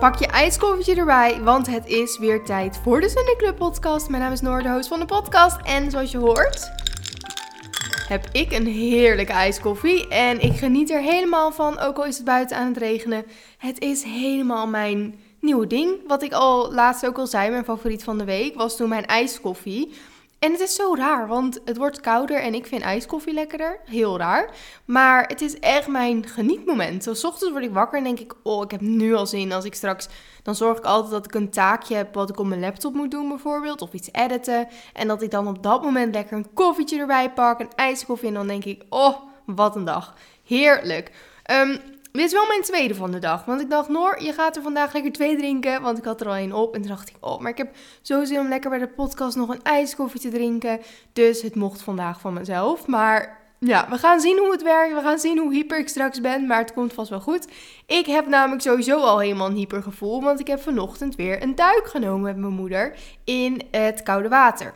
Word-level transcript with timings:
Pak 0.00 0.18
je 0.18 0.26
ijskoffertje 0.26 0.94
erbij, 0.94 1.40
want 1.42 1.66
het 1.66 1.86
is 1.86 2.18
weer 2.18 2.44
tijd 2.44 2.80
voor 2.82 3.00
de 3.00 3.08
Sunday 3.08 3.36
Club 3.36 3.56
podcast. 3.56 4.08
Mijn 4.08 4.22
naam 4.22 4.32
is 4.32 4.40
Noor, 4.40 4.62
de 4.62 4.70
host 4.70 4.88
van 4.88 5.00
de 5.00 5.06
podcast. 5.06 5.56
En 5.62 5.90
zoals 5.90 6.10
je 6.10 6.18
hoort, 6.18 6.70
heb 8.08 8.26
ik 8.32 8.52
een 8.52 8.66
heerlijke 8.66 9.32
ijskoffie. 9.32 10.08
En 10.08 10.40
ik 10.40 10.56
geniet 10.56 10.90
er 10.90 11.00
helemaal 11.00 11.52
van, 11.52 11.78
ook 11.78 11.96
al 11.96 12.04
is 12.04 12.16
het 12.16 12.24
buiten 12.24 12.56
aan 12.56 12.66
het 12.66 12.76
regenen. 12.76 13.24
Het 13.58 13.80
is 13.80 14.02
helemaal 14.02 14.66
mijn 14.66 15.14
nieuwe 15.40 15.66
ding. 15.66 15.96
Wat 16.06 16.22
ik 16.22 16.32
al 16.32 16.72
laatst 16.72 17.06
ook 17.06 17.18
al 17.18 17.26
zei, 17.26 17.50
mijn 17.50 17.64
favoriet 17.64 18.04
van 18.04 18.18
de 18.18 18.24
week, 18.24 18.54
was 18.54 18.76
toen 18.76 18.88
mijn 18.88 19.06
ijskoffie. 19.06 19.92
En 20.40 20.52
het 20.52 20.60
is 20.60 20.74
zo 20.74 20.94
raar, 20.94 21.28
want 21.28 21.60
het 21.64 21.76
wordt 21.76 22.00
kouder 22.00 22.40
en 22.40 22.54
ik 22.54 22.66
vind 22.66 22.82
ijskoffie 22.82 23.32
lekkerder. 23.32 23.80
Heel 23.84 24.18
raar. 24.18 24.50
Maar 24.84 25.26
het 25.26 25.40
is 25.40 25.58
echt 25.58 25.88
mijn 25.88 26.26
genietmoment. 26.26 27.02
Zo, 27.02 27.14
s 27.14 27.24
ochtends 27.24 27.52
word 27.52 27.64
ik 27.64 27.72
wakker 27.72 27.98
en 27.98 28.04
denk 28.04 28.20
ik, 28.20 28.34
oh, 28.42 28.64
ik 28.64 28.70
heb 28.70 28.80
nu 28.80 29.14
al 29.14 29.26
zin. 29.26 29.52
Als 29.52 29.64
ik 29.64 29.74
straks, 29.74 30.08
dan 30.42 30.54
zorg 30.54 30.78
ik 30.78 30.84
altijd 30.84 31.12
dat 31.12 31.24
ik 31.24 31.34
een 31.34 31.50
taakje 31.50 31.94
heb 31.94 32.14
wat 32.14 32.30
ik 32.30 32.38
op 32.38 32.46
mijn 32.46 32.60
laptop 32.60 32.94
moet 32.94 33.10
doen 33.10 33.28
bijvoorbeeld. 33.28 33.82
Of 33.82 33.92
iets 33.92 34.08
editen. 34.12 34.68
En 34.92 35.08
dat 35.08 35.22
ik 35.22 35.30
dan 35.30 35.48
op 35.48 35.62
dat 35.62 35.82
moment 35.82 36.14
lekker 36.14 36.36
een 36.36 36.54
koffietje 36.54 36.98
erbij 36.98 37.32
pak, 37.32 37.60
een 37.60 37.72
ijskoffie. 37.74 38.28
En 38.28 38.34
dan 38.34 38.46
denk 38.46 38.64
ik, 38.64 38.84
oh, 38.88 39.16
wat 39.46 39.76
een 39.76 39.84
dag. 39.84 40.14
Heerlijk. 40.44 41.12
Um, 41.50 41.80
dit 42.12 42.24
is 42.24 42.32
wel 42.32 42.46
mijn 42.46 42.62
tweede 42.62 42.94
van 42.94 43.10
de 43.10 43.18
dag. 43.18 43.44
Want 43.44 43.60
ik 43.60 43.70
dacht, 43.70 43.88
Noor, 43.88 44.22
je 44.22 44.32
gaat 44.32 44.56
er 44.56 44.62
vandaag 44.62 44.92
lekker 44.92 45.12
twee 45.12 45.36
drinken. 45.36 45.82
Want 45.82 45.98
ik 45.98 46.04
had 46.04 46.20
er 46.20 46.26
al 46.26 46.34
één 46.34 46.52
op. 46.52 46.74
En 46.74 46.80
toen 46.80 46.90
dacht 46.90 47.08
ik, 47.08 47.14
oh, 47.20 47.40
maar 47.40 47.50
ik 47.50 47.58
heb 47.58 47.76
zo 48.02 48.24
zin 48.24 48.38
om 48.38 48.48
lekker 48.48 48.70
bij 48.70 48.78
de 48.78 48.88
podcast 48.88 49.36
nog 49.36 49.48
een 49.48 49.62
ijskoffie 49.62 50.20
te 50.20 50.28
drinken. 50.28 50.80
Dus 51.12 51.42
het 51.42 51.54
mocht 51.54 51.82
vandaag 51.82 52.20
van 52.20 52.32
mezelf. 52.32 52.86
Maar 52.86 53.38
ja, 53.58 53.86
we 53.90 53.98
gaan 53.98 54.20
zien 54.20 54.38
hoe 54.38 54.52
het 54.52 54.62
werkt. 54.62 54.94
We 54.94 55.00
gaan 55.00 55.18
zien 55.18 55.38
hoe 55.38 55.52
hyper 55.52 55.78
ik 55.78 55.88
straks 55.88 56.20
ben. 56.20 56.46
Maar 56.46 56.58
het 56.58 56.72
komt 56.72 56.92
vast 56.92 57.10
wel 57.10 57.20
goed. 57.20 57.48
Ik 57.86 58.06
heb 58.06 58.26
namelijk 58.26 58.62
sowieso 58.62 58.98
al 58.98 59.18
helemaal 59.18 59.46
een 59.46 59.56
hypergevoel. 59.56 60.22
Want 60.22 60.40
ik 60.40 60.46
heb 60.46 60.60
vanochtend 60.60 61.16
weer 61.16 61.42
een 61.42 61.54
duik 61.54 61.86
genomen 61.86 62.20
met 62.20 62.36
mijn 62.36 62.52
moeder 62.52 62.96
in 63.24 63.62
het 63.70 64.02
koude 64.02 64.28
water 64.28 64.74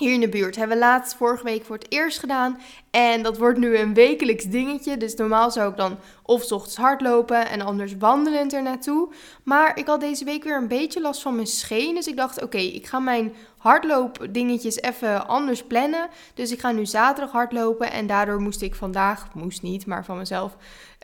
hier 0.00 0.12
in 0.12 0.20
de 0.20 0.28
buurt. 0.28 0.56
Hebben 0.56 0.76
we 0.76 0.82
laatst 0.82 1.14
vorige 1.14 1.44
week 1.44 1.64
voor 1.64 1.76
het 1.76 1.86
eerst 1.92 2.18
gedaan. 2.18 2.60
En 2.90 3.22
dat 3.22 3.38
wordt 3.38 3.58
nu 3.58 3.76
een 3.76 3.94
wekelijks 3.94 4.44
dingetje. 4.44 4.96
Dus 4.96 5.14
normaal 5.14 5.50
zou 5.50 5.70
ik 5.70 5.76
dan 5.76 5.98
of 6.22 6.42
s 6.42 6.52
ochtends 6.52 6.76
hardlopen 6.76 7.48
en 7.48 7.60
anders 7.60 7.96
wandelend 7.98 8.52
er 8.52 8.62
naartoe. 8.62 9.08
Maar 9.42 9.78
ik 9.78 9.86
had 9.86 10.00
deze 10.00 10.24
week 10.24 10.44
weer 10.44 10.56
een 10.56 10.68
beetje 10.68 11.00
last 11.00 11.22
van 11.22 11.34
mijn 11.34 11.46
scheen. 11.46 11.94
Dus 11.94 12.06
ik 12.06 12.16
dacht, 12.16 12.42
oké, 12.42 12.58
ik 12.58 12.86
ga 12.86 12.98
mijn 12.98 13.34
hardloopdingetjes 13.58 14.80
even 14.80 15.26
anders 15.26 15.62
plannen. 15.62 16.08
Dus 16.34 16.52
ik 16.52 16.60
ga 16.60 16.70
nu 16.70 16.86
zaterdag 16.86 17.32
hardlopen. 17.32 17.92
En 17.92 18.06
daardoor 18.06 18.40
moest 18.40 18.62
ik 18.62 18.74
vandaag, 18.74 19.34
moest 19.34 19.62
niet, 19.62 19.86
maar 19.86 20.04
van 20.04 20.18
mezelf, 20.18 20.56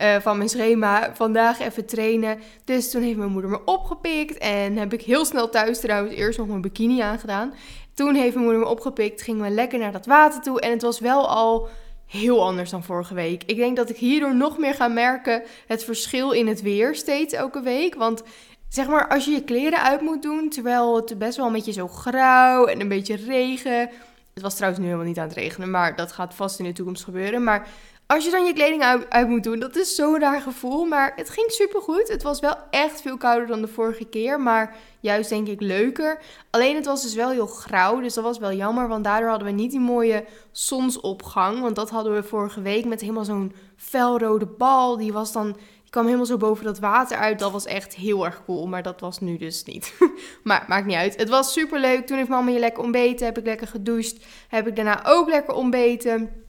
uh, 0.03 0.17
van 0.17 0.37
mijn 0.37 0.49
schema, 0.49 1.11
vandaag 1.15 1.61
even 1.61 1.87
trainen. 1.87 2.39
Dus 2.65 2.91
toen 2.91 3.03
heeft 3.03 3.19
mijn 3.19 3.31
moeder 3.31 3.51
me 3.51 3.65
opgepikt. 3.65 4.39
En 4.39 4.77
heb 4.77 4.93
ik 4.93 5.03
heel 5.03 5.25
snel 5.25 5.49
thuis 5.49 5.81
trouwens 5.81 6.15
eerst 6.15 6.39
nog 6.39 6.47
mijn 6.47 6.61
bikini 6.61 7.01
aangedaan. 7.01 7.55
Toen 7.97 8.15
heeft 8.15 8.35
mijn 8.35 8.45
moeder 8.45 8.63
me 8.63 8.69
opgepikt, 8.69 9.23
gingen 9.23 9.43
we 9.43 9.51
lekker 9.51 9.79
naar 9.79 9.93
dat 9.93 10.07
water 10.07 10.41
toe. 10.41 10.61
En 10.61 10.71
het 10.71 10.83
was 10.83 11.01
wel 11.01 11.29
al 11.29 11.69
heel 12.07 12.45
anders 12.45 12.71
dan 12.71 12.83
vorige 12.83 13.15
week. 13.15 13.43
Ik 13.47 13.57
denk 13.57 13.77
dat 13.77 13.91
ik 13.91 13.97
hierdoor 13.97 14.35
nog 14.35 14.59
meer 14.59 14.75
ga 14.75 14.89
merken 14.89 15.43
het 15.67 15.85
verschil 15.85 16.31
in 16.31 16.47
het 16.47 16.63
weer 16.63 16.95
steeds 16.95 17.35
elke 17.35 17.61
week. 17.61 17.95
Want 17.95 18.23
zeg 18.69 18.89
maar, 18.89 19.09
als 19.09 19.25
je 19.25 19.31
je 19.31 19.45
kleren 19.45 19.83
uit 19.83 20.01
moet 20.01 20.23
doen, 20.23 20.49
terwijl 20.49 20.97
het 20.97 21.19
best 21.19 21.37
wel 21.37 21.47
een 21.47 21.53
beetje 21.53 21.73
zo 21.73 21.89
grauw 21.89 22.67
en 22.67 22.81
een 22.81 22.89
beetje 22.89 23.17
regen. 23.17 23.91
Het 24.35 24.43
was 24.43 24.55
trouwens 24.55 24.81
nu 24.81 24.89
helemaal 24.89 25.09
niet 25.09 25.19
aan 25.19 25.29
het 25.29 25.37
regenen, 25.37 25.71
maar 25.71 25.97
dat 25.97 26.13
gaat 26.13 26.35
vast 26.35 26.59
in 26.59 26.65
de 26.65 26.73
toekomst 26.73 27.05
gebeuren. 27.05 27.45
Maar 27.45 27.69
als 28.07 28.25
je 28.25 28.31
dan 28.31 28.45
je 28.45 28.53
kleding 28.53 28.83
uit, 29.09 29.29
moet 29.29 29.43
doen, 29.43 29.59
dat 29.59 29.77
is 29.77 29.95
zo'n 29.95 30.21
raar 30.21 30.41
gevoel. 30.41 30.85
Maar 30.85 31.13
het 31.17 31.31
ging 31.31 31.51
supergoed. 31.51 32.09
Het 32.09 32.23
was 32.23 32.41
wel 32.41 32.57
echt 32.71 33.01
veel 33.01 33.17
kouder 33.17 33.47
dan 33.47 33.61
de 33.61 33.69
vorige 33.69 34.05
keer. 34.05 34.41
Maar 34.41 34.77
juist 35.01 35.29
denk 35.29 35.49
ik 35.49 35.61
leuker. 35.61 36.19
Alleen 36.51 36.75
het 36.75 36.87
was 36.87 37.03
dus 37.03 37.15
wel 37.15 37.31
heel 37.31 37.47
grauw. 37.47 38.01
Dus 38.01 38.15
dat 38.15 38.25
was 38.25 38.39
wel 38.39 38.53
jammer. 38.53 38.89
Want 38.89 39.05
daardoor 39.05 39.29
hadden 39.29 39.49
we 39.49 39.55
niet 39.55 39.71
die 39.71 39.81
mooie 39.81 40.25
zonsopgang. 40.53 41.61
Want 41.61 41.77
dat 41.77 41.91
hadden 41.91 42.15
we 42.15 42.23
vorige 42.23 42.63
week 42.63 42.85
met 42.85 43.01
helemaal 43.01 43.25
zo'n 43.25 43.53
felrode 43.77 44.47
bal. 44.47 44.97
Die 44.97 45.13
was 45.13 45.33
dan. 45.33 45.53
Die 45.83 45.95
kwam 45.95 46.05
helemaal 46.05 46.27
zo 46.27 46.37
boven 46.37 46.65
dat 46.65 46.79
water 46.79 47.17
uit. 47.17 47.39
Dat 47.39 47.53
was 47.53 47.65
echt 47.65 47.95
heel 47.95 48.25
erg 48.25 48.45
cool. 48.45 48.67
Maar 48.67 48.83
dat 48.83 49.01
was 49.01 49.21
nu 49.21 49.37
dus 49.37 49.65
niet. 49.65 49.95
maar 50.45 50.65
maakt 50.69 50.87
niet 50.87 50.97
uit. 50.97 51.17
Het 51.17 51.29
was 51.29 51.53
super 51.53 51.81
leuk. 51.81 52.07
Toen 52.07 52.17
heeft 52.17 52.29
mama 52.29 52.51
je 52.51 52.59
lekker 52.59 52.83
ontbeten. 52.83 53.27
Heb 53.27 53.39
ik 53.39 53.45
lekker 53.45 53.67
gedoucht. 53.67 54.25
Heb 54.49 54.67
ik 54.67 54.77
daarna 54.77 55.07
ook 55.07 55.29
lekker 55.29 55.55
ontbeten. 55.55 56.46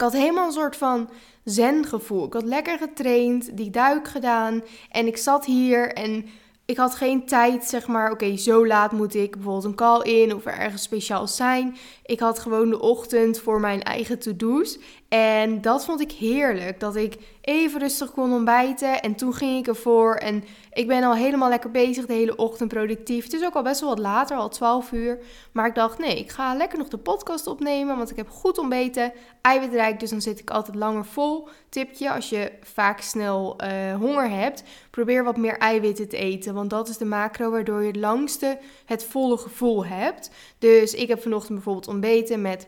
Ik 0.00 0.06
had 0.06 0.20
helemaal 0.20 0.46
een 0.46 0.52
soort 0.52 0.76
van 0.76 1.10
zen-gevoel. 1.44 2.26
Ik 2.26 2.32
had 2.32 2.44
lekker 2.44 2.78
getraind, 2.78 3.56
die 3.56 3.70
duik 3.70 4.08
gedaan. 4.08 4.62
En 4.90 5.06
ik 5.06 5.16
zat 5.16 5.44
hier 5.44 5.92
en 5.92 6.26
ik 6.64 6.76
had 6.76 6.94
geen 6.94 7.26
tijd, 7.26 7.64
zeg 7.64 7.86
maar, 7.86 8.10
oké, 8.10 8.36
zo 8.36 8.66
laat 8.66 8.92
moet 8.92 9.14
ik 9.14 9.30
bijvoorbeeld 9.30 9.64
een 9.64 9.74
call 9.74 10.02
in 10.02 10.34
of 10.34 10.46
er 10.46 10.58
ergens 10.58 10.82
speciaal 10.82 11.26
zijn. 11.26 11.76
Ik 12.04 12.20
had 12.20 12.38
gewoon 12.38 12.70
de 12.70 12.80
ochtend 12.80 13.38
voor 13.38 13.60
mijn 13.60 13.82
eigen 13.82 14.18
to-do's. 14.18 14.78
En 15.10 15.60
dat 15.60 15.84
vond 15.84 16.00
ik 16.00 16.12
heerlijk. 16.12 16.80
Dat 16.80 16.96
ik 16.96 17.16
even 17.40 17.80
rustig 17.80 18.10
kon 18.10 18.32
ontbijten. 18.32 19.02
En 19.02 19.14
toen 19.14 19.34
ging 19.34 19.58
ik 19.58 19.66
ervoor. 19.66 20.14
En 20.14 20.44
ik 20.72 20.86
ben 20.86 21.02
al 21.02 21.14
helemaal 21.14 21.48
lekker 21.48 21.70
bezig 21.70 22.06
de 22.06 22.12
hele 22.12 22.36
ochtend 22.36 22.68
productief. 22.68 23.24
Het 23.24 23.32
is 23.32 23.44
ook 23.44 23.54
al 23.54 23.62
best 23.62 23.80
wel 23.80 23.88
wat 23.88 23.98
later, 23.98 24.36
al 24.36 24.48
12 24.48 24.92
uur. 24.92 25.18
Maar 25.52 25.66
ik 25.66 25.74
dacht, 25.74 25.98
nee, 25.98 26.18
ik 26.18 26.30
ga 26.30 26.54
lekker 26.54 26.78
nog 26.78 26.88
de 26.88 26.98
podcast 26.98 27.46
opnemen. 27.46 27.96
Want 27.96 28.10
ik 28.10 28.16
heb 28.16 28.28
goed 28.28 28.58
ontbeten. 28.58 29.12
Eiwitrijk, 29.40 30.00
dus 30.00 30.10
dan 30.10 30.20
zit 30.20 30.38
ik 30.38 30.50
altijd 30.50 30.76
langer 30.76 31.04
vol. 31.04 31.48
Tipje, 31.68 32.12
als 32.12 32.28
je 32.28 32.52
vaak 32.62 33.00
snel 33.00 33.56
uh, 33.64 33.94
honger 33.94 34.30
hebt, 34.30 34.62
probeer 34.90 35.24
wat 35.24 35.36
meer 35.36 35.58
eiwitten 35.58 36.08
te 36.08 36.16
eten. 36.16 36.54
Want 36.54 36.70
dat 36.70 36.88
is 36.88 36.96
de 36.96 37.04
macro 37.04 37.50
waardoor 37.50 37.80
je 37.80 37.86
het 37.86 37.96
langste 37.96 38.58
het 38.84 39.04
volle 39.04 39.36
gevoel 39.36 39.86
hebt. 39.86 40.30
Dus 40.58 40.94
ik 40.94 41.08
heb 41.08 41.22
vanochtend 41.22 41.54
bijvoorbeeld 41.54 41.88
ontbeten 41.88 42.40
met 42.40 42.66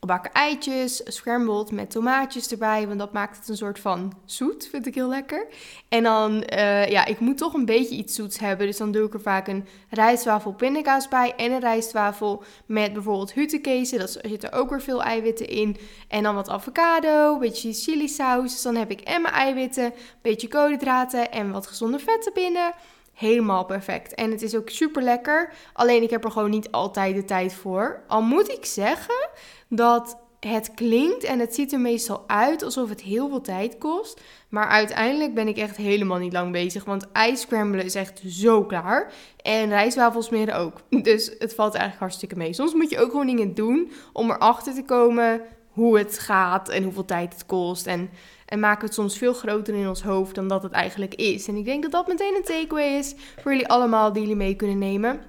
gebakken 0.00 0.32
eitjes, 0.32 1.00
scrambled 1.04 1.70
met 1.70 1.90
tomaatjes 1.90 2.50
erbij, 2.50 2.86
want 2.86 2.98
dat 2.98 3.12
maakt 3.12 3.36
het 3.36 3.48
een 3.48 3.56
soort 3.56 3.78
van 3.78 4.12
zoet, 4.24 4.68
vind 4.70 4.86
ik 4.86 4.94
heel 4.94 5.08
lekker. 5.08 5.46
En 5.88 6.02
dan, 6.02 6.44
uh, 6.54 6.88
ja, 6.88 7.04
ik 7.04 7.20
moet 7.20 7.38
toch 7.38 7.54
een 7.54 7.64
beetje 7.64 7.96
iets 7.96 8.14
zoets 8.14 8.38
hebben, 8.38 8.66
dus 8.66 8.76
dan 8.76 8.92
doe 8.92 9.06
ik 9.06 9.14
er 9.14 9.20
vaak 9.20 9.48
een 9.48 9.66
rijstwafel 9.90 10.52
pindakaas 10.52 11.08
bij 11.08 11.34
en 11.36 11.52
een 11.52 11.60
rijstwafel 11.60 12.42
met 12.66 12.92
bijvoorbeeld 12.92 13.32
hutekezen, 13.32 13.98
dat 13.98 14.18
zit 14.22 14.44
er 14.44 14.52
ook 14.52 14.70
weer 14.70 14.82
veel 14.82 15.02
eiwitten 15.02 15.48
in. 15.48 15.76
En 16.08 16.22
dan 16.22 16.34
wat 16.34 16.48
avocado, 16.48 17.32
een 17.32 17.38
beetje 17.38 17.72
chili 17.72 18.08
saus, 18.08 18.52
dus 18.52 18.62
dan 18.62 18.76
heb 18.76 18.90
ik 18.90 19.00
en 19.00 19.22
mijn 19.22 19.34
eiwitten, 19.34 19.84
een 19.84 19.92
beetje 20.22 20.48
koolhydraten 20.48 21.32
en 21.32 21.50
wat 21.50 21.66
gezonde 21.66 21.98
vetten 21.98 22.32
binnen 22.32 22.72
helemaal 23.20 23.64
perfect. 23.64 24.14
En 24.14 24.30
het 24.30 24.42
is 24.42 24.56
ook 24.56 24.68
super 24.68 25.02
lekker. 25.02 25.52
Alleen 25.72 26.02
ik 26.02 26.10
heb 26.10 26.24
er 26.24 26.30
gewoon 26.30 26.50
niet 26.50 26.70
altijd 26.70 27.14
de 27.14 27.24
tijd 27.24 27.54
voor. 27.54 28.02
Al 28.06 28.22
moet 28.22 28.50
ik 28.50 28.64
zeggen 28.64 29.28
dat 29.68 30.18
het 30.40 30.74
klinkt 30.74 31.24
en 31.24 31.38
het 31.38 31.54
ziet 31.54 31.72
er 31.72 31.80
meestal 31.80 32.24
uit 32.26 32.62
alsof 32.62 32.88
het 32.88 33.00
heel 33.00 33.28
veel 33.28 33.40
tijd 33.40 33.78
kost. 33.78 34.20
Maar 34.48 34.68
uiteindelijk 34.68 35.34
ben 35.34 35.48
ik 35.48 35.56
echt 35.56 35.76
helemaal 35.76 36.18
niet 36.18 36.32
lang 36.32 36.52
bezig. 36.52 36.84
Want 36.84 37.12
ijscramblen 37.12 37.84
is 37.84 37.94
echt 37.94 38.22
zo 38.26 38.64
klaar. 38.64 39.12
En 39.42 39.68
rijstwafels 39.68 40.26
smeren 40.26 40.56
ook. 40.56 40.80
Dus 41.10 41.34
het 41.38 41.54
valt 41.54 41.72
eigenlijk 41.72 42.00
hartstikke 42.00 42.36
mee. 42.36 42.52
Soms 42.52 42.74
moet 42.74 42.90
je 42.90 42.98
ook 42.98 43.10
gewoon 43.10 43.26
dingen 43.26 43.54
doen 43.54 43.92
om 44.12 44.30
erachter 44.30 44.74
te 44.74 44.84
komen 44.84 45.42
hoe 45.80 45.98
het 45.98 46.18
gaat 46.18 46.68
en 46.68 46.82
hoeveel 46.82 47.04
tijd 47.04 47.32
het 47.32 47.46
kost. 47.46 47.86
En, 47.86 48.10
en 48.46 48.60
maken 48.60 48.84
het 48.84 48.94
soms 48.94 49.18
veel 49.18 49.32
groter 49.32 49.74
in 49.74 49.88
ons 49.88 50.02
hoofd 50.02 50.34
dan 50.34 50.48
dat 50.48 50.62
het 50.62 50.72
eigenlijk 50.72 51.14
is. 51.14 51.48
En 51.48 51.56
ik 51.56 51.64
denk 51.64 51.82
dat 51.82 51.92
dat 51.92 52.06
meteen 52.06 52.34
een 52.36 52.42
takeaway 52.42 52.98
is 52.98 53.14
voor 53.42 53.52
jullie 53.52 53.68
allemaal 53.68 54.12
die 54.12 54.22
jullie 54.22 54.36
mee 54.36 54.54
kunnen 54.54 54.78
nemen. 54.78 55.20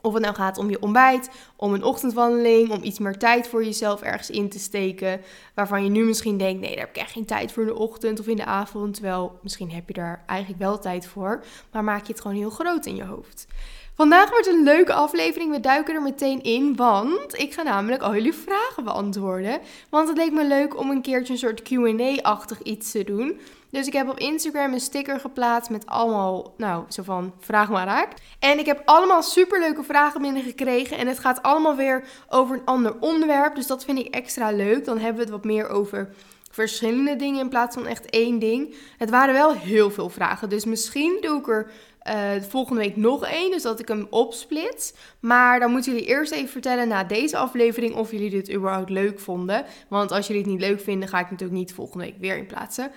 Of 0.00 0.12
het 0.12 0.22
nou 0.22 0.34
gaat 0.34 0.58
om 0.58 0.70
je 0.70 0.82
ontbijt, 0.82 1.30
om 1.56 1.74
een 1.74 1.84
ochtendwandeling, 1.84 2.70
om 2.70 2.82
iets 2.82 2.98
meer 2.98 3.18
tijd 3.18 3.48
voor 3.48 3.64
jezelf 3.64 4.02
ergens 4.02 4.30
in 4.30 4.48
te 4.48 4.58
steken. 4.58 5.20
Waarvan 5.54 5.84
je 5.84 5.90
nu 5.90 6.04
misschien 6.04 6.38
denkt: 6.38 6.60
nee, 6.60 6.70
daar 6.70 6.84
heb 6.84 6.96
ik 6.96 7.02
echt 7.02 7.12
geen 7.12 7.24
tijd 7.24 7.52
voor 7.52 7.62
in 7.62 7.68
de 7.68 7.78
ochtend 7.78 8.20
of 8.20 8.26
in 8.26 8.36
de 8.36 8.44
avond. 8.44 8.94
Terwijl 8.94 9.38
misschien 9.42 9.70
heb 9.70 9.88
je 9.88 9.94
daar 9.94 10.22
eigenlijk 10.26 10.60
wel 10.60 10.78
tijd 10.78 11.06
voor. 11.06 11.44
Maar 11.72 11.84
maak 11.84 12.06
je 12.06 12.12
het 12.12 12.20
gewoon 12.20 12.36
heel 12.36 12.50
groot 12.50 12.86
in 12.86 12.96
je 12.96 13.04
hoofd. 13.04 13.46
Vandaag 13.94 14.30
wordt 14.30 14.46
een 14.46 14.62
leuke 14.62 14.92
aflevering. 14.92 15.50
We 15.50 15.60
duiken 15.60 15.94
er 15.94 16.02
meteen 16.02 16.42
in, 16.42 16.76
want 16.76 17.38
ik 17.38 17.52
ga 17.52 17.62
namelijk 17.62 18.02
al 18.02 18.14
jullie 18.14 18.34
vragen 18.34 18.84
beantwoorden. 18.84 19.60
Want 19.90 20.08
het 20.08 20.16
leek 20.16 20.32
me 20.32 20.44
leuk 20.44 20.78
om 20.78 20.90
een 20.90 21.02
keertje 21.02 21.32
een 21.32 21.38
soort 21.38 21.62
QA-achtig 21.62 22.62
iets 22.62 22.90
te 22.90 23.04
doen. 23.04 23.40
Dus 23.70 23.86
ik 23.86 23.92
heb 23.92 24.08
op 24.08 24.18
Instagram 24.18 24.72
een 24.72 24.80
sticker 24.80 25.20
geplaatst 25.20 25.70
met 25.70 25.86
allemaal, 25.86 26.54
nou, 26.56 26.84
zo 26.88 27.02
van 27.02 27.32
vraag 27.38 27.70
maar 27.70 27.86
raak. 27.86 28.12
En 28.38 28.58
ik 28.58 28.66
heb 28.66 28.82
allemaal 28.84 29.22
superleuke 29.22 29.82
vragen 29.82 30.22
binnengekregen. 30.22 30.96
En 30.96 31.06
het 31.06 31.18
gaat 31.18 31.42
allemaal 31.42 31.76
weer 31.76 32.04
over 32.28 32.56
een 32.56 32.64
ander 32.64 32.94
onderwerp. 33.00 33.54
Dus 33.54 33.66
dat 33.66 33.84
vind 33.84 33.98
ik 33.98 34.14
extra 34.14 34.50
leuk. 34.50 34.84
Dan 34.84 34.98
hebben 34.98 35.16
we 35.16 35.22
het 35.22 35.30
wat 35.30 35.44
meer 35.44 35.68
over 35.68 36.14
verschillende 36.50 37.16
dingen 37.16 37.40
in 37.40 37.48
plaats 37.48 37.74
van 37.74 37.86
echt 37.86 38.10
één 38.10 38.38
ding. 38.38 38.74
Het 38.98 39.10
waren 39.10 39.34
wel 39.34 39.52
heel 39.52 39.90
veel 39.90 40.08
vragen. 40.08 40.48
Dus 40.48 40.64
misschien 40.64 41.18
doe 41.20 41.38
ik 41.38 41.48
er 41.48 41.70
uh, 42.08 42.42
volgende 42.48 42.80
week 42.80 42.96
nog 42.96 43.26
één, 43.26 43.50
dus 43.50 43.62
dat 43.62 43.80
ik 43.80 43.88
hem 43.88 44.06
opsplit. 44.10 44.96
Maar 45.20 45.60
dan 45.60 45.70
moeten 45.70 45.92
jullie 45.92 46.08
eerst 46.08 46.32
even 46.32 46.48
vertellen 46.48 46.88
na 46.88 47.04
deze 47.04 47.36
aflevering 47.36 47.94
of 47.94 48.10
jullie 48.10 48.30
dit 48.30 48.52
überhaupt 48.52 48.90
leuk 48.90 49.20
vonden. 49.20 49.64
Want 49.88 50.12
als 50.12 50.26
jullie 50.26 50.42
het 50.42 50.50
niet 50.50 50.60
leuk 50.60 50.80
vinden, 50.80 51.08
ga 51.08 51.18
ik 51.18 51.30
natuurlijk 51.30 51.58
niet 51.58 51.74
volgende 51.74 52.04
week 52.04 52.16
weer 52.18 52.36
in 52.36 52.46
plaatsen. 52.46 52.90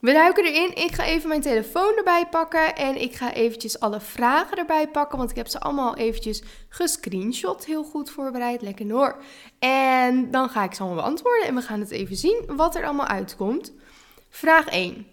We 0.00 0.12
duiken 0.12 0.44
erin. 0.44 0.76
Ik 0.76 0.94
ga 0.94 1.04
even 1.04 1.28
mijn 1.28 1.40
telefoon 1.40 1.96
erbij 1.96 2.26
pakken. 2.26 2.76
En 2.76 3.00
ik 3.00 3.14
ga 3.14 3.32
eventjes 3.32 3.80
alle 3.80 4.00
vragen 4.00 4.58
erbij 4.58 4.88
pakken. 4.88 5.18
Want 5.18 5.30
ik 5.30 5.36
heb 5.36 5.48
ze 5.48 5.60
allemaal 5.60 5.96
eventjes 5.96 6.42
gescreenshot. 6.68 7.64
Heel 7.64 7.84
goed 7.84 8.10
voorbereid. 8.10 8.62
Lekker 8.62 8.90
hoor. 8.90 9.16
En 9.58 10.30
dan 10.30 10.48
ga 10.48 10.64
ik 10.64 10.74
ze 10.74 10.82
allemaal 10.82 11.02
beantwoorden. 11.02 11.46
En 11.46 11.54
we 11.54 11.62
gaan 11.62 11.80
het 11.80 11.90
even 11.90 12.16
zien 12.16 12.42
wat 12.46 12.74
er 12.74 12.84
allemaal 12.84 13.06
uitkomt. 13.06 13.72
Vraag 14.28 14.66
1. 14.66 15.06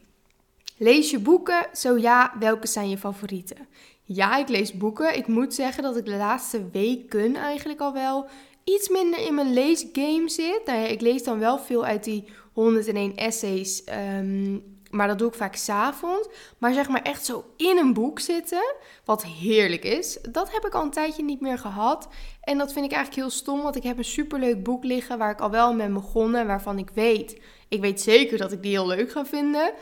Lees 0.77 1.11
je 1.11 1.19
boeken? 1.19 1.67
Zo 1.73 1.97
ja, 1.97 2.33
welke 2.39 2.67
zijn 2.67 2.89
je 2.89 2.97
favorieten? 2.97 3.67
Ja, 4.03 4.37
ik 4.37 4.49
lees 4.49 4.73
boeken. 4.73 5.17
Ik 5.17 5.27
moet 5.27 5.53
zeggen 5.53 5.83
dat 5.83 5.97
ik 5.97 6.05
de 6.05 6.15
laatste 6.15 6.69
weken 6.71 7.35
eigenlijk 7.35 7.79
al 7.79 7.93
wel 7.93 8.27
iets 8.63 8.89
minder 8.89 9.19
in 9.19 9.35
mijn 9.35 9.53
leesgame 9.53 10.29
zit. 10.29 10.61
Nou 10.65 10.79
ja, 10.79 10.85
ik 10.85 11.01
lees 11.01 11.23
dan 11.23 11.39
wel 11.39 11.59
veel 11.59 11.85
uit 11.85 12.03
die 12.03 12.25
101 12.53 13.15
essays. 13.15 13.83
Ehm, 13.83 14.59
maar 14.89 15.07
dat 15.07 15.17
doe 15.17 15.27
ik 15.27 15.33
vaak 15.33 15.55
s'avonds. 15.55 16.27
Maar 16.57 16.73
zeg 16.73 16.87
maar 16.89 17.01
echt 17.01 17.25
zo 17.25 17.45
in 17.57 17.77
een 17.77 17.93
boek 17.93 18.19
zitten, 18.19 18.75
wat 19.05 19.25
heerlijk 19.25 19.83
is. 19.83 20.17
Dat 20.29 20.51
heb 20.51 20.65
ik 20.65 20.73
al 20.73 20.83
een 20.83 20.91
tijdje 20.91 21.23
niet 21.23 21.41
meer 21.41 21.57
gehad. 21.57 22.07
En 22.41 22.57
dat 22.57 22.73
vind 22.73 22.85
ik 22.85 22.91
eigenlijk 22.91 23.21
heel 23.21 23.37
stom, 23.37 23.61
want 23.61 23.75
ik 23.75 23.83
heb 23.83 23.97
een 23.97 24.05
superleuk 24.05 24.63
boek 24.63 24.83
liggen 24.83 25.17
waar 25.17 25.31
ik 25.31 25.41
al 25.41 25.49
wel 25.49 25.73
mee 25.73 25.89
begonnen. 25.89 26.47
Waarvan 26.47 26.77
ik 26.77 26.89
weet, 26.93 27.41
ik 27.67 27.81
weet 27.81 28.01
zeker 28.01 28.37
dat 28.37 28.51
ik 28.51 28.61
die 28.61 28.71
heel 28.71 28.87
leuk 28.87 29.11
ga 29.11 29.25
vinden. 29.25 29.73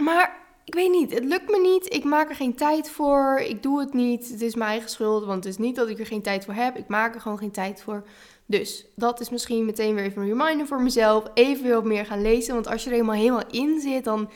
Maar 0.00 0.38
ik 0.64 0.74
weet 0.74 0.90
niet, 0.90 1.14
het 1.14 1.24
lukt 1.24 1.50
me 1.50 1.60
niet. 1.60 1.94
Ik 1.94 2.04
maak 2.04 2.28
er 2.28 2.34
geen 2.34 2.54
tijd 2.54 2.90
voor. 2.90 3.38
Ik 3.38 3.62
doe 3.62 3.80
het 3.80 3.92
niet. 3.92 4.28
Het 4.28 4.42
is 4.42 4.54
mijn 4.54 4.70
eigen 4.70 4.90
schuld, 4.90 5.24
want 5.24 5.44
het 5.44 5.52
is 5.52 5.58
niet 5.58 5.76
dat 5.76 5.88
ik 5.88 5.98
er 5.98 6.06
geen 6.06 6.22
tijd 6.22 6.44
voor 6.44 6.54
heb. 6.54 6.76
Ik 6.76 6.88
maak 6.88 7.14
er 7.14 7.20
gewoon 7.20 7.38
geen 7.38 7.50
tijd 7.50 7.82
voor. 7.82 8.04
Dus 8.46 8.86
dat 8.94 9.20
is 9.20 9.30
misschien 9.30 9.64
meteen 9.64 9.94
weer 9.94 10.04
even 10.04 10.22
een 10.22 10.28
reminder 10.28 10.66
voor 10.66 10.82
mezelf. 10.82 11.24
Even 11.34 11.62
weer 11.62 11.74
wat 11.74 11.84
meer 11.84 12.06
gaan 12.06 12.22
lezen. 12.22 12.54
Want 12.54 12.68
als 12.68 12.82
je 12.82 12.88
er 12.88 12.94
helemaal, 12.94 13.16
helemaal 13.16 13.50
in 13.50 13.80
zit, 13.80 14.04
dan. 14.04 14.30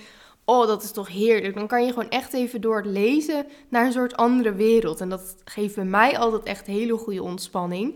Oh, 0.46 0.66
dat 0.66 0.82
is 0.82 0.92
toch 0.92 1.08
heerlijk. 1.08 1.54
Dan 1.54 1.66
kan 1.66 1.84
je 1.84 1.92
gewoon 1.92 2.10
echt 2.10 2.32
even 2.32 2.60
door 2.60 2.76
het 2.76 2.86
lezen 2.86 3.46
naar 3.68 3.86
een 3.86 3.92
soort 3.92 4.16
andere 4.16 4.54
wereld. 4.54 5.00
En 5.00 5.08
dat 5.08 5.36
geeft 5.44 5.74
bij 5.74 5.84
mij 5.84 6.18
altijd 6.18 6.42
echt 6.42 6.66
hele 6.66 6.96
goede 6.96 7.22
ontspanning. 7.22 7.94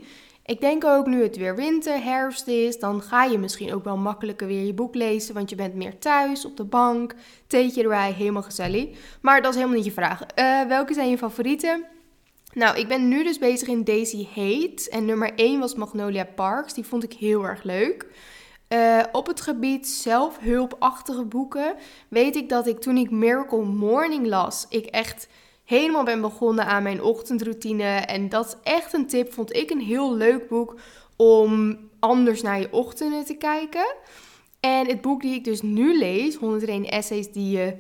Ik 0.49 0.61
denk 0.61 0.85
ook 0.85 1.07
nu 1.07 1.23
het 1.23 1.37
weer 1.37 1.57
winter, 1.57 2.03
herfst 2.03 2.47
is, 2.47 2.79
dan 2.79 3.03
ga 3.03 3.25
je 3.25 3.39
misschien 3.39 3.75
ook 3.75 3.85
wel 3.85 3.97
makkelijker 3.97 4.47
weer 4.47 4.65
je 4.65 4.75
boek 4.75 4.95
lezen, 4.95 5.35
want 5.35 5.51
je 5.51 5.57
bent 5.57 5.75
meer 5.75 5.99
thuis, 5.99 6.45
op 6.45 6.57
de 6.57 6.65
bank, 6.65 7.15
theetje 7.47 7.83
erbij, 7.83 8.13
helemaal 8.13 8.43
gezellig. 8.43 8.89
Maar 9.21 9.43
dat 9.43 9.51
is 9.51 9.57
helemaal 9.57 9.77
niet 9.77 9.87
je 9.87 9.93
vraag. 9.93 10.21
Uh, 10.21 10.63
welke 10.63 10.95
zijn 10.95 11.11
je 11.11 11.19
favorieten? 11.19 11.85
Nou, 12.53 12.79
ik 12.79 12.89
ben 12.89 13.09
nu 13.09 13.25
dus 13.25 13.39
bezig 13.39 13.69
in 13.69 13.85
Daisy 13.85 14.27
Hate 14.35 14.91
en 14.91 15.05
nummer 15.05 15.35
1 15.35 15.61
was 15.61 15.75
Magnolia 15.75 16.25
Parks, 16.25 16.75
die 16.75 16.85
vond 16.85 17.05
ik 17.05 17.13
heel 17.13 17.45
erg 17.45 17.63
leuk. 17.63 18.07
Uh, 18.69 19.03
op 19.13 19.27
het 19.27 19.41
gebied 19.41 19.89
zelfhulpachtige 19.89 21.25
boeken 21.25 21.75
weet 22.09 22.37
ik 22.37 22.49
dat 22.49 22.67
ik 22.67 22.81
toen 22.81 22.97
ik 22.97 23.11
Miracle 23.11 23.65
Morning 23.65 24.27
las, 24.27 24.67
ik 24.69 24.87
echt 24.87 25.29
helemaal 25.69 26.05
ben 26.05 26.21
begonnen 26.21 26.67
aan 26.67 26.83
mijn 26.83 27.03
ochtendroutine. 27.03 27.85
En 27.85 28.29
dat 28.29 28.47
is 28.47 28.73
echt 28.73 28.93
een 28.93 29.07
tip, 29.07 29.33
vond 29.33 29.57
ik 29.57 29.71
een 29.71 29.81
heel 29.81 30.15
leuk 30.15 30.49
boek 30.49 30.75
om 31.17 31.79
anders 31.99 32.43
naar 32.43 32.61
je 32.61 32.73
ochtenden 32.73 33.25
te 33.25 33.35
kijken. 33.35 33.95
En 34.61 34.87
het 34.87 35.01
boek 35.01 35.23
die 35.23 35.35
ik 35.35 35.45
dus 35.45 35.63
nu 35.63 35.99
lees, 35.99 36.35
101 36.35 36.85
essays 36.85 37.33
die 37.33 37.51
je 37.51 37.77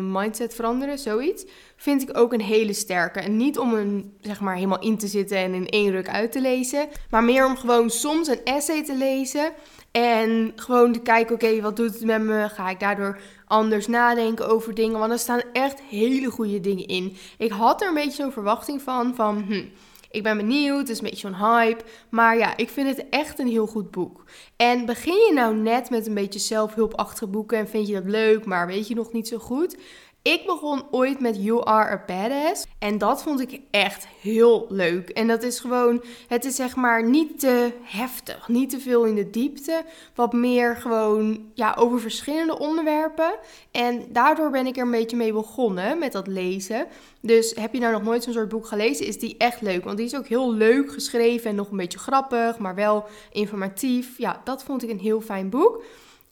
mindset 0.00 0.54
veranderen, 0.54 0.98
zoiets, 0.98 1.46
vind 1.76 2.02
ik 2.02 2.18
ook 2.18 2.32
een 2.32 2.40
hele 2.40 2.72
sterke. 2.72 3.20
En 3.20 3.36
niet 3.36 3.58
om 3.58 3.74
een, 3.74 4.16
zeg 4.20 4.40
maar, 4.40 4.54
helemaal 4.54 4.80
in 4.80 4.98
te 4.98 5.06
zitten 5.06 5.36
en 5.36 5.54
in 5.54 5.68
één 5.68 5.90
ruk 5.90 6.08
uit 6.08 6.32
te 6.32 6.40
lezen, 6.40 6.88
maar 7.10 7.24
meer 7.24 7.46
om 7.46 7.56
gewoon 7.56 7.90
soms 7.90 8.28
een 8.28 8.44
essay 8.44 8.84
te 8.84 8.96
lezen 8.96 9.52
en 9.90 10.52
gewoon 10.56 10.92
te 10.92 11.00
kijken, 11.00 11.34
oké, 11.34 11.60
wat 11.60 11.76
doet 11.76 11.94
het 11.94 12.04
met 12.04 12.22
me? 12.22 12.48
Ga 12.48 12.70
ik 12.70 12.80
daardoor 12.80 13.18
anders 13.50 13.86
nadenken 13.86 14.48
over 14.48 14.74
dingen? 14.74 14.98
Want 14.98 15.12
er 15.12 15.18
staan 15.18 15.42
echt 15.52 15.80
hele 15.80 16.30
goede 16.30 16.60
dingen 16.60 16.86
in. 16.86 17.16
Ik 17.38 17.50
had 17.50 17.82
er 17.82 17.88
een 17.88 17.94
beetje 17.94 18.22
zo'n 18.22 18.32
verwachting 18.32 18.82
van, 18.82 19.14
van 19.14 19.44
hm, 19.46 19.64
ik 20.10 20.22
ben 20.22 20.36
benieuwd, 20.36 20.78
het 20.78 20.88
is 20.88 20.98
een 20.98 21.04
beetje 21.04 21.28
zo'n 21.28 21.50
hype. 21.52 21.84
Maar 22.08 22.38
ja, 22.38 22.56
ik 22.56 22.68
vind 22.68 22.96
het 22.96 23.08
echt 23.08 23.38
een 23.38 23.48
heel 23.48 23.66
goed 23.66 23.90
boek. 23.90 24.24
En 24.56 24.86
begin 24.86 25.26
je 25.26 25.32
nou 25.34 25.54
net 25.54 25.90
met 25.90 26.06
een 26.06 26.14
beetje 26.14 26.38
zelfhulpachtige 26.38 27.26
boeken 27.26 27.58
en 27.58 27.68
vind 27.68 27.86
je 27.86 27.94
dat 27.94 28.04
leuk, 28.04 28.44
maar 28.44 28.66
weet 28.66 28.88
je 28.88 28.94
nog 28.94 29.12
niet 29.12 29.28
zo 29.28 29.38
goed? 29.38 29.76
Ik 30.22 30.46
begon 30.46 30.82
ooit 30.90 31.20
met 31.20 31.44
You 31.44 31.64
Are 31.64 31.90
a 31.90 32.04
Badass. 32.06 32.66
En 32.78 32.98
dat 32.98 33.22
vond 33.22 33.40
ik 33.40 33.60
echt 33.70 34.06
heel 34.20 34.66
leuk. 34.68 35.08
En 35.08 35.26
dat 35.26 35.42
is 35.42 35.60
gewoon, 35.60 36.02
het 36.28 36.44
is 36.44 36.54
zeg 36.54 36.76
maar 36.76 37.04
niet 37.04 37.40
te 37.40 37.72
heftig, 37.82 38.48
niet 38.48 38.70
te 38.70 38.80
veel 38.80 39.04
in 39.04 39.14
de 39.14 39.30
diepte. 39.30 39.84
Wat 40.14 40.32
meer 40.32 40.76
gewoon, 40.76 41.50
ja, 41.54 41.74
over 41.78 42.00
verschillende 42.00 42.58
onderwerpen. 42.58 43.34
En 43.70 44.06
daardoor 44.08 44.50
ben 44.50 44.66
ik 44.66 44.76
er 44.76 44.82
een 44.82 44.90
beetje 44.90 45.16
mee 45.16 45.32
begonnen 45.32 45.98
met 45.98 46.12
dat 46.12 46.26
lezen. 46.26 46.86
Dus 47.20 47.52
heb 47.54 47.74
je 47.74 47.80
nou 47.80 47.92
nog 47.92 48.02
nooit 48.02 48.22
zo'n 48.22 48.32
soort 48.32 48.48
boek 48.48 48.66
gelezen, 48.66 49.06
is 49.06 49.18
die 49.18 49.34
echt 49.38 49.60
leuk. 49.60 49.84
Want 49.84 49.96
die 49.96 50.06
is 50.06 50.16
ook 50.16 50.26
heel 50.26 50.52
leuk 50.52 50.92
geschreven 50.92 51.50
en 51.50 51.56
nog 51.56 51.70
een 51.70 51.76
beetje 51.76 51.98
grappig, 51.98 52.58
maar 52.58 52.74
wel 52.74 53.04
informatief. 53.32 54.18
Ja, 54.18 54.40
dat 54.44 54.62
vond 54.62 54.82
ik 54.82 54.90
een 54.90 54.98
heel 54.98 55.20
fijn 55.20 55.50
boek. 55.50 55.82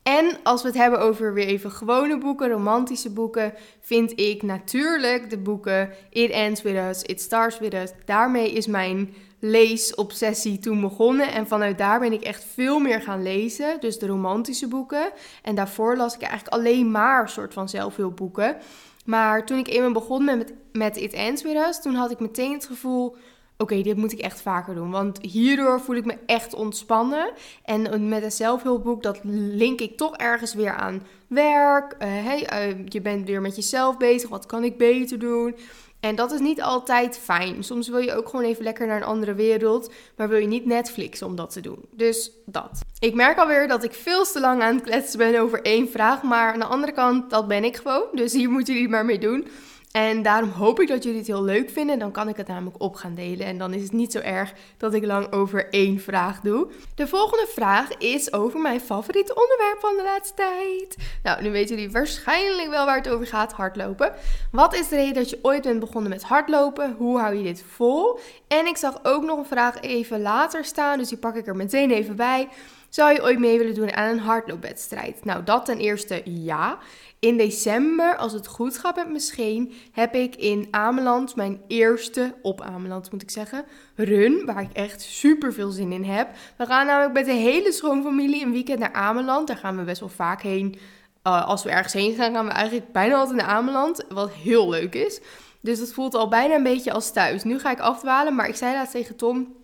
En 0.02 0.38
als 0.42 0.62
we 0.62 0.68
het 0.68 0.76
hebben 0.76 1.00
over 1.00 1.34
weer 1.34 1.46
even 1.46 1.70
gewone 1.70 2.18
boeken, 2.18 2.48
romantische 2.48 3.10
boeken, 3.12 3.54
vind 3.80 4.20
ik 4.20 4.42
natuurlijk 4.42 5.30
de 5.30 5.38
boeken 5.38 5.92
It 6.10 6.30
Ends 6.30 6.62
With 6.62 6.76
Us, 6.76 7.02
It 7.02 7.20
Starts 7.20 7.58
With 7.58 7.74
Us. 7.74 7.90
Daarmee 8.04 8.52
is 8.52 8.66
mijn 8.66 9.14
leesobsessie 9.40 10.58
toen 10.58 10.80
begonnen. 10.80 11.32
En 11.32 11.46
vanuit 11.46 11.78
daar 11.78 12.00
ben 12.00 12.12
ik 12.12 12.22
echt 12.22 12.44
veel 12.54 12.78
meer 12.78 13.00
gaan 13.00 13.22
lezen. 13.22 13.80
Dus 13.80 13.98
de 13.98 14.06
romantische 14.06 14.68
boeken. 14.68 15.10
En 15.42 15.54
daarvoor 15.54 15.96
las 15.96 16.14
ik 16.14 16.22
eigenlijk 16.22 16.54
alleen 16.54 16.90
maar 16.90 17.22
een 17.22 17.28
soort 17.28 17.52
van 17.52 17.68
zelfhulpboeken. 17.68 18.56
Maar 19.04 19.46
toen 19.46 19.58
ik 19.58 19.68
eenmaal 19.68 19.92
begon 19.92 20.24
met, 20.24 20.52
met 20.72 20.96
It 20.96 21.12
Ends 21.12 21.42
With 21.42 21.56
Us, 21.56 21.82
toen 21.82 21.94
had 21.94 22.10
ik 22.10 22.20
meteen 22.20 22.52
het 22.52 22.66
gevoel 22.66 23.16
oké, 23.58 23.82
dit 23.82 23.96
moet 23.96 24.12
ik 24.12 24.18
echt 24.18 24.40
vaker 24.40 24.74
doen. 24.74 24.90
Want 24.90 25.18
hierdoor 25.20 25.80
voel 25.80 25.96
ik 25.96 26.04
me 26.04 26.16
echt 26.26 26.54
ontspannen. 26.54 27.30
En 27.64 28.08
met 28.08 28.22
een 28.22 28.32
zelfhulpboek, 28.32 29.02
dat 29.02 29.20
link 29.22 29.80
ik 29.80 29.96
toch 29.96 30.16
ergens 30.16 30.54
weer 30.54 30.74
aan 30.74 31.02
werk. 31.26 31.92
Uh, 31.92 31.98
hey, 32.08 32.70
uh, 32.70 32.84
je 32.88 33.00
bent 33.00 33.26
weer 33.26 33.40
met 33.40 33.56
jezelf 33.56 33.96
bezig. 33.96 34.28
Wat 34.28 34.46
kan 34.46 34.64
ik 34.64 34.78
beter 34.78 35.18
doen? 35.18 35.56
En 36.00 36.14
dat 36.14 36.32
is 36.32 36.40
niet 36.40 36.62
altijd 36.62 37.18
fijn. 37.18 37.64
Soms 37.64 37.88
wil 37.88 37.98
je 37.98 38.14
ook 38.14 38.28
gewoon 38.28 38.44
even 38.44 38.64
lekker 38.64 38.86
naar 38.86 38.96
een 38.96 39.02
andere 39.02 39.34
wereld, 39.34 39.92
maar 40.16 40.28
wil 40.28 40.38
je 40.38 40.46
niet 40.46 40.64
Netflixen 40.64 41.26
om 41.26 41.36
dat 41.36 41.52
te 41.52 41.60
doen. 41.60 41.78
Dus 41.90 42.30
dat. 42.46 42.80
Ik 42.98 43.14
merk 43.14 43.38
alweer 43.38 43.68
dat 43.68 43.84
ik 43.84 43.92
veel 43.92 44.24
te 44.24 44.40
lang 44.40 44.62
aan 44.62 44.74
het 44.74 44.84
kletsen 44.84 45.18
ben 45.18 45.40
over 45.40 45.62
één 45.62 45.88
vraag, 45.88 46.22
maar 46.22 46.52
aan 46.52 46.58
de 46.58 46.64
andere 46.64 46.92
kant, 46.92 47.30
dat 47.30 47.48
ben 47.48 47.64
ik 47.64 47.76
gewoon. 47.76 48.04
Dus 48.12 48.32
hier 48.32 48.50
moeten 48.50 48.74
jullie 48.74 48.88
maar 48.88 49.04
mee 49.04 49.18
doen. 49.18 49.46
En 49.92 50.22
daarom 50.22 50.50
hoop 50.50 50.80
ik 50.80 50.88
dat 50.88 51.02
jullie 51.02 51.18
het 51.18 51.26
heel 51.26 51.44
leuk 51.44 51.70
vinden. 51.70 51.98
Dan 51.98 52.12
kan 52.12 52.28
ik 52.28 52.36
het 52.36 52.46
namelijk 52.46 52.82
op 52.82 52.94
gaan 52.94 53.14
delen. 53.14 53.46
En 53.46 53.58
dan 53.58 53.74
is 53.74 53.82
het 53.82 53.92
niet 53.92 54.12
zo 54.12 54.18
erg 54.18 54.52
dat 54.76 54.94
ik 54.94 55.04
lang 55.04 55.32
over 55.32 55.68
één 55.70 56.00
vraag 56.00 56.40
doe. 56.40 56.68
De 56.94 57.06
volgende 57.06 57.46
vraag 57.46 57.96
is 57.98 58.32
over 58.32 58.60
mijn 58.60 58.80
favoriete 58.80 59.34
onderwerp 59.34 59.76
van 59.80 59.96
de 59.96 60.02
laatste 60.02 60.34
tijd. 60.34 60.96
Nou, 61.22 61.42
nu 61.42 61.50
weten 61.50 61.74
jullie 61.76 61.90
waarschijnlijk 61.90 62.68
wel 62.70 62.86
waar 62.86 62.96
het 62.96 63.08
over 63.08 63.26
gaat: 63.26 63.52
hardlopen. 63.52 64.12
Wat 64.52 64.74
is 64.74 64.88
de 64.88 64.96
reden 64.96 65.14
dat 65.14 65.30
je 65.30 65.38
ooit 65.42 65.62
bent 65.62 65.80
begonnen 65.80 66.10
met 66.10 66.22
hardlopen? 66.22 66.94
Hoe 66.98 67.18
hou 67.18 67.34
je 67.36 67.42
dit 67.42 67.64
vol? 67.74 68.18
En 68.48 68.66
ik 68.66 68.76
zag 68.76 68.98
ook 69.02 69.24
nog 69.24 69.38
een 69.38 69.44
vraag 69.44 69.80
even 69.80 70.20
later 70.20 70.64
staan. 70.64 70.98
Dus 70.98 71.08
die 71.08 71.18
pak 71.18 71.34
ik 71.34 71.46
er 71.46 71.56
meteen 71.56 71.90
even 71.90 72.16
bij. 72.16 72.48
Zou 72.88 73.12
je 73.12 73.22
ooit 73.22 73.38
mee 73.38 73.58
willen 73.58 73.74
doen 73.74 73.92
aan 73.92 74.10
een 74.10 74.18
hardloopwedstrijd? 74.18 75.24
Nou, 75.24 75.44
dat 75.44 75.64
ten 75.64 75.78
eerste 75.78 76.22
ja. 76.24 76.78
In 77.20 77.36
december, 77.36 78.16
als 78.16 78.32
het 78.32 78.46
goed 78.46 78.78
gaat 78.78 78.96
met 78.96 79.10
misschien, 79.10 79.72
heb 79.92 80.14
ik 80.14 80.36
in 80.36 80.68
Ameland 80.70 81.36
mijn 81.36 81.60
eerste, 81.66 82.34
op 82.42 82.60
Ameland 82.60 83.12
moet 83.12 83.22
ik 83.22 83.30
zeggen, 83.30 83.64
run. 83.94 84.42
Waar 84.46 84.62
ik 84.62 84.72
echt 84.72 85.00
super 85.00 85.52
veel 85.52 85.70
zin 85.70 85.92
in 85.92 86.04
heb. 86.04 86.28
We 86.56 86.66
gaan 86.66 86.86
namelijk 86.86 87.12
met 87.12 87.24
de 87.24 87.32
hele 87.32 87.72
schoonfamilie 87.72 88.44
een 88.44 88.52
weekend 88.52 88.78
naar 88.78 88.92
Ameland. 88.92 89.46
Daar 89.46 89.56
gaan 89.56 89.76
we 89.76 89.82
best 89.82 90.00
wel 90.00 90.08
vaak 90.08 90.42
heen. 90.42 90.78
Uh, 91.24 91.46
als 91.46 91.62
we 91.62 91.70
ergens 91.70 91.92
heen 91.92 92.14
gaan, 92.14 92.34
gaan 92.34 92.46
we 92.46 92.52
eigenlijk 92.52 92.92
bijna 92.92 93.14
altijd 93.14 93.36
naar 93.36 93.46
Ameland. 93.46 94.04
Wat 94.08 94.32
heel 94.32 94.68
leuk 94.68 94.94
is. 94.94 95.20
Dus 95.60 95.78
dat 95.78 95.92
voelt 95.92 96.14
al 96.14 96.28
bijna 96.28 96.54
een 96.54 96.62
beetje 96.62 96.92
als 96.92 97.12
thuis. 97.12 97.44
Nu 97.44 97.58
ga 97.58 97.70
ik 97.70 97.80
afdwalen, 97.80 98.34
maar 98.34 98.48
ik 98.48 98.56
zei 98.56 98.74
laatst 98.74 98.92
tegen 98.92 99.16
Tom 99.16 99.56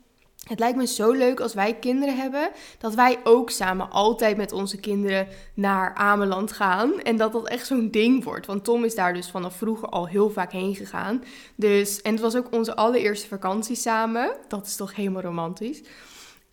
het 0.44 0.58
lijkt 0.58 0.76
me 0.76 0.86
zo 0.86 1.12
leuk 1.12 1.40
als 1.40 1.54
wij 1.54 1.74
kinderen 1.74 2.16
hebben, 2.16 2.50
dat 2.78 2.94
wij 2.94 3.18
ook 3.24 3.50
samen 3.50 3.90
altijd 3.90 4.36
met 4.36 4.52
onze 4.52 4.76
kinderen 4.76 5.28
naar 5.54 5.94
Ameland 5.94 6.52
gaan. 6.52 7.00
En 7.00 7.16
dat 7.16 7.32
dat 7.32 7.48
echt 7.48 7.66
zo'n 7.66 7.90
ding 7.90 8.24
wordt. 8.24 8.46
Want 8.46 8.64
Tom 8.64 8.84
is 8.84 8.94
daar 8.94 9.14
dus 9.14 9.30
vanaf 9.30 9.56
vroeger 9.56 9.88
al 9.88 10.06
heel 10.06 10.30
vaak 10.30 10.52
heen 10.52 10.74
gegaan. 10.74 11.24
Dus, 11.54 12.02
en 12.02 12.12
het 12.12 12.20
was 12.20 12.36
ook 12.36 12.46
onze 12.50 12.76
allereerste 12.76 13.28
vakantie 13.28 13.76
samen. 13.76 14.32
Dat 14.48 14.66
is 14.66 14.76
toch 14.76 14.94
helemaal 14.94 15.22
romantisch. 15.22 15.82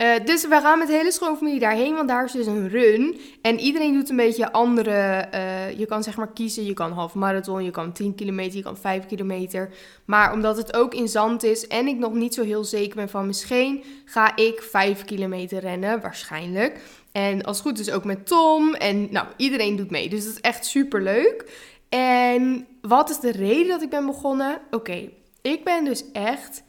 Uh, 0.02 0.24
dus 0.24 0.46
we 0.48 0.60
gaan 0.60 0.78
met 0.78 0.88
de 0.88 0.94
hele 0.94 1.12
schoonfamilie 1.12 1.60
daarheen, 1.60 1.94
want 1.94 2.08
daar 2.08 2.24
is 2.24 2.32
dus 2.32 2.46
een 2.46 2.68
run. 2.68 3.20
En 3.42 3.58
iedereen 3.60 3.94
doet 3.94 4.10
een 4.10 4.16
beetje 4.16 4.52
andere. 4.52 5.28
Uh, 5.34 5.78
je 5.78 5.86
kan 5.86 6.02
zeg 6.02 6.16
maar 6.16 6.32
kiezen, 6.32 6.64
je 6.64 6.72
kan 6.72 6.92
half 6.92 7.14
marathon, 7.14 7.64
je 7.64 7.70
kan 7.70 7.92
10 7.92 8.14
kilometer, 8.14 8.56
je 8.56 8.62
kan 8.62 8.76
5 8.76 9.06
kilometer. 9.06 9.70
Maar 10.04 10.32
omdat 10.32 10.56
het 10.56 10.76
ook 10.76 10.94
in 10.94 11.08
zand 11.08 11.42
is 11.42 11.66
en 11.66 11.86
ik 11.86 11.98
nog 11.98 12.12
niet 12.12 12.34
zo 12.34 12.42
heel 12.42 12.64
zeker 12.64 12.96
ben 12.96 13.08
van 13.08 13.30
mijn 13.46 13.84
ga 14.04 14.36
ik 14.36 14.62
5 14.62 15.04
kilometer 15.04 15.60
rennen, 15.60 16.00
waarschijnlijk. 16.00 16.80
En 17.12 17.42
als 17.42 17.56
het 17.56 17.66
goed 17.66 17.78
is 17.78 17.90
ook 17.90 18.04
met 18.04 18.26
Tom. 18.26 18.74
En 18.74 19.08
nou, 19.10 19.26
iedereen 19.36 19.76
doet 19.76 19.90
mee. 19.90 20.08
Dus 20.08 20.24
dat 20.24 20.32
is 20.34 20.40
echt 20.40 20.66
super 20.66 21.02
leuk. 21.02 21.44
En 21.88 22.66
wat 22.80 23.10
is 23.10 23.20
de 23.20 23.32
reden 23.32 23.68
dat 23.68 23.82
ik 23.82 23.90
ben 23.90 24.06
begonnen? 24.06 24.60
Oké, 24.70 25.08
ik 25.42 25.64
ben 25.64 25.84
dus 25.84 26.04
echt 26.12 26.62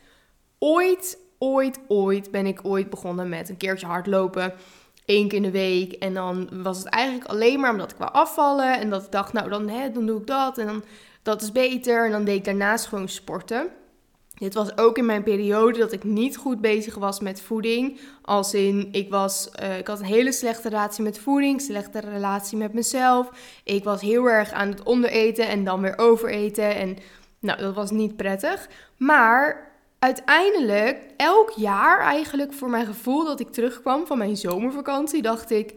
ooit, 0.60 1.18
ooit, 1.44 1.80
ooit 1.88 2.32
ben 2.32 2.46
ik 2.46 2.60
ooit 2.64 2.90
begonnen 2.90 3.30
met 3.30 3.50
een 3.50 3.58
keertje 3.58 3.86
hardlopen. 3.86 4.54
Eén 5.06 5.28
keer 5.28 5.38
in 5.38 5.44
de 5.44 5.52
week. 5.52 5.92
En 5.92 6.14
dan 6.14 6.50
was 6.64 6.78
het 6.78 6.88
eigenlijk 6.88 7.30
alleen 7.30 7.60
maar 7.60 7.72
omdat 7.72 7.92
ik 7.92 7.98
wou 7.98 8.12
afvallen. 8.12 8.80
En 8.80 8.90
dat 8.90 9.04
ik 9.04 9.12
dacht, 9.12 9.34
nou 9.34 9.50
dan, 9.50 9.70
hè, 9.70 9.92
dan 9.92 10.06
doe 10.06 10.20
ik 10.20 10.28
dat. 10.28 10.58
En 10.58 10.66
dan 10.66 10.84
dat 11.24 11.42
is 11.42 11.52
beter. 11.52 12.06
En 12.06 12.12
dan 12.12 12.24
deed 12.24 12.36
ik 12.36 12.46
daarnaast 12.46 12.86
gewoon 12.86 13.10
sporten. 13.10 13.68
Dit 14.34 14.54
was 14.54 14.78
ook 14.78 14.98
in 14.98 15.06
mijn 15.06 15.24
periode 15.24 15.80
dat 15.80 15.92
ik 15.92 16.04
niet 16.04 16.38
goed 16.38 16.62
bezig 16.62 16.96
was 16.96 17.20
met 17.20 17.42
voeding. 17.42 18.00
Als 18.22 18.54
in, 18.54 18.90
ik, 18.92 19.10
was, 19.10 19.50
uh, 19.62 19.78
ik 19.78 19.88
had 19.88 20.00
een 20.00 20.06
hele 20.06 20.32
slechte 20.32 20.70
relatie 20.70 21.04
met 21.04 21.20
voeding, 21.20 21.62
slechte 21.62 22.00
relatie 22.00 22.58
met 22.58 22.74
mezelf. 22.74 23.30
Ik 23.64 23.84
was 23.84 24.02
heel 24.02 24.26
erg 24.26 24.52
aan 24.52 24.68
het 24.68 24.84
ondereten 24.84 25.48
en 25.48 25.64
dan 25.64 25.82
weer 25.82 25.98
overeten. 25.98 26.76
En 26.76 26.98
nou, 27.40 27.60
dat 27.60 27.76
was 27.76 27.92
niet 27.92 28.16
prettig. 28.16 28.70
Maar 28.98 29.73
uiteindelijk, 30.04 31.00
elk 31.18 31.50
jaar 31.50 32.00
eigenlijk 32.00 32.54
voor 32.54 32.70
mijn 32.70 32.86
gevoel 32.86 33.26
dat 33.26 33.40
ik 33.40 33.50
terugkwam 33.50 34.08
van 34.08 34.18
mijn 34.18 34.38
zomervakantie, 34.38 35.22
dacht 35.22 35.52
ik 35.52 35.74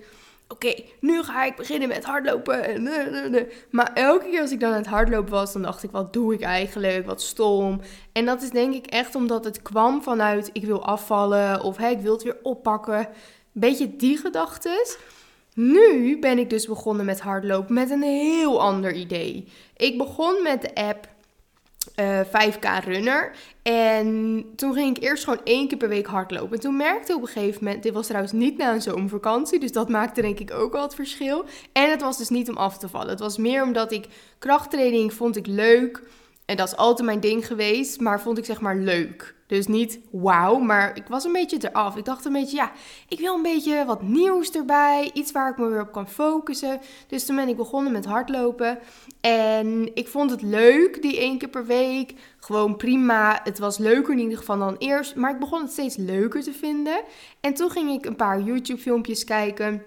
oké, 0.49 0.75
nu 1.01 1.23
ga 1.23 1.45
ik 1.45 1.57
beginnen 1.57 1.89
met 1.89 2.05
hardlopen. 2.05 2.83
Maar 3.71 3.93
elke 3.95 4.29
keer 4.31 4.41
als 4.41 4.51
ik 4.51 4.61
dan 4.61 4.71
aan 4.71 4.77
het 4.77 4.87
hardlopen 4.87 5.33
was, 5.33 5.53
dan 5.53 5.63
dacht 5.63 5.83
ik, 5.83 5.91
wat 5.91 6.13
doe 6.13 6.35
ik 6.35 6.41
eigenlijk? 6.41 7.07
Wat 7.07 7.23
stom. 7.23 7.81
En 8.13 8.25
dat 8.25 8.43
is 8.43 8.51
denk 8.51 8.75
ik 8.75 8.87
echt 8.87 9.15
omdat 9.15 9.45
het 9.45 9.63
kwam 9.63 10.03
vanuit, 10.03 10.51
ik 10.53 10.65
wil 10.65 10.85
afvallen 10.85 11.63
of 11.63 11.77
hey, 11.77 11.93
ik 11.93 12.01
wil 12.01 12.13
het 12.13 12.23
weer 12.23 12.39
oppakken. 12.43 13.09
Beetje 13.53 13.97
die 13.97 14.17
gedachtes. 14.17 14.99
Nu 15.55 16.19
ben 16.19 16.39
ik 16.39 16.51
dus 16.51 16.67
begonnen 16.67 17.07
met 17.07 17.21
hardlopen 17.21 17.75
met 17.75 17.91
een 17.91 18.03
heel 18.03 18.61
ander 18.61 18.93
idee. 18.93 19.49
Ik 19.77 19.99
begon 19.99 20.43
met 20.43 20.63
de 20.63 20.75
app 20.75 21.09
uh, 21.97 22.21
eh, 22.21 22.27
5K 22.27 22.85
runner. 22.85 23.33
En 23.63 24.45
toen 24.57 24.73
ging 24.73 24.97
ik 24.97 25.03
eerst 25.03 25.25
gewoon 25.25 25.41
één 25.45 25.69
keer 25.69 25.79
per 25.79 25.89
week 25.89 26.07
hardlopen. 26.07 26.57
En 26.57 26.61
toen 26.61 26.77
merkte 26.77 27.13
ik 27.13 27.17
op 27.17 27.23
een 27.23 27.29
gegeven 27.29 27.65
moment, 27.65 27.83
dit 27.83 27.93
was 27.93 28.07
trouwens 28.07 28.33
niet 28.33 28.57
na 28.57 28.73
een 28.73 28.83
zomervakantie, 28.83 29.61
dus 29.61 29.73
dat 29.73 29.89
maakte 29.89 30.21
denk 30.21 30.39
ik 30.39 30.53
ook 30.53 30.73
wel 30.73 30.83
het 30.83 30.95
verschil. 30.95 31.45
En 31.73 31.91
het 31.91 32.01
was 32.01 32.19
dus 32.19 32.29
niet 32.29 32.49
om 32.49 32.57
af 32.57 32.79
te 32.79 32.89
vallen. 32.89 33.09
Het 33.09 33.21
was 33.21 33.37
meer 33.37 33.63
omdat 33.63 33.93
ik 33.93 34.07
krachttraining 34.39 35.13
vond 35.13 35.37
ik 35.37 35.47
leuk. 35.47 36.03
En 36.47 36.57
dat 36.57 36.67
is 36.67 36.77
altijd 36.77 37.07
mijn 37.07 37.21
ding 37.21 37.47
geweest, 37.47 38.01
maar 38.01 38.21
vond 38.21 38.39
ik 38.39 38.45
zeg 38.45 38.61
maar 38.61 38.77
leuk. 38.77 39.35
Dus 39.47 39.67
niet 39.67 39.99
wauw, 40.11 40.59
maar 40.59 40.97
ik 40.97 41.07
was 41.09 41.25
een 41.25 41.33
beetje 41.33 41.59
eraf. 41.61 41.97
Ik 41.97 42.05
dacht 42.05 42.25
een 42.25 42.33
beetje, 42.33 42.57
ja, 42.57 42.73
ik 43.09 43.21
wil 43.21 43.35
een 43.35 43.43
beetje 43.43 43.85
wat 43.85 44.03
nieuws 44.03 44.51
erbij. 44.51 45.11
Iets 45.13 45.33
waar 45.33 45.51
ik 45.51 45.57
me 45.59 45.69
weer 45.69 45.81
op 45.81 45.93
kan 45.93 46.09
focussen. 46.09 46.81
Dus 47.09 47.27
toen 47.27 47.37
ben 47.37 47.49
ik 47.49 47.57
begonnen 47.57 47.93
met 47.93 48.05
hardlopen. 48.05 48.79
En 49.21 49.95
ik 49.95 50.09
vond 50.09 50.31
het 50.31 50.43
leuk, 50.43 51.03
die 51.03 51.19
één 51.19 51.39
keer 51.39 51.49
per 51.49 51.67
week. 51.67 52.15
Gewoon 52.39 52.77
prima. 52.77 53.41
Het 53.45 53.59
was 53.59 53.79
leuker 53.79 54.13
in 54.13 54.21
ieder 54.21 54.39
geval 54.39 54.59
dan 54.59 54.77
eerst. 54.79 55.15
Maar 55.15 55.31
ik 55.31 55.41
begon 55.41 55.63
het 55.63 55.73
steeds 55.73 55.97
leuker 55.97 56.43
te 56.43 56.53
vinden. 56.53 57.03
En 57.41 57.55
toen 57.55 57.71
ging 57.71 57.91
ik 57.91 58.07
een 58.07 58.17
paar 58.17 58.41
YouTube-filmpjes 58.41 59.25
kijken 59.25 59.83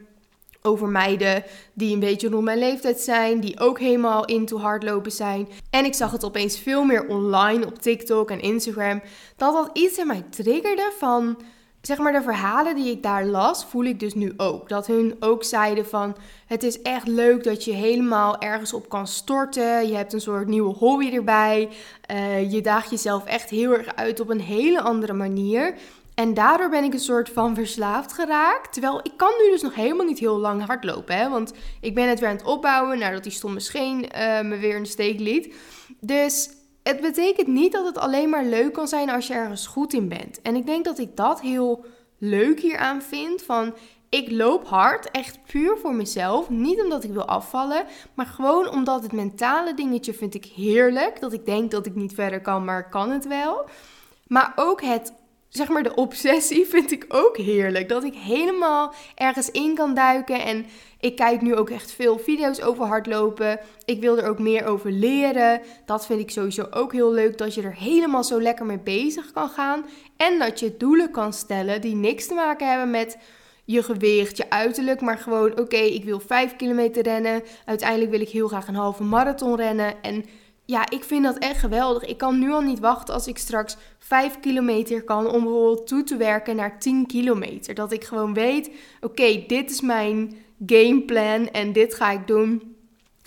over 0.61 0.87
meiden 0.87 1.43
die 1.73 1.93
een 1.93 1.99
beetje 1.99 2.29
rond 2.29 2.43
mijn 2.43 2.59
leeftijd 2.59 2.99
zijn, 2.99 3.39
die 3.39 3.59
ook 3.59 3.79
helemaal 3.79 4.25
into 4.25 4.57
hardlopen 4.57 5.11
zijn. 5.11 5.47
En 5.69 5.85
ik 5.85 5.93
zag 5.93 6.11
het 6.11 6.25
opeens 6.25 6.59
veel 6.59 6.83
meer 6.83 7.07
online 7.07 7.65
op 7.65 7.79
TikTok 7.79 8.31
en 8.31 8.41
Instagram, 8.41 9.01
dat 9.35 9.53
dat 9.53 9.69
iets 9.73 9.97
in 9.97 10.07
mij 10.07 10.23
triggerde 10.29 10.91
van, 10.97 11.37
zeg 11.81 11.97
maar 11.97 12.11
de 12.11 12.21
verhalen 12.21 12.75
die 12.75 12.91
ik 12.91 13.03
daar 13.03 13.25
las, 13.25 13.65
voel 13.65 13.83
ik 13.83 13.99
dus 13.99 14.13
nu 14.13 14.33
ook. 14.37 14.69
Dat 14.69 14.87
hun 14.87 15.15
ook 15.19 15.43
zeiden 15.43 15.85
van, 15.85 16.15
het 16.45 16.63
is 16.63 16.81
echt 16.81 17.07
leuk 17.07 17.43
dat 17.43 17.63
je 17.63 17.73
helemaal 17.73 18.39
ergens 18.39 18.73
op 18.73 18.89
kan 18.89 19.07
storten, 19.07 19.87
je 19.87 19.95
hebt 19.95 20.13
een 20.13 20.21
soort 20.21 20.47
nieuwe 20.47 20.73
hobby 20.73 21.09
erbij, 21.13 21.69
uh, 22.11 22.51
je 22.51 22.61
daagt 22.61 22.89
jezelf 22.89 23.25
echt 23.25 23.49
heel 23.49 23.71
erg 23.71 23.95
uit 23.95 24.19
op 24.19 24.29
een 24.29 24.41
hele 24.41 24.81
andere 24.81 25.13
manier. 25.13 25.73
En 26.19 26.33
daardoor 26.33 26.69
ben 26.69 26.83
ik 26.83 26.93
een 26.93 26.99
soort 26.99 27.29
van 27.29 27.55
verslaafd 27.55 28.13
geraakt. 28.13 28.73
Terwijl 28.73 28.99
ik 29.03 29.11
kan 29.15 29.31
nu 29.41 29.51
dus 29.51 29.61
nog 29.61 29.75
helemaal 29.75 30.05
niet 30.05 30.19
heel 30.19 30.38
lang 30.38 30.65
hardlopen. 30.65 31.17
Hè? 31.17 31.29
Want 31.29 31.53
ik 31.81 31.95
ben 31.95 32.09
het 32.09 32.19
weer 32.19 32.29
aan 32.29 32.35
het 32.35 32.45
opbouwen 32.45 32.99
nadat 32.99 33.23
die 33.23 33.31
stomme 33.31 33.59
scheen 33.59 34.03
uh, 34.03 34.41
me 34.41 34.57
weer 34.57 34.75
in 34.75 34.83
de 34.83 34.89
steek 34.89 35.19
liet. 35.19 35.53
Dus 35.99 36.49
het 36.83 37.01
betekent 37.01 37.47
niet 37.47 37.71
dat 37.71 37.85
het 37.85 37.97
alleen 37.97 38.29
maar 38.29 38.43
leuk 38.43 38.73
kan 38.73 38.88
zijn 38.88 39.09
als 39.09 39.27
je 39.27 39.33
ergens 39.33 39.67
goed 39.67 39.93
in 39.93 40.07
bent. 40.07 40.41
En 40.41 40.55
ik 40.55 40.65
denk 40.65 40.85
dat 40.85 40.99
ik 40.99 41.15
dat 41.15 41.41
heel 41.41 41.85
leuk 42.17 42.59
hieraan 42.59 43.01
vind. 43.01 43.41
Van 43.41 43.75
ik 44.09 44.31
loop 44.31 44.67
hard, 44.67 45.11
echt 45.11 45.39
puur 45.51 45.77
voor 45.77 45.95
mezelf. 45.95 46.49
Niet 46.49 46.81
omdat 46.81 47.03
ik 47.03 47.11
wil 47.11 47.25
afvallen, 47.25 47.85
maar 48.13 48.25
gewoon 48.25 48.69
omdat 48.69 49.03
het 49.03 49.11
mentale 49.11 49.73
dingetje 49.73 50.13
vind 50.13 50.33
ik 50.33 50.45
heerlijk. 50.45 51.19
Dat 51.19 51.33
ik 51.33 51.45
denk 51.45 51.71
dat 51.71 51.85
ik 51.85 51.95
niet 51.95 52.13
verder 52.13 52.41
kan, 52.41 52.65
maar 52.65 52.89
kan 52.89 53.09
het 53.09 53.27
wel. 53.27 53.69
Maar 54.27 54.53
ook 54.55 54.81
het 54.81 55.13
zeg 55.50 55.68
maar, 55.68 55.84
de 55.84 55.96
obsessie 55.96 56.65
vind 56.65 56.91
ik 56.91 57.06
ook 57.08 57.38
heerlijk. 57.38 57.89
Dat 57.89 58.03
ik 58.03 58.13
helemaal 58.15 58.94
ergens 59.15 59.51
in 59.51 59.75
kan 59.75 59.94
duiken. 59.94 60.44
En 60.44 60.65
ik 61.00 61.15
kijk 61.15 61.41
nu 61.41 61.56
ook 61.56 61.70
echt 61.70 61.91
veel 61.91 62.20
video's 62.20 62.62
over 62.62 62.86
hardlopen. 62.86 63.60
Ik 63.86 64.01
wil 64.01 64.18
er 64.18 64.29
ook 64.29 64.39
meer 64.39 64.65
over 64.65 64.91
leren. 64.91 65.62
Dat 65.86 66.06
vind 66.06 66.20
ik 66.20 66.32
sowieso 66.32 66.68
ook 66.72 66.94
heel 66.94 67.12
leuk. 67.12 67.38
Dat 67.38 67.53
je 67.53 67.62
er 67.62 67.75
helemaal 67.75 68.24
zo 68.24 68.41
lekker 68.41 68.65
mee 68.65 68.79
bezig 68.79 69.32
kan 69.32 69.50
gaan. 69.50 69.86
En 70.18 70.39
dat 70.39 70.60
je 70.60 70.77
doelen 70.77 71.12
kan 71.12 71.34
stellen 71.34 71.82
die 71.82 71.96
niks 71.96 72.27
te 72.27 72.34
maken 72.34 72.70
hebben 72.70 72.89
met 72.89 73.18
je 73.65 73.84
gewicht, 73.84 74.38
je 74.38 74.50
uiterlijk, 74.50 75.01
maar 75.01 75.18
gewoon 75.18 75.60
oké, 75.60 75.77
ik 75.77 76.03
wil 76.03 76.20
5 76.20 76.56
kilometer 76.56 77.03
rennen. 77.03 77.44
Uiteindelijk 77.65 78.12
wil 78.12 78.22
ik 78.22 78.29
heel 78.29 78.48
graag 78.48 78.68
een 78.68 78.75
halve 78.75 79.03
marathon 79.03 79.56
rennen. 79.56 80.01
En 80.01 80.25
ja, 80.69 80.89
ik 80.89 81.03
vind 81.03 81.23
dat 81.23 81.38
echt 81.38 81.59
geweldig. 81.59 82.05
Ik 82.05 82.17
kan 82.17 82.39
nu 82.39 82.51
al 82.51 82.61
niet 82.61 82.79
wachten 82.79 83.13
als 83.13 83.27
ik 83.27 83.38
straks 83.38 83.77
5 83.99 84.39
kilometer 84.39 85.03
kan 85.03 85.27
om 85.27 85.43
bijvoorbeeld 85.43 85.88
toe 85.88 86.03
te 86.03 86.17
werken 86.17 86.55
naar 86.55 86.79
10 86.79 87.05
kilometer. 87.05 87.73
Dat 87.73 87.91
ik 87.91 88.03
gewoon 88.03 88.33
weet, 88.33 88.71
oké, 89.01 89.43
dit 89.47 89.71
is 89.71 89.81
mijn 89.81 90.38
gameplan 90.65 91.47
en 91.47 91.73
dit 91.73 91.93
ga 91.93 92.11
ik 92.11 92.27
doen. 92.27 92.75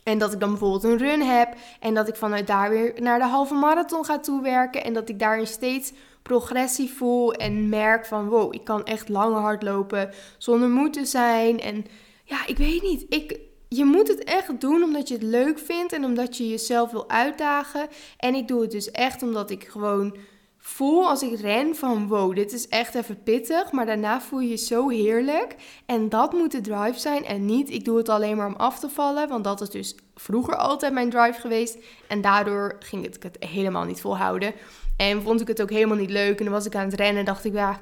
En 0.05 0.19
dat 0.19 0.33
ik 0.33 0.41
dan 0.41 0.51
bijvoorbeeld 0.51 0.85
een 0.85 0.99
run 0.99 1.23
heb 1.23 1.55
en 1.81 1.95
dat 1.95 2.09
ik 2.09 2.17
vanuit 2.17 2.47
daar 2.47 2.71
weer 2.71 2.95
naar 3.01 3.19
de 3.19 3.25
halve 3.27 3.55
marathon 3.55 4.05
ga 4.05 4.19
toewerken. 4.19 4.85
En 4.85 4.93
dat 4.93 5.09
ik 5.09 5.19
daarin 5.19 5.47
steeds 5.47 5.93
progressie 6.23 6.91
voel 6.91 7.33
en 7.33 7.69
merk 7.69 8.07
van 8.07 8.29
wow, 8.29 8.55
ik 8.55 8.65
kan 8.65 8.85
echt 8.85 9.09
lang 9.09 9.37
hardlopen 9.37 10.11
zonder 10.39 10.69
moe 10.69 10.91
te 10.91 11.05
zijn. 11.05 11.61
En 11.61 11.85
ja, 12.25 12.47
ik 12.47 12.57
weet 12.57 12.83
niet, 12.83 13.05
ik 13.09 13.41
je 13.77 13.85
moet 13.85 14.09
het 14.09 14.25
echt 14.25 14.61
doen 14.61 14.83
omdat 14.83 15.09
je 15.09 15.15
het 15.15 15.23
leuk 15.23 15.59
vindt 15.59 15.93
en 15.93 16.05
omdat 16.05 16.37
je 16.37 16.49
jezelf 16.49 16.91
wil 16.91 17.11
uitdagen. 17.11 17.89
En 18.17 18.35
ik 18.35 18.49
doe 18.49 18.61
het 18.61 18.71
dus 18.71 18.91
echt 18.91 19.23
omdat 19.23 19.51
ik 19.51 19.65
gewoon 19.65 20.17
voel 20.59 21.09
als 21.09 21.23
ik 21.23 21.41
ren 21.41 21.77
van 21.77 22.09
wow, 22.09 22.35
dit 22.35 22.53
is 22.53 22.69
echt 22.69 22.95
even 22.95 23.23
pittig, 23.23 23.73
maar 23.73 23.87
daarna 23.87 24.21
voel 24.21 24.41
je 24.41 24.49
je 24.49 24.57
zo 24.57 24.89
heerlijk. 24.89 25.57
En 25.87 26.09
dat 26.09 26.33
moet 26.33 26.53
de 26.53 26.61
drive 26.61 26.99
zijn 26.99 27.25
en 27.25 27.45
niet 27.45 27.71
ik 27.71 27.85
doe 27.85 27.97
het 27.97 28.09
alleen 28.09 28.37
maar 28.37 28.47
om 28.47 28.57
af 28.57 28.79
te 28.79 28.89
vallen, 28.89 29.29
want 29.29 29.45
dat 29.45 29.61
is 29.61 29.71
dus 29.71 29.95
vroeger 30.15 30.57
altijd 30.57 30.93
mijn 30.93 31.11
drive 31.11 31.41
geweest. 31.41 31.79
En 32.09 32.21
daardoor 32.21 32.77
ging 32.79 33.07
ik 33.07 33.23
het 33.23 33.37
helemaal 33.39 33.85
niet 33.85 34.01
volhouden. 34.01 34.55
En 34.97 35.23
vond 35.23 35.41
ik 35.41 35.49
het 35.49 35.63
ook 35.63 35.71
helemaal 35.71 35.97
niet 35.97 36.11
leuk 36.11 36.39
en 36.39 36.45
dan 36.45 36.55
was 36.55 36.67
ik 36.67 36.75
aan 36.75 36.87
het 36.87 36.95
rennen 36.95 37.19
en 37.19 37.25
dacht 37.25 37.45
ik 37.45 37.53
ja 37.53 37.81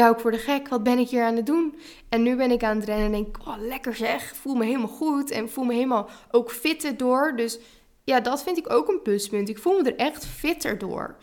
hou 0.00 0.14
ik 0.14 0.20
voor 0.20 0.30
de 0.30 0.38
gek? 0.38 0.68
Wat 0.68 0.82
ben 0.82 0.98
ik 0.98 1.08
hier 1.08 1.24
aan 1.24 1.36
het 1.36 1.46
doen? 1.46 1.78
En 2.08 2.22
nu 2.22 2.36
ben 2.36 2.50
ik 2.50 2.62
aan 2.62 2.76
het 2.76 2.84
rennen 2.84 3.06
en 3.06 3.12
denk, 3.12 3.38
oh 3.46 3.56
lekker 3.58 3.94
zeg, 3.94 4.36
voel 4.36 4.54
me 4.54 4.64
helemaal 4.64 4.88
goed 4.88 5.30
en 5.30 5.50
voel 5.50 5.64
me 5.64 5.74
helemaal 5.74 6.08
ook 6.30 6.50
fitter 6.50 6.96
door. 6.96 7.32
Dus 7.36 7.58
ja, 8.04 8.20
dat 8.20 8.42
vind 8.42 8.58
ik 8.58 8.72
ook 8.72 8.88
een 8.88 9.02
pluspunt. 9.02 9.48
Ik 9.48 9.58
voel 9.58 9.80
me 9.80 9.90
er 9.90 9.96
echt 9.96 10.26
fitter 10.26 10.78
door. 10.78 11.16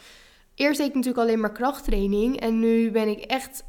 Eerst 0.55 0.77
deed 0.77 0.87
ik 0.87 0.95
natuurlijk 0.95 1.23
alleen 1.23 1.39
maar 1.39 1.51
krachttraining 1.51 2.39
en 2.39 2.59
nu 2.59 2.91
ben 2.91 3.07
ik 3.07 3.19
echt 3.19 3.63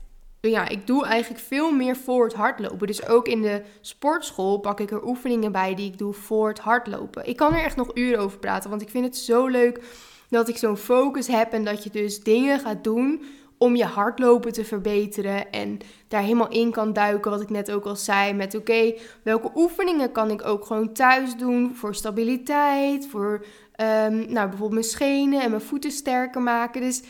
ja, 0.51 0.69
ik 0.69 0.87
doe 0.87 1.05
eigenlijk 1.05 1.45
veel 1.45 1.73
meer 1.73 1.97
voor 1.97 2.25
het 2.25 2.35
hardlopen. 2.35 2.87
Dus 2.87 3.07
ook 3.07 3.29
in 3.29 3.43
de 3.43 3.63
sportschool 3.81 4.59
pak 4.59 4.81
ik 4.81 4.91
er 4.91 5.07
oefeningen 5.07 5.53
bij 5.53 5.75
die 5.75 5.91
ik 5.91 5.99
doe 5.99 6.13
voor 6.13 6.49
het 6.49 6.59
hardlopen. 6.59 7.27
Ik 7.27 7.37
kan 7.37 7.55
er 7.55 7.65
echt 7.65 7.77
nog 7.77 7.91
uren 7.95 8.21
over 8.21 8.39
praten, 8.39 8.71
want 8.71 8.83
ik 8.83 8.89
vind 8.89 9.05
het 9.05 9.17
zo 9.17 9.47
leuk 9.47 9.81
dat 10.29 10.49
ik 10.49 10.57
zo'n 10.57 10.77
focus 10.77 11.27
heb 11.27 11.53
en 11.53 11.65
dat 11.65 11.85
je 11.85 11.91
dus 11.91 12.21
dingen 12.21 12.61
gaat 12.61 12.85
doen 12.85 13.23
om 13.63 13.77
je 13.77 13.85
hardlopen 13.85 14.53
te 14.53 14.65
verbeteren 14.65 15.53
en 15.53 15.79
daar 16.09 16.23
helemaal 16.23 16.49
in 16.49 16.71
kan 16.71 16.93
duiken, 16.93 17.31
wat 17.31 17.41
ik 17.41 17.51
net 17.51 17.71
ook 17.71 17.85
al 17.85 17.97
zei, 17.97 18.33
met 18.33 18.55
oké, 18.55 18.95
welke 19.23 19.51
oefeningen 19.55 20.13
kan 20.13 20.31
ik 20.31 20.45
ook 20.45 20.67
gewoon 20.67 20.93
thuis 20.93 21.37
doen 21.37 21.75
voor 21.75 21.95
stabiliteit, 21.95 23.07
voor 23.07 23.45
um, 23.77 24.15
nou, 24.15 24.49
bijvoorbeeld 24.49 24.73
mijn 24.73 24.85
schenen 24.85 25.43
en 25.43 25.51
mijn 25.51 25.63
voeten 25.63 25.91
sterker 25.91 26.41
maken. 26.41 26.81
Dus 26.81 27.03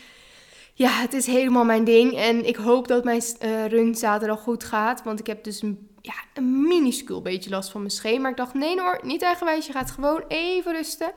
ja, 0.73 0.89
het 0.89 1.13
is 1.13 1.25
helemaal 1.25 1.65
mijn 1.65 1.83
ding 1.83 2.15
en 2.15 2.47
ik 2.47 2.55
hoop 2.55 2.87
dat 2.87 3.03
mijn 3.03 3.21
uh, 3.41 3.65
run 3.65 3.95
zaterdag 3.95 4.39
goed 4.39 4.63
gaat, 4.63 5.03
want 5.03 5.19
ik 5.19 5.27
heb 5.27 5.43
dus 5.43 5.61
een, 5.61 5.87
ja, 6.01 6.15
een 6.33 6.67
minuscuul 6.67 7.21
beetje 7.21 7.49
last 7.49 7.71
van 7.71 7.81
mijn 7.81 7.93
scheen, 7.93 8.21
maar 8.21 8.31
ik 8.31 8.37
dacht 8.37 8.53
nee 8.53 8.79
hoor, 8.79 8.99
niet 9.03 9.21
eigenwijs, 9.21 9.65
je 9.65 9.73
gaat 9.73 9.91
gewoon 9.91 10.23
even 10.27 10.71
rusten. 10.73 11.11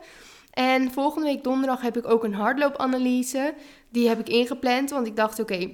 En 0.57 0.91
volgende 0.91 1.27
week 1.27 1.43
donderdag 1.43 1.81
heb 1.81 1.97
ik 1.97 2.07
ook 2.07 2.23
een 2.23 2.33
hardloopanalyse. 2.33 3.53
Die 3.89 4.07
heb 4.07 4.19
ik 4.19 4.29
ingepland, 4.29 4.89
want 4.89 5.07
ik 5.07 5.15
dacht, 5.15 5.39
oké, 5.39 5.69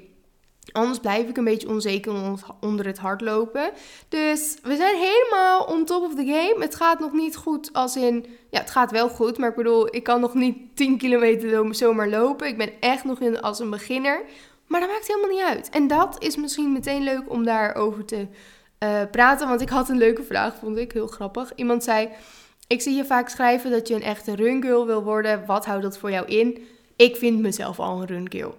Anders 0.72 1.00
blijf 1.00 1.30
ik 1.30 1.38
een 1.38 1.44
beetje 1.44 1.70
onzeker 1.70 2.14
onder 2.60 2.86
het 2.86 2.98
hardlopen. 2.98 3.72
Dus 4.10 4.58
we 4.64 4.76
zijn 4.76 4.96
helemaal 4.96 5.64
on 5.64 5.86
top 5.86 6.04
of 6.04 6.16
the 6.16 6.26
game. 6.26 6.56
Het 6.60 6.76
gaat 6.76 7.00
nog 7.00 7.14
niet 7.14 7.36
goed 7.36 7.74
als 7.74 7.96
in... 7.96 8.26
Ja, 8.50 8.60
het 8.60 8.72
gaat 8.72 8.92
wel 8.92 9.10
goed. 9.10 9.38
Maar 9.38 9.50
ik 9.50 9.56
bedoel, 9.56 9.96
ik 9.96 10.04
kan 10.04 10.20
nog 10.20 10.34
niet 10.34 10.76
10 10.76 10.98
kilometer 10.98 11.76
zomaar 11.76 12.10
lopen. 12.10 12.48
Ik 12.48 12.58
ben 12.58 12.72
echt 12.80 13.04
nog 13.04 13.20
in, 13.20 13.42
als 13.42 13.60
een 13.60 13.70
beginner. 13.70 14.22
Maar 14.68 14.80
dat 14.80 14.90
maakt 14.90 15.08
helemaal 15.08 15.30
niet 15.30 15.56
uit. 15.56 15.70
En 15.70 15.88
dat 15.88 16.24
is 16.24 16.36
misschien 16.36 16.72
meteen 16.72 17.04
leuk 17.04 17.30
om 17.30 17.44
daarover 17.44 18.06
te 18.06 18.28
uh, 18.84 19.02
praten. 19.12 19.48
Want 19.48 19.62
ik 19.62 19.70
had 19.70 19.90
een 19.90 19.98
leuke 19.98 20.24
vraag, 20.24 20.56
vond 20.56 20.78
ik 20.78 20.92
heel 20.92 21.08
grappig. 21.08 21.52
Iemand 21.56 21.84
zei... 21.84 22.10
Ik 22.68 22.82
zie 22.82 22.96
je 22.96 23.06
vaak 23.06 23.30
schrijven 23.30 23.72
dat 23.72 23.88
je 23.88 23.96
een 23.96 24.04
echte 24.04 24.36
run 24.36 24.62
wil 24.62 25.04
worden. 25.04 25.46
Wat 25.46 25.66
houdt 25.66 25.84
dat 25.84 25.98
voor 25.98 26.12
jou 26.12 26.26
in? 26.26 26.68
Ik 26.96 27.16
vind 27.16 27.40
mezelf 27.40 27.80
al 27.80 28.02
een 28.02 28.08
run 28.08 28.32
girl. 28.32 28.56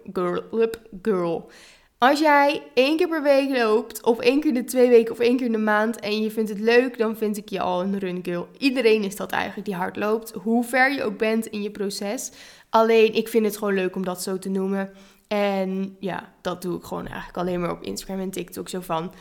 girl. 1.03 1.51
Als 1.99 2.21
jij 2.21 2.63
één 2.75 2.97
keer 2.97 3.09
per 3.09 3.23
week 3.23 3.57
loopt, 3.57 4.03
of 4.03 4.19
één 4.19 4.41
keer 4.41 4.49
in 4.49 4.55
de 4.55 4.65
twee 4.65 4.89
weken, 4.89 5.13
of 5.13 5.19
één 5.19 5.37
keer 5.37 5.47
in 5.47 5.53
de 5.53 5.59
maand, 5.59 6.01
en 6.01 6.23
je 6.23 6.31
vindt 6.31 6.51
het 6.51 6.61
leuk, 6.61 6.99
dan 6.99 7.17
vind 7.17 7.37
ik 7.37 7.49
je 7.49 7.61
al 7.61 7.83
een 7.83 7.99
run 7.99 8.21
girl. 8.23 8.49
Iedereen 8.59 9.03
is 9.03 9.17
dat 9.17 9.31
eigenlijk 9.31 9.67
die 9.67 9.77
hard 9.77 9.97
loopt, 9.97 10.33
hoe 10.33 10.65
ver 10.65 10.93
je 10.93 11.05
ook 11.05 11.19
bent 11.19 11.47
in 11.47 11.63
je 11.63 11.71
proces. 11.71 12.31
Alleen, 12.71 13.15
ik 13.15 13.29
vind 13.29 13.47
het 13.47 13.57
gewoon 13.57 13.75
leuk 13.75 13.97
om 13.97 14.05
dat 14.05 14.23
zo 14.23 14.39
te 14.39 14.49
noemen. 14.49 14.91
En 15.29 15.97
ja, 16.01 16.33
dat 16.41 16.63
doe 16.63 16.77
ik 16.77 16.85
gewoon 16.85 17.07
eigenlijk 17.07 17.37
alleen 17.37 17.61
maar 17.61 17.71
op 17.71 17.83
Instagram 17.83 18.21
en 18.21 18.31
TikTok. 18.31 18.69
Zo 18.69 18.81
van, 18.81 19.13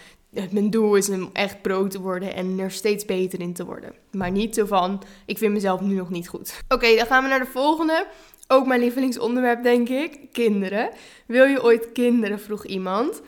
mijn 0.51 0.69
doel 0.69 0.95
is 0.95 1.09
om 1.09 1.29
echt 1.33 1.61
pro 1.61 1.87
te 1.87 2.01
worden 2.01 2.33
en 2.33 2.59
er 2.59 2.71
steeds 2.71 3.05
beter 3.05 3.39
in 3.39 3.53
te 3.53 3.65
worden. 3.65 3.93
Maar 4.11 4.31
niet 4.31 4.55
zo 4.55 4.65
van, 4.65 5.03
ik 5.25 5.37
vind 5.37 5.53
mezelf 5.53 5.81
nu 5.81 5.95
nog 5.95 6.09
niet 6.09 6.27
goed. 6.27 6.63
Oké, 6.67 6.95
dan 6.95 7.05
gaan 7.05 7.23
we 7.23 7.29
naar 7.29 7.39
de 7.39 7.45
volgende. 7.45 8.07
Ook 8.53 8.65
mijn 8.65 8.79
lievelingsonderwerp, 8.79 9.63
denk 9.63 9.89
ik. 9.89 10.19
Kinderen. 10.31 10.89
Wil 11.25 11.45
je 11.45 11.63
ooit 11.63 11.91
kinderen? 11.91 12.39
vroeg 12.39 12.65
iemand. 12.65 13.21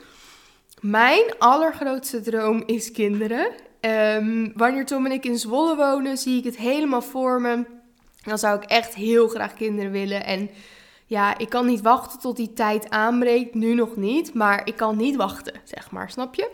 Mijn 0.82 1.24
allergrootste 1.38 2.22
droom 2.22 2.64
is 2.66 2.92
kinderen. 2.92 3.48
Um, 3.82 4.52
wanneer 4.56 4.86
Tom 4.86 5.06
en 5.06 5.12
ik 5.12 5.26
in 5.26 5.38
Zwolle 5.38 5.76
wonen, 5.76 6.18
zie 6.18 6.38
ik 6.38 6.44
het 6.44 6.58
helemaal 6.58 7.02
voor 7.02 7.42
me. 7.42 7.66
Dan 8.24 8.38
zou 8.38 8.58
ik 8.58 8.70
echt 8.70 8.96
heel 8.96 9.28
graag 9.28 9.54
kinderen 9.54 9.92
willen. 9.92 10.26
En 10.26 10.50
ja, 11.06 11.38
ik 11.38 11.50
kan 11.50 11.66
niet 11.66 11.82
wachten 11.82 12.20
tot 12.20 12.36
die 12.36 12.54
tijd 12.54 12.90
aanbreekt. 12.90 13.54
Nu 13.54 13.74
nog 13.74 13.96
niet, 13.96 14.34
maar 14.34 14.62
ik 14.68 14.76
kan 14.76 14.98
niet 14.98 15.16
wachten, 15.16 15.54
zeg 15.64 15.92
maar. 15.92 16.10
Snap 16.10 16.36
je? 16.36 16.52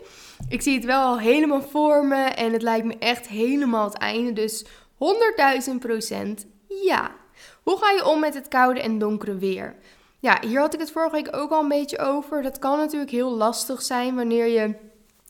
Ik 0.48 0.62
zie 0.62 0.74
het 0.74 0.84
wel 0.84 1.18
helemaal 1.18 1.62
voor 1.62 2.06
me 2.06 2.24
en 2.24 2.52
het 2.52 2.62
lijkt 2.62 2.86
me 2.86 2.98
echt 2.98 3.28
helemaal 3.28 3.84
het 3.84 3.98
einde. 3.98 4.32
Dus 4.32 4.64
100.000 4.64 5.78
procent 5.78 6.46
ja. 6.68 7.20
Hoe 7.62 7.78
ga 7.78 7.90
je 7.90 8.06
om 8.06 8.20
met 8.20 8.34
het 8.34 8.48
koude 8.48 8.80
en 8.80 8.98
donkere 8.98 9.36
weer? 9.36 9.76
Ja, 10.18 10.38
hier 10.40 10.60
had 10.60 10.74
ik 10.74 10.80
het 10.80 10.90
vorige 10.90 11.14
week 11.14 11.36
ook 11.36 11.50
al 11.50 11.62
een 11.62 11.68
beetje 11.68 11.98
over. 11.98 12.42
Dat 12.42 12.58
kan 12.58 12.78
natuurlijk 12.78 13.10
heel 13.10 13.30
lastig 13.30 13.82
zijn 13.82 14.14
wanneer 14.14 14.46
je 14.46 14.74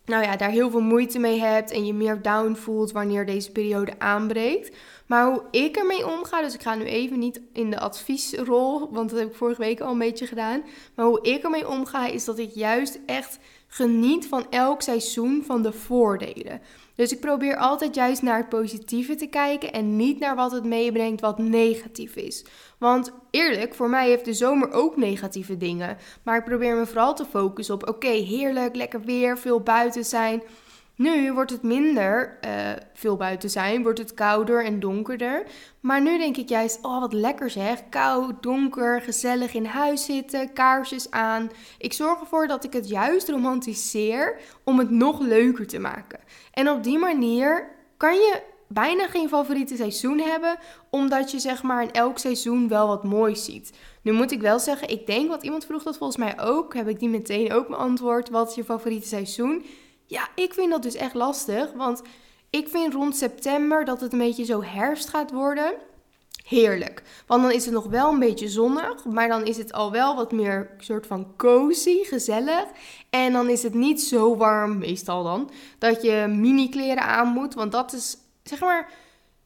nou 0.04 0.24
ja, 0.24 0.36
daar 0.36 0.50
heel 0.50 0.70
veel 0.70 0.80
moeite 0.80 1.18
mee 1.18 1.40
hebt 1.40 1.70
en 1.70 1.86
je 1.86 1.94
meer 1.94 2.22
down 2.22 2.54
voelt 2.54 2.92
wanneer 2.92 3.26
deze 3.26 3.52
periode 3.52 3.92
aanbreekt. 3.98 4.76
Maar 5.06 5.26
hoe 5.26 5.42
ik 5.50 5.76
ermee 5.76 6.06
omga, 6.06 6.42
dus 6.42 6.54
ik 6.54 6.62
ga 6.62 6.74
nu 6.74 6.84
even 6.84 7.18
niet 7.18 7.40
in 7.52 7.70
de 7.70 7.78
adviesrol, 7.78 8.90
want 8.90 9.10
dat 9.10 9.18
heb 9.18 9.28
ik 9.28 9.36
vorige 9.36 9.60
week 9.60 9.80
al 9.80 9.92
een 9.92 9.98
beetje 9.98 10.26
gedaan. 10.26 10.62
Maar 10.94 11.06
hoe 11.06 11.22
ik 11.22 11.42
ermee 11.42 11.68
omga, 11.68 12.06
is 12.06 12.24
dat 12.24 12.38
ik 12.38 12.50
juist 12.54 12.98
echt 13.06 13.38
geniet 13.66 14.26
van 14.26 14.46
elk 14.50 14.82
seizoen 14.82 15.42
van 15.46 15.62
de 15.62 15.72
voordelen. 15.72 16.60
Dus 17.02 17.12
ik 17.12 17.20
probeer 17.20 17.56
altijd 17.56 17.94
juist 17.94 18.22
naar 18.22 18.36
het 18.36 18.48
positieve 18.48 19.14
te 19.14 19.26
kijken 19.26 19.72
en 19.72 19.96
niet 19.96 20.18
naar 20.18 20.34
wat 20.36 20.52
het 20.52 20.64
meebrengt 20.64 21.20
wat 21.20 21.38
negatief 21.38 22.16
is. 22.16 22.44
Want 22.78 23.12
eerlijk, 23.30 23.74
voor 23.74 23.88
mij 23.90 24.08
heeft 24.08 24.24
de 24.24 24.34
zomer 24.34 24.72
ook 24.72 24.96
negatieve 24.96 25.56
dingen. 25.56 25.96
Maar 26.22 26.38
ik 26.38 26.44
probeer 26.44 26.76
me 26.76 26.86
vooral 26.86 27.14
te 27.14 27.24
focussen 27.24 27.74
op: 27.74 27.88
oké, 27.88 28.08
heerlijk, 28.08 28.76
lekker 28.76 29.00
weer, 29.00 29.38
veel 29.38 29.60
buiten 29.60 30.04
zijn. 30.04 30.42
Nu 30.96 31.32
wordt 31.32 31.50
het 31.50 31.62
minder 31.62 32.38
uh, 32.44 32.70
veel 32.94 33.16
buiten 33.16 33.50
zijn, 33.50 33.82
wordt 33.82 33.98
het 33.98 34.14
kouder 34.14 34.64
en 34.64 34.80
donkerder. 34.80 35.46
Maar 35.80 36.02
nu 36.02 36.18
denk 36.18 36.36
ik 36.36 36.48
juist, 36.48 36.78
oh 36.82 37.00
wat 37.00 37.12
lekker 37.12 37.50
zeg. 37.50 37.88
Koud, 37.88 38.42
donker, 38.42 39.00
gezellig 39.00 39.54
in 39.54 39.64
huis 39.64 40.04
zitten, 40.04 40.52
kaarsjes 40.52 41.10
aan. 41.10 41.50
Ik 41.78 41.92
zorg 41.92 42.20
ervoor 42.20 42.46
dat 42.46 42.64
ik 42.64 42.72
het 42.72 42.88
juist 42.88 43.28
romantiseer 43.28 44.38
om 44.64 44.78
het 44.78 44.90
nog 44.90 45.20
leuker 45.20 45.66
te 45.66 45.78
maken. 45.78 46.20
En 46.52 46.70
op 46.70 46.82
die 46.82 46.98
manier 46.98 47.68
kan 47.96 48.14
je 48.14 48.42
bijna 48.68 49.08
geen 49.08 49.28
favoriete 49.28 49.76
seizoen 49.76 50.18
hebben, 50.20 50.58
omdat 50.90 51.30
je 51.30 51.38
zeg 51.38 51.62
maar 51.62 51.82
in 51.82 51.92
elk 51.92 52.18
seizoen 52.18 52.68
wel 52.68 52.86
wat 52.86 53.04
moois 53.04 53.44
ziet. 53.44 53.72
Nu 54.02 54.12
moet 54.12 54.32
ik 54.32 54.40
wel 54.40 54.58
zeggen, 54.58 54.88
ik 54.88 55.06
denk, 55.06 55.28
wat 55.28 55.42
iemand 55.42 55.64
vroeg 55.64 55.82
dat 55.82 55.96
volgens 55.96 56.18
mij 56.18 56.40
ook, 56.40 56.74
heb 56.74 56.88
ik 56.88 56.98
die 56.98 57.08
meteen 57.08 57.52
ook 57.52 57.68
beantwoord. 57.68 58.30
Wat 58.30 58.48
is 58.48 58.54
je 58.54 58.64
favoriete 58.64 59.08
seizoen? 59.08 59.64
Ja, 60.12 60.28
ik 60.34 60.54
vind 60.54 60.70
dat 60.70 60.82
dus 60.82 60.94
echt 60.94 61.14
lastig. 61.14 61.72
Want 61.72 62.02
ik 62.50 62.68
vind 62.68 62.92
rond 62.92 63.16
september 63.16 63.84
dat 63.84 64.00
het 64.00 64.12
een 64.12 64.18
beetje 64.18 64.44
zo 64.44 64.62
herfst 64.62 65.08
gaat 65.08 65.30
worden. 65.30 65.74
Heerlijk. 66.44 67.02
Want 67.26 67.42
dan 67.42 67.50
is 67.50 67.64
het 67.64 67.74
nog 67.74 67.86
wel 67.86 68.12
een 68.12 68.18
beetje 68.18 68.48
zonnig. 68.48 69.04
Maar 69.04 69.28
dan 69.28 69.44
is 69.44 69.56
het 69.56 69.72
al 69.72 69.90
wel 69.90 70.16
wat 70.16 70.32
meer 70.32 70.70
soort 70.78 71.06
van 71.06 71.36
cozy, 71.36 72.04
gezellig. 72.04 72.64
En 73.10 73.32
dan 73.32 73.48
is 73.48 73.62
het 73.62 73.74
niet 73.74 74.02
zo 74.02 74.36
warm, 74.36 74.78
meestal 74.78 75.22
dan, 75.22 75.50
dat 75.78 76.02
je 76.02 76.26
mini 76.28 76.68
kleren 76.68 77.02
aan 77.02 77.28
moet. 77.28 77.54
Want 77.54 77.72
dat 77.72 77.92
is, 77.92 78.16
zeg 78.42 78.60
maar... 78.60 78.90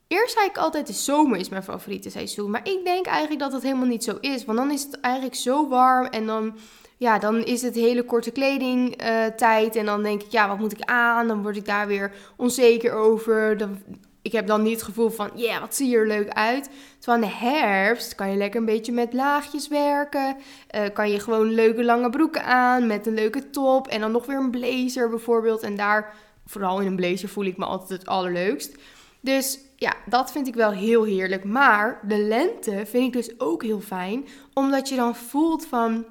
Eerst 0.09 0.35
zei 0.35 0.47
ik 0.47 0.57
altijd 0.57 0.87
de 0.87 0.93
zomer 0.93 1.39
is 1.39 1.49
mijn 1.49 1.63
favoriete 1.63 2.11
seizoen. 2.11 2.51
Maar 2.51 2.69
ik 2.69 2.85
denk 2.85 3.07
eigenlijk 3.07 3.41
dat 3.41 3.51
dat 3.51 3.63
helemaal 3.63 3.87
niet 3.87 4.05
zo 4.05 4.17
is. 4.21 4.45
Want 4.45 4.59
dan 4.59 4.71
is 4.71 4.83
het 4.83 5.01
eigenlijk 5.01 5.35
zo 5.35 5.69
warm 5.69 6.07
en 6.07 6.27
dan 6.27 6.57
ja, 6.97 7.19
dan 7.19 7.45
is 7.45 7.63
het 7.63 7.75
hele 7.75 8.05
korte 8.05 8.31
kledingtijd. 8.31 9.75
Uh, 9.75 9.81
en 9.81 9.87
dan 9.87 10.03
denk 10.03 10.23
ik, 10.23 10.31
ja, 10.31 10.49
wat 10.49 10.59
moet 10.59 10.73
ik 10.73 10.85
aan? 10.85 11.29
Dan 11.29 11.43
word 11.43 11.57
ik 11.57 11.65
daar 11.65 11.87
weer 11.87 12.13
onzeker 12.37 12.93
over. 12.93 13.57
Dan, 13.57 13.79
ik 14.23 14.33
heb 14.33 14.47
dan 14.47 14.63
niet 14.63 14.73
het 14.73 14.83
gevoel 14.83 15.11
van, 15.11 15.31
ja, 15.35 15.61
wat 15.61 15.75
zie 15.75 15.89
je 15.89 15.97
er 15.97 16.07
leuk 16.07 16.29
uit. 16.29 16.71
Terwijl 16.99 17.23
in 17.23 17.29
de 17.29 17.47
herfst 17.47 18.15
kan 18.15 18.31
je 18.31 18.37
lekker 18.37 18.61
een 18.61 18.67
beetje 18.67 18.93
met 18.93 19.13
laagjes 19.13 19.69
werken. 19.69 20.37
Uh, 20.75 20.83
kan 20.93 21.11
je 21.11 21.21
gewoon 21.21 21.55
leuke 21.55 21.85
lange 21.85 22.11
broeken 22.11 22.45
aan 22.45 22.87
met 22.87 23.07
een 23.07 23.15
leuke 23.15 23.51
top. 23.51 23.89
En 23.89 24.01
dan 24.01 24.13
nog 24.13 24.27
weer 24.27 24.39
een 24.39 24.51
blazer 24.51 25.09
bijvoorbeeld. 25.09 25.63
En 25.63 25.77
daar, 25.77 26.15
vooral 26.47 26.81
in 26.81 26.87
een 26.87 26.97
blazer, 26.97 27.29
voel 27.29 27.45
ik 27.45 27.57
me 27.57 27.65
altijd 27.65 27.99
het 28.01 28.09
allerleukst. 28.09 28.75
Dus 29.21 29.59
ja, 29.77 29.95
dat 30.07 30.33
vind 30.33 30.47
ik 30.47 30.55
wel 30.55 30.71
heel 30.71 31.05
heerlijk. 31.05 31.45
Maar 31.45 32.01
de 32.03 32.19
lente 32.19 32.87
vind 32.87 33.07
ik 33.07 33.13
dus 33.13 33.41
ook 33.41 33.63
heel 33.63 33.81
fijn. 33.81 34.27
Omdat 34.55 34.89
je 34.89 34.97
dan 34.97 35.17
voelt 35.17 35.67
van 35.67 36.05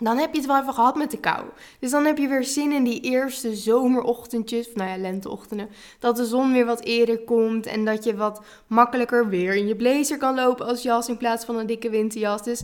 dan 0.00 0.18
heb 0.18 0.32
je 0.32 0.38
het 0.38 0.46
wel 0.46 0.60
even 0.60 0.74
gehad 0.74 0.96
met 0.96 1.10
de 1.10 1.18
kou. 1.18 1.44
Dus 1.78 1.90
dan 1.90 2.04
heb 2.04 2.18
je 2.18 2.28
weer 2.28 2.44
zin 2.44 2.72
in 2.72 2.84
die 2.84 3.00
eerste 3.00 3.54
zomerochtendjes, 3.54 4.68
of 4.68 4.74
nou 4.74 4.90
ja, 4.90 4.96
lenteochtenden. 4.96 5.68
Dat 5.98 6.16
de 6.16 6.24
zon 6.24 6.52
weer 6.52 6.66
wat 6.66 6.84
eerder 6.84 7.18
komt 7.18 7.66
en 7.66 7.84
dat 7.84 8.04
je 8.04 8.16
wat 8.16 8.42
makkelijker 8.66 9.28
weer 9.28 9.54
in 9.54 9.66
je 9.66 9.76
blazer 9.76 10.18
kan 10.18 10.34
lopen 10.34 10.66
als 10.66 10.82
jas 10.82 11.08
in 11.08 11.16
plaats 11.16 11.44
van 11.44 11.56
een 11.56 11.66
dikke 11.66 11.90
winterjas. 11.90 12.42
Dus 12.42 12.62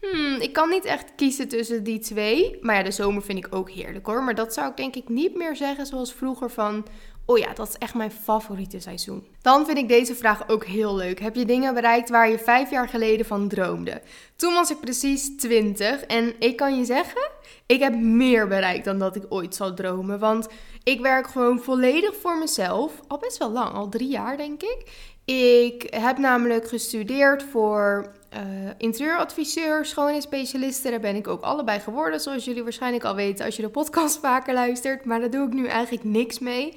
hmm, 0.00 0.36
ik 0.40 0.52
kan 0.52 0.68
niet 0.68 0.84
echt 0.84 1.14
kiezen 1.16 1.48
tussen 1.48 1.84
die 1.84 1.98
twee. 1.98 2.58
Maar 2.60 2.76
ja, 2.76 2.82
de 2.82 2.90
zomer 2.90 3.22
vind 3.22 3.38
ik 3.38 3.54
ook 3.54 3.70
heerlijk 3.70 4.06
hoor. 4.06 4.22
Maar 4.22 4.34
dat 4.34 4.54
zou 4.54 4.70
ik 4.70 4.76
denk 4.76 4.96
ik 4.96 5.08
niet 5.08 5.36
meer 5.36 5.56
zeggen 5.56 5.86
zoals 5.86 6.12
vroeger 6.12 6.50
van... 6.50 6.86
Oh 7.28 7.38
ja, 7.38 7.52
dat 7.52 7.68
is 7.68 7.78
echt 7.78 7.94
mijn 7.94 8.10
favoriete 8.10 8.80
seizoen. 8.80 9.26
Dan 9.42 9.66
vind 9.66 9.78
ik 9.78 9.88
deze 9.88 10.14
vraag 10.14 10.48
ook 10.48 10.64
heel 10.64 10.96
leuk. 10.96 11.20
Heb 11.20 11.34
je 11.34 11.44
dingen 11.44 11.74
bereikt 11.74 12.08
waar 12.08 12.30
je 12.30 12.38
vijf 12.38 12.70
jaar 12.70 12.88
geleden 12.88 13.26
van 13.26 13.48
droomde? 13.48 14.02
Toen 14.36 14.54
was 14.54 14.70
ik 14.70 14.80
precies 14.80 15.36
20 15.36 16.02
en 16.02 16.34
ik 16.38 16.56
kan 16.56 16.78
je 16.78 16.84
zeggen, 16.84 17.30
ik 17.66 17.80
heb 17.80 17.94
meer 17.94 18.48
bereikt 18.48 18.84
dan 18.84 18.98
dat 18.98 19.16
ik 19.16 19.24
ooit 19.28 19.54
zou 19.54 19.74
dromen. 19.74 20.18
Want 20.18 20.48
ik 20.82 21.00
werk 21.00 21.26
gewoon 21.26 21.60
volledig 21.60 22.16
voor 22.16 22.38
mezelf. 22.38 22.92
Al 23.08 23.18
best 23.18 23.38
wel 23.38 23.50
lang, 23.50 23.74
al 23.74 23.88
drie 23.88 24.08
jaar 24.08 24.36
denk 24.36 24.62
ik. 24.62 24.84
Ik 25.24 25.86
heb 25.90 26.18
namelijk 26.18 26.68
gestudeerd 26.68 27.42
voor 27.42 28.12
uh, 28.34 28.70
interieuradviseur, 28.78 29.84
schoonheidsspecialiste. 29.84 30.90
Daar 30.90 31.00
ben 31.00 31.16
ik 31.16 31.28
ook 31.28 31.42
allebei 31.42 31.80
geworden, 31.80 32.20
zoals 32.20 32.44
jullie 32.44 32.62
waarschijnlijk 32.62 33.04
al 33.04 33.14
weten 33.14 33.44
als 33.44 33.56
je 33.56 33.62
de 33.62 33.68
podcast 33.68 34.18
vaker 34.18 34.54
luistert. 34.54 35.04
Maar 35.04 35.20
daar 35.20 35.30
doe 35.30 35.46
ik 35.46 35.52
nu 35.52 35.66
eigenlijk 35.66 36.04
niks 36.04 36.38
mee. 36.38 36.76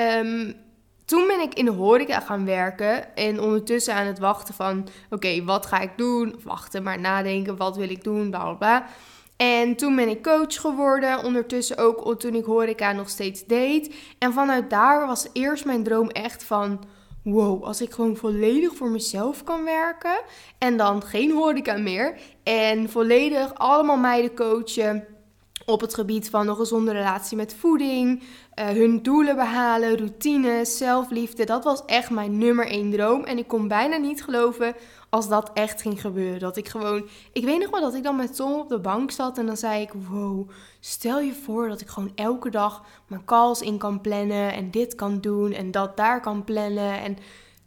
Um, 0.00 0.54
toen 1.04 1.26
ben 1.26 1.40
ik 1.40 1.54
in 1.54 1.64
de 1.64 1.70
horeca 1.70 2.20
gaan 2.20 2.44
werken 2.44 3.16
en 3.16 3.40
ondertussen 3.40 3.94
aan 3.94 4.06
het 4.06 4.18
wachten 4.18 4.54
van, 4.54 4.88
oké, 5.10 5.44
wat 5.44 5.66
ga 5.66 5.80
ik 5.80 5.90
doen? 5.96 6.40
wachten, 6.42 6.82
maar 6.82 7.00
nadenken, 7.00 7.56
wat 7.56 7.76
wil 7.76 7.90
ik 7.90 8.04
doen. 8.04 8.34
En 9.36 9.76
toen 9.76 9.96
ben 9.96 10.08
ik 10.08 10.22
coach 10.22 10.60
geworden, 10.60 11.24
ondertussen 11.24 11.78
ook 11.78 12.20
toen 12.20 12.34
ik 12.34 12.44
horeca 12.44 12.92
nog 12.92 13.08
steeds 13.08 13.44
deed. 13.44 13.94
En 14.18 14.32
vanuit 14.32 14.70
daar 14.70 15.06
was 15.06 15.28
eerst 15.32 15.64
mijn 15.64 15.82
droom 15.82 16.08
echt 16.08 16.44
van, 16.44 16.84
wow, 17.22 17.64
als 17.64 17.80
ik 17.80 17.92
gewoon 17.92 18.16
volledig 18.16 18.74
voor 18.74 18.90
mezelf 18.90 19.44
kan 19.44 19.64
werken 19.64 20.20
en 20.58 20.76
dan 20.76 21.02
geen 21.02 21.32
horeca 21.32 21.76
meer 21.76 22.18
en 22.42 22.90
volledig 22.90 23.54
allemaal 23.54 23.96
meiden 23.96 24.34
coachen 24.34 25.15
op 25.66 25.80
het 25.80 25.94
gebied 25.94 26.30
van 26.30 26.48
een 26.48 26.56
gezonde 26.56 26.92
relatie 26.92 27.36
met 27.36 27.54
voeding, 27.54 28.22
uh, 28.22 28.66
hun 28.66 29.02
doelen 29.02 29.36
behalen, 29.36 29.96
routines, 29.96 30.76
zelfliefde. 30.76 31.44
Dat 31.44 31.64
was 31.64 31.84
echt 31.84 32.10
mijn 32.10 32.38
nummer 32.38 32.66
één 32.66 32.90
droom. 32.90 33.24
En 33.24 33.38
ik 33.38 33.48
kon 33.48 33.68
bijna 33.68 33.96
niet 33.96 34.24
geloven 34.24 34.74
als 35.08 35.28
dat 35.28 35.50
echt 35.54 35.82
ging 35.82 36.00
gebeuren. 36.00 36.40
Dat 36.40 36.56
ik 36.56 36.68
gewoon, 36.68 37.08
ik 37.32 37.44
weet 37.44 37.60
nog 37.60 37.70
wel 37.70 37.80
dat 37.80 37.94
ik 37.94 38.02
dan 38.02 38.16
met 38.16 38.36
Tom 38.36 38.52
op 38.52 38.68
de 38.68 38.78
bank 38.78 39.10
zat 39.10 39.38
en 39.38 39.46
dan 39.46 39.56
zei 39.56 39.82
ik, 39.82 39.92
wow, 40.08 40.50
stel 40.80 41.20
je 41.20 41.34
voor 41.34 41.68
dat 41.68 41.80
ik 41.80 41.88
gewoon 41.88 42.12
elke 42.14 42.50
dag 42.50 42.84
mijn 43.06 43.24
calls 43.24 43.60
in 43.60 43.78
kan 43.78 44.00
plannen 44.00 44.52
en 44.52 44.70
dit 44.70 44.94
kan 44.94 45.20
doen 45.20 45.52
en 45.52 45.70
dat 45.70 45.96
daar 45.96 46.20
kan 46.20 46.44
plannen. 46.44 47.00
En 47.02 47.16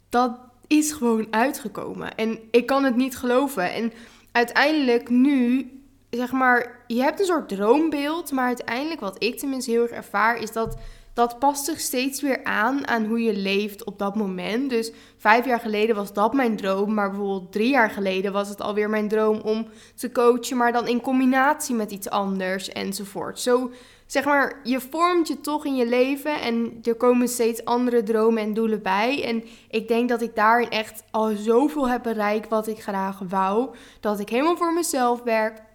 dat 0.08 0.30
is 0.66 0.92
gewoon 0.92 1.26
uitgekomen. 1.30 2.14
En 2.14 2.38
ik 2.50 2.66
kan 2.66 2.84
het 2.84 2.96
niet 2.96 3.16
geloven. 3.16 3.72
En 3.72 3.92
uiteindelijk 4.32 5.08
nu, 5.08 5.70
zeg 6.10 6.32
maar, 6.32 6.84
je 6.86 7.02
hebt 7.02 7.20
een 7.20 7.26
soort 7.26 7.48
droombeeld, 7.48 8.32
maar 8.32 8.46
uiteindelijk 8.46 9.00
wat 9.00 9.22
ik 9.22 9.38
tenminste 9.38 9.70
heel 9.70 9.82
erg 9.82 9.90
ervaar 9.90 10.36
is 10.36 10.52
dat 10.52 10.76
dat 11.14 11.38
past 11.38 11.64
zich 11.64 11.80
steeds 11.80 12.20
weer 12.20 12.44
aan 12.44 12.86
aan 12.86 13.04
hoe 13.04 13.22
je 13.22 13.34
leeft 13.36 13.84
op 13.84 13.98
dat 13.98 14.16
moment. 14.16 14.70
Dus 14.70 14.92
vijf 15.16 15.44
jaar 15.44 15.60
geleden 15.60 15.96
was 15.96 16.12
dat 16.12 16.32
mijn 16.32 16.56
droom, 16.56 16.94
maar 16.94 17.10
bijvoorbeeld 17.10 17.52
drie 17.52 17.70
jaar 17.70 17.90
geleden 17.90 18.32
was 18.32 18.48
het 18.48 18.60
alweer 18.60 18.90
mijn 18.90 19.08
droom 19.08 19.40
om 19.40 19.66
te 19.94 20.12
coachen, 20.12 20.56
maar 20.56 20.72
dan 20.72 20.88
in 20.88 21.00
combinatie 21.00 21.74
met 21.74 21.90
iets 21.90 22.10
anders 22.10 22.68
enzovoort. 22.68 23.40
Zo 23.40 23.70
zeg 24.06 24.24
maar, 24.24 24.60
je 24.62 24.80
vormt 24.80 25.28
je 25.28 25.40
toch 25.40 25.64
in 25.64 25.76
je 25.76 25.86
leven 25.86 26.40
en 26.40 26.78
er 26.82 26.94
komen 26.94 27.28
steeds 27.28 27.64
andere 27.64 28.02
dromen 28.02 28.42
en 28.42 28.54
doelen 28.54 28.82
bij. 28.82 29.24
En 29.24 29.44
ik 29.70 29.88
denk 29.88 30.08
dat 30.08 30.22
ik 30.22 30.34
daarin 30.34 30.70
echt 30.70 31.02
al 31.10 31.30
zoveel 31.36 31.88
heb 31.88 32.02
bereikt 32.02 32.48
wat 32.48 32.66
ik 32.66 32.82
graag 32.82 33.20
wou. 33.28 33.74
Dat 34.00 34.20
ik 34.20 34.28
helemaal 34.28 34.56
voor 34.56 34.72
mezelf 34.72 35.22
werk. 35.22 35.68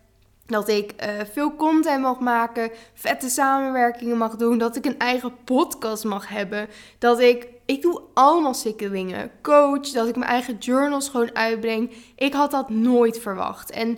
Dat 0.47 0.67
ik 0.67 0.93
uh, 1.03 1.09
veel 1.31 1.55
content 1.55 2.01
mag 2.01 2.19
maken, 2.19 2.69
vette 2.93 3.29
samenwerkingen 3.29 4.17
mag 4.17 4.35
doen, 4.35 4.57
dat 4.57 4.75
ik 4.75 4.85
een 4.85 4.99
eigen 4.99 5.33
podcast 5.43 6.03
mag 6.03 6.27
hebben. 6.27 6.67
Dat 6.97 7.19
ik, 7.19 7.47
ik 7.65 7.81
doe 7.81 8.01
allemaal 8.13 8.53
sikke 8.53 8.89
dingen. 8.89 9.31
Coach, 9.41 9.89
dat 9.89 10.07
ik 10.07 10.15
mijn 10.15 10.31
eigen 10.31 10.57
journals 10.57 11.09
gewoon 11.09 11.35
uitbreng. 11.35 11.91
Ik 12.15 12.33
had 12.33 12.51
dat 12.51 12.69
nooit 12.69 13.19
verwacht. 13.19 13.71
En 13.71 13.97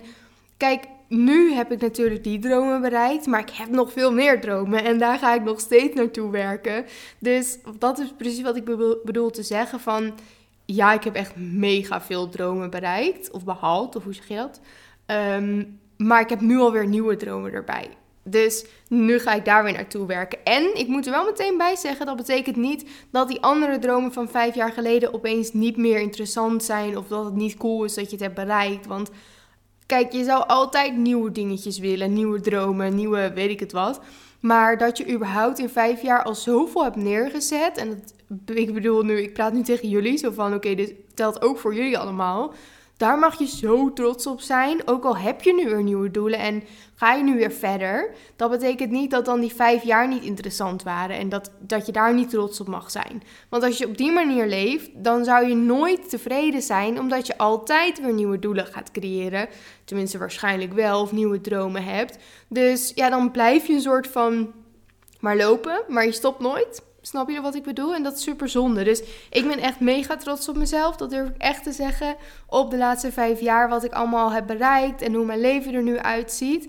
kijk, 0.56 0.84
nu 1.08 1.52
heb 1.52 1.72
ik 1.72 1.80
natuurlijk 1.80 2.24
die 2.24 2.38
dromen 2.38 2.80
bereikt, 2.80 3.26
maar 3.26 3.40
ik 3.40 3.50
heb 3.50 3.68
nog 3.68 3.92
veel 3.92 4.12
meer 4.12 4.40
dromen 4.40 4.84
en 4.84 4.98
daar 4.98 5.18
ga 5.18 5.34
ik 5.34 5.42
nog 5.42 5.60
steeds 5.60 5.94
naartoe 5.94 6.30
werken. 6.30 6.86
Dus 7.18 7.58
dat 7.78 7.98
is 7.98 8.12
precies 8.16 8.42
wat 8.42 8.56
ik 8.56 8.64
bedoel 9.04 9.30
te 9.30 9.42
zeggen 9.42 9.80
van, 9.80 10.12
ja, 10.64 10.92
ik 10.92 11.04
heb 11.04 11.14
echt 11.14 11.36
mega 11.36 12.00
veel 12.00 12.28
dromen 12.28 12.70
bereikt 12.70 13.30
of 13.30 13.44
behaald, 13.44 13.96
of 13.96 14.04
hoe 14.04 14.14
zeg 14.14 14.28
je 14.28 14.34
dat? 14.34 14.60
Ehm, 15.06 15.64
maar 15.98 16.20
ik 16.20 16.28
heb 16.28 16.40
nu 16.40 16.58
alweer 16.58 16.86
nieuwe 16.86 17.16
dromen 17.16 17.52
erbij. 17.52 17.88
Dus 18.22 18.64
nu 18.88 19.18
ga 19.18 19.34
ik 19.34 19.44
daar 19.44 19.64
weer 19.64 19.72
naartoe 19.72 20.06
werken. 20.06 20.44
En 20.44 20.74
ik 20.74 20.88
moet 20.88 21.06
er 21.06 21.12
wel 21.12 21.24
meteen 21.24 21.56
bij 21.56 21.76
zeggen, 21.76 22.06
dat 22.06 22.16
betekent 22.16 22.56
niet 22.56 22.84
dat 23.10 23.28
die 23.28 23.40
andere 23.40 23.78
dromen 23.78 24.12
van 24.12 24.28
vijf 24.28 24.54
jaar 24.54 24.72
geleden 24.72 25.14
opeens 25.14 25.52
niet 25.52 25.76
meer 25.76 25.98
interessant 25.98 26.64
zijn. 26.64 26.96
Of 26.96 27.08
dat 27.08 27.24
het 27.24 27.34
niet 27.34 27.56
cool 27.56 27.84
is 27.84 27.94
dat 27.94 28.04
je 28.04 28.10
het 28.10 28.20
hebt 28.20 28.34
bereikt. 28.34 28.86
Want 28.86 29.10
Kijk, 29.88 30.12
je 30.12 30.24
zou 30.24 30.46
altijd 30.46 30.96
nieuwe 30.96 31.32
dingetjes 31.32 31.78
willen, 31.78 32.12
nieuwe 32.12 32.40
dromen, 32.40 32.94
nieuwe 32.94 33.32
weet 33.34 33.50
ik 33.50 33.60
het 33.60 33.72
wat. 33.72 34.00
Maar 34.40 34.78
dat 34.78 34.98
je 34.98 35.12
überhaupt 35.12 35.58
in 35.58 35.68
vijf 35.68 36.02
jaar 36.02 36.22
al 36.22 36.34
zoveel 36.34 36.84
hebt 36.84 36.96
neergezet. 36.96 37.76
En 37.76 38.02
dat, 38.28 38.56
ik 38.56 38.74
bedoel 38.74 39.02
nu, 39.02 39.22
ik 39.22 39.32
praat 39.32 39.52
nu 39.52 39.62
tegen 39.62 39.88
jullie. 39.88 40.16
Zo 40.16 40.30
van, 40.30 40.54
oké, 40.54 40.74
dit 40.74 40.94
telt 41.14 41.42
ook 41.42 41.58
voor 41.58 41.74
jullie 41.74 41.98
allemaal. 41.98 42.54
Daar 42.98 43.18
mag 43.18 43.38
je 43.38 43.46
zo 43.46 43.92
trots 43.92 44.26
op 44.26 44.40
zijn. 44.40 44.88
Ook 44.88 45.04
al 45.04 45.16
heb 45.16 45.42
je 45.42 45.54
nu 45.54 45.68
weer 45.68 45.82
nieuwe 45.82 46.10
doelen 46.10 46.38
en 46.38 46.62
ga 46.94 47.12
je 47.12 47.22
nu 47.22 47.36
weer 47.36 47.52
verder. 47.52 48.14
Dat 48.36 48.50
betekent 48.50 48.90
niet 48.90 49.10
dat 49.10 49.24
dan 49.24 49.40
die 49.40 49.54
vijf 49.54 49.82
jaar 49.82 50.08
niet 50.08 50.22
interessant 50.22 50.82
waren. 50.82 51.16
En 51.16 51.28
dat, 51.28 51.50
dat 51.60 51.86
je 51.86 51.92
daar 51.92 52.14
niet 52.14 52.30
trots 52.30 52.60
op 52.60 52.68
mag 52.68 52.90
zijn. 52.90 53.22
Want 53.48 53.62
als 53.62 53.78
je 53.78 53.86
op 53.86 53.96
die 53.96 54.12
manier 54.12 54.46
leeft, 54.46 54.90
dan 54.94 55.24
zou 55.24 55.48
je 55.48 55.54
nooit 55.54 56.08
tevreden 56.08 56.62
zijn. 56.62 57.00
Omdat 57.00 57.26
je 57.26 57.38
altijd 57.38 58.00
weer 58.00 58.12
nieuwe 58.12 58.38
doelen 58.38 58.66
gaat 58.66 58.90
creëren. 58.90 59.48
Tenminste, 59.84 60.18
waarschijnlijk 60.18 60.72
wel. 60.72 61.00
Of 61.00 61.12
nieuwe 61.12 61.40
dromen 61.40 61.84
hebt. 61.84 62.18
Dus 62.48 62.92
ja, 62.94 63.10
dan 63.10 63.30
blijf 63.30 63.66
je 63.66 63.72
een 63.72 63.80
soort 63.80 64.06
van 64.06 64.52
maar 65.20 65.36
lopen. 65.36 65.82
Maar 65.88 66.04
je 66.04 66.12
stopt 66.12 66.40
nooit. 66.40 66.82
Snap 67.08 67.30
je 67.30 67.40
wat 67.40 67.54
ik 67.54 67.62
bedoel? 67.62 67.94
En 67.94 68.02
dat 68.02 68.16
is 68.16 68.22
super 68.22 68.48
zonde. 68.48 68.84
Dus 68.84 69.02
ik 69.30 69.48
ben 69.48 69.58
echt 69.58 69.80
mega 69.80 70.16
trots 70.16 70.48
op 70.48 70.56
mezelf. 70.56 70.96
Dat 70.96 71.10
durf 71.10 71.28
ik 71.28 71.36
echt 71.38 71.62
te 71.62 71.72
zeggen. 71.72 72.16
Op 72.46 72.70
de 72.70 72.76
laatste 72.76 73.12
vijf 73.12 73.40
jaar 73.40 73.68
wat 73.68 73.84
ik 73.84 73.92
allemaal 73.92 74.32
heb 74.32 74.46
bereikt. 74.46 75.02
En 75.02 75.14
hoe 75.14 75.24
mijn 75.24 75.40
leven 75.40 75.74
er 75.74 75.82
nu 75.82 75.98
uitziet. 75.98 76.68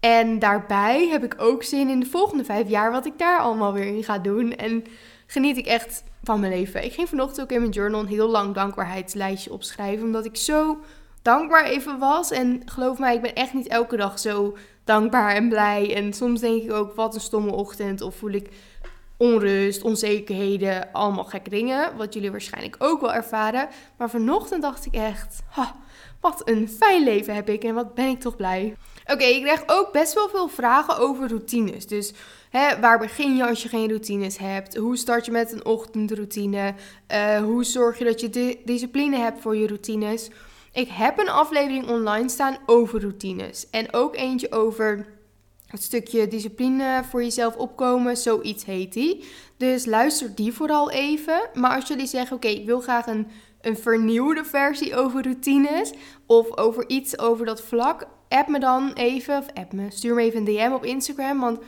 En 0.00 0.38
daarbij 0.38 1.08
heb 1.08 1.24
ik 1.24 1.34
ook 1.38 1.62
zin 1.62 1.88
in 1.88 2.00
de 2.00 2.06
volgende 2.06 2.44
vijf 2.44 2.68
jaar. 2.68 2.90
Wat 2.90 3.06
ik 3.06 3.18
daar 3.18 3.38
allemaal 3.38 3.72
weer 3.72 3.86
in 3.86 4.04
ga 4.04 4.18
doen. 4.18 4.56
En 4.56 4.84
geniet 5.26 5.56
ik 5.56 5.66
echt 5.66 6.04
van 6.22 6.40
mijn 6.40 6.52
leven. 6.52 6.84
Ik 6.84 6.92
ging 6.92 7.08
vanochtend 7.08 7.40
ook 7.40 7.52
in 7.52 7.60
mijn 7.60 7.72
journal 7.72 8.00
een 8.00 8.06
heel 8.06 8.28
lang 8.28 8.54
dankbaarheidslijstje 8.54 9.52
opschrijven. 9.52 10.06
Omdat 10.06 10.24
ik 10.24 10.36
zo 10.36 10.78
dankbaar 11.22 11.64
even 11.64 11.98
was. 11.98 12.30
En 12.30 12.62
geloof 12.64 12.98
mij, 12.98 13.14
ik 13.14 13.22
ben 13.22 13.34
echt 13.34 13.54
niet 13.54 13.68
elke 13.68 13.96
dag 13.96 14.18
zo 14.18 14.56
dankbaar 14.84 15.34
en 15.34 15.48
blij. 15.48 15.94
En 15.94 16.12
soms 16.12 16.40
denk 16.40 16.62
ik 16.62 16.72
ook, 16.72 16.94
wat 16.94 17.14
een 17.14 17.20
stomme 17.20 17.52
ochtend. 17.52 18.00
Of 18.00 18.14
voel 18.14 18.30
ik 18.30 18.50
onrust, 19.16 19.82
onzekerheden, 19.82 20.92
allemaal 20.92 21.24
gekke 21.24 21.50
dingen. 21.50 21.96
Wat 21.96 22.14
jullie 22.14 22.30
waarschijnlijk 22.30 22.76
ook 22.78 23.00
wel 23.00 23.12
ervaren. 23.12 23.68
Maar 23.98 24.10
vanochtend 24.10 24.62
dacht 24.62 24.86
ik 24.86 24.94
echt, 24.94 25.42
wat 26.20 26.42
een 26.44 26.68
fijn 26.68 27.04
leven 27.04 27.34
heb 27.34 27.48
ik 27.48 27.64
en 27.64 27.74
wat 27.74 27.94
ben 27.94 28.08
ik 28.08 28.20
toch 28.20 28.36
blij. 28.36 28.76
Oké, 29.06 29.24
ik 29.24 29.42
krijg 29.42 29.62
ook 29.66 29.92
best 29.92 30.14
wel 30.14 30.28
veel 30.28 30.48
vragen 30.48 30.98
over 30.98 31.28
routines. 31.28 31.86
Dus 31.86 32.12
hè, 32.50 32.80
waar 32.80 32.98
begin 32.98 33.36
je 33.36 33.46
als 33.46 33.62
je 33.62 33.68
geen 33.68 33.88
routines 33.88 34.38
hebt? 34.38 34.76
Hoe 34.76 34.96
start 34.96 35.24
je 35.24 35.30
met 35.30 35.52
een 35.52 35.64
ochtendroutine? 35.64 36.74
Uh, 37.12 37.38
hoe 37.38 37.64
zorg 37.64 37.98
je 37.98 38.04
dat 38.04 38.20
je 38.20 38.58
discipline 38.64 39.16
hebt 39.16 39.40
voor 39.40 39.56
je 39.56 39.66
routines? 39.66 40.30
Ik 40.72 40.88
heb 40.88 41.18
een 41.18 41.28
aflevering 41.28 41.88
online 41.88 42.28
staan 42.28 42.56
over 42.66 43.00
routines. 43.00 43.70
En 43.70 43.92
ook 43.92 44.16
eentje 44.16 44.52
over 44.52 45.06
het 45.66 45.82
stukje 45.82 46.28
discipline 46.28 47.02
voor 47.10 47.22
jezelf 47.22 47.56
opkomen, 47.56 48.16
zoiets 48.16 48.64
heet 48.64 48.92
die. 48.92 49.24
Dus 49.56 49.86
luister 49.86 50.34
die 50.34 50.52
vooral 50.52 50.90
even. 50.90 51.48
Maar 51.54 51.74
als 51.74 51.88
jullie 51.88 52.06
zeggen, 52.06 52.36
oké, 52.36 52.48
ik 52.48 52.66
wil 52.66 52.80
graag 52.80 53.06
een, 53.06 53.26
een 53.60 53.76
vernieuwde 53.76 54.44
versie 54.44 54.96
over 54.96 55.22
routines 55.22 55.92
of 56.26 56.56
over 56.56 56.88
iets 56.88 57.18
over 57.18 57.46
dat 57.46 57.60
vlak, 57.60 58.06
app 58.28 58.48
me 58.48 58.58
dan 58.58 58.92
even, 58.92 59.38
of 59.38 59.46
app 59.54 59.72
me, 59.72 59.86
stuur 59.90 60.14
me 60.14 60.22
even 60.22 60.38
een 60.38 60.44
DM 60.44 60.72
op 60.72 60.84
Instagram, 60.84 61.40
want 61.40 61.58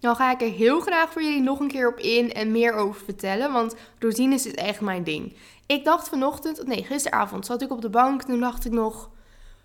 dan 0.00 0.16
ga 0.16 0.30
ik 0.30 0.40
er 0.40 0.50
heel 0.50 0.80
graag 0.80 1.12
voor 1.12 1.22
jullie 1.22 1.42
nog 1.42 1.60
een 1.60 1.68
keer 1.68 1.88
op 1.88 1.98
in 1.98 2.32
en 2.32 2.52
meer 2.52 2.72
over 2.74 3.04
vertellen, 3.04 3.52
want 3.52 3.74
routines 3.98 4.46
is 4.46 4.54
echt 4.54 4.80
mijn 4.80 5.04
ding. 5.04 5.36
Ik 5.66 5.84
dacht 5.84 6.08
vanochtend, 6.08 6.66
nee, 6.66 6.84
gisteravond 6.84 7.46
zat 7.46 7.62
ik 7.62 7.70
op 7.70 7.82
de 7.82 7.90
bank, 7.90 8.22
toen 8.22 8.40
dacht 8.40 8.64
ik 8.64 8.72
nog 8.72 9.10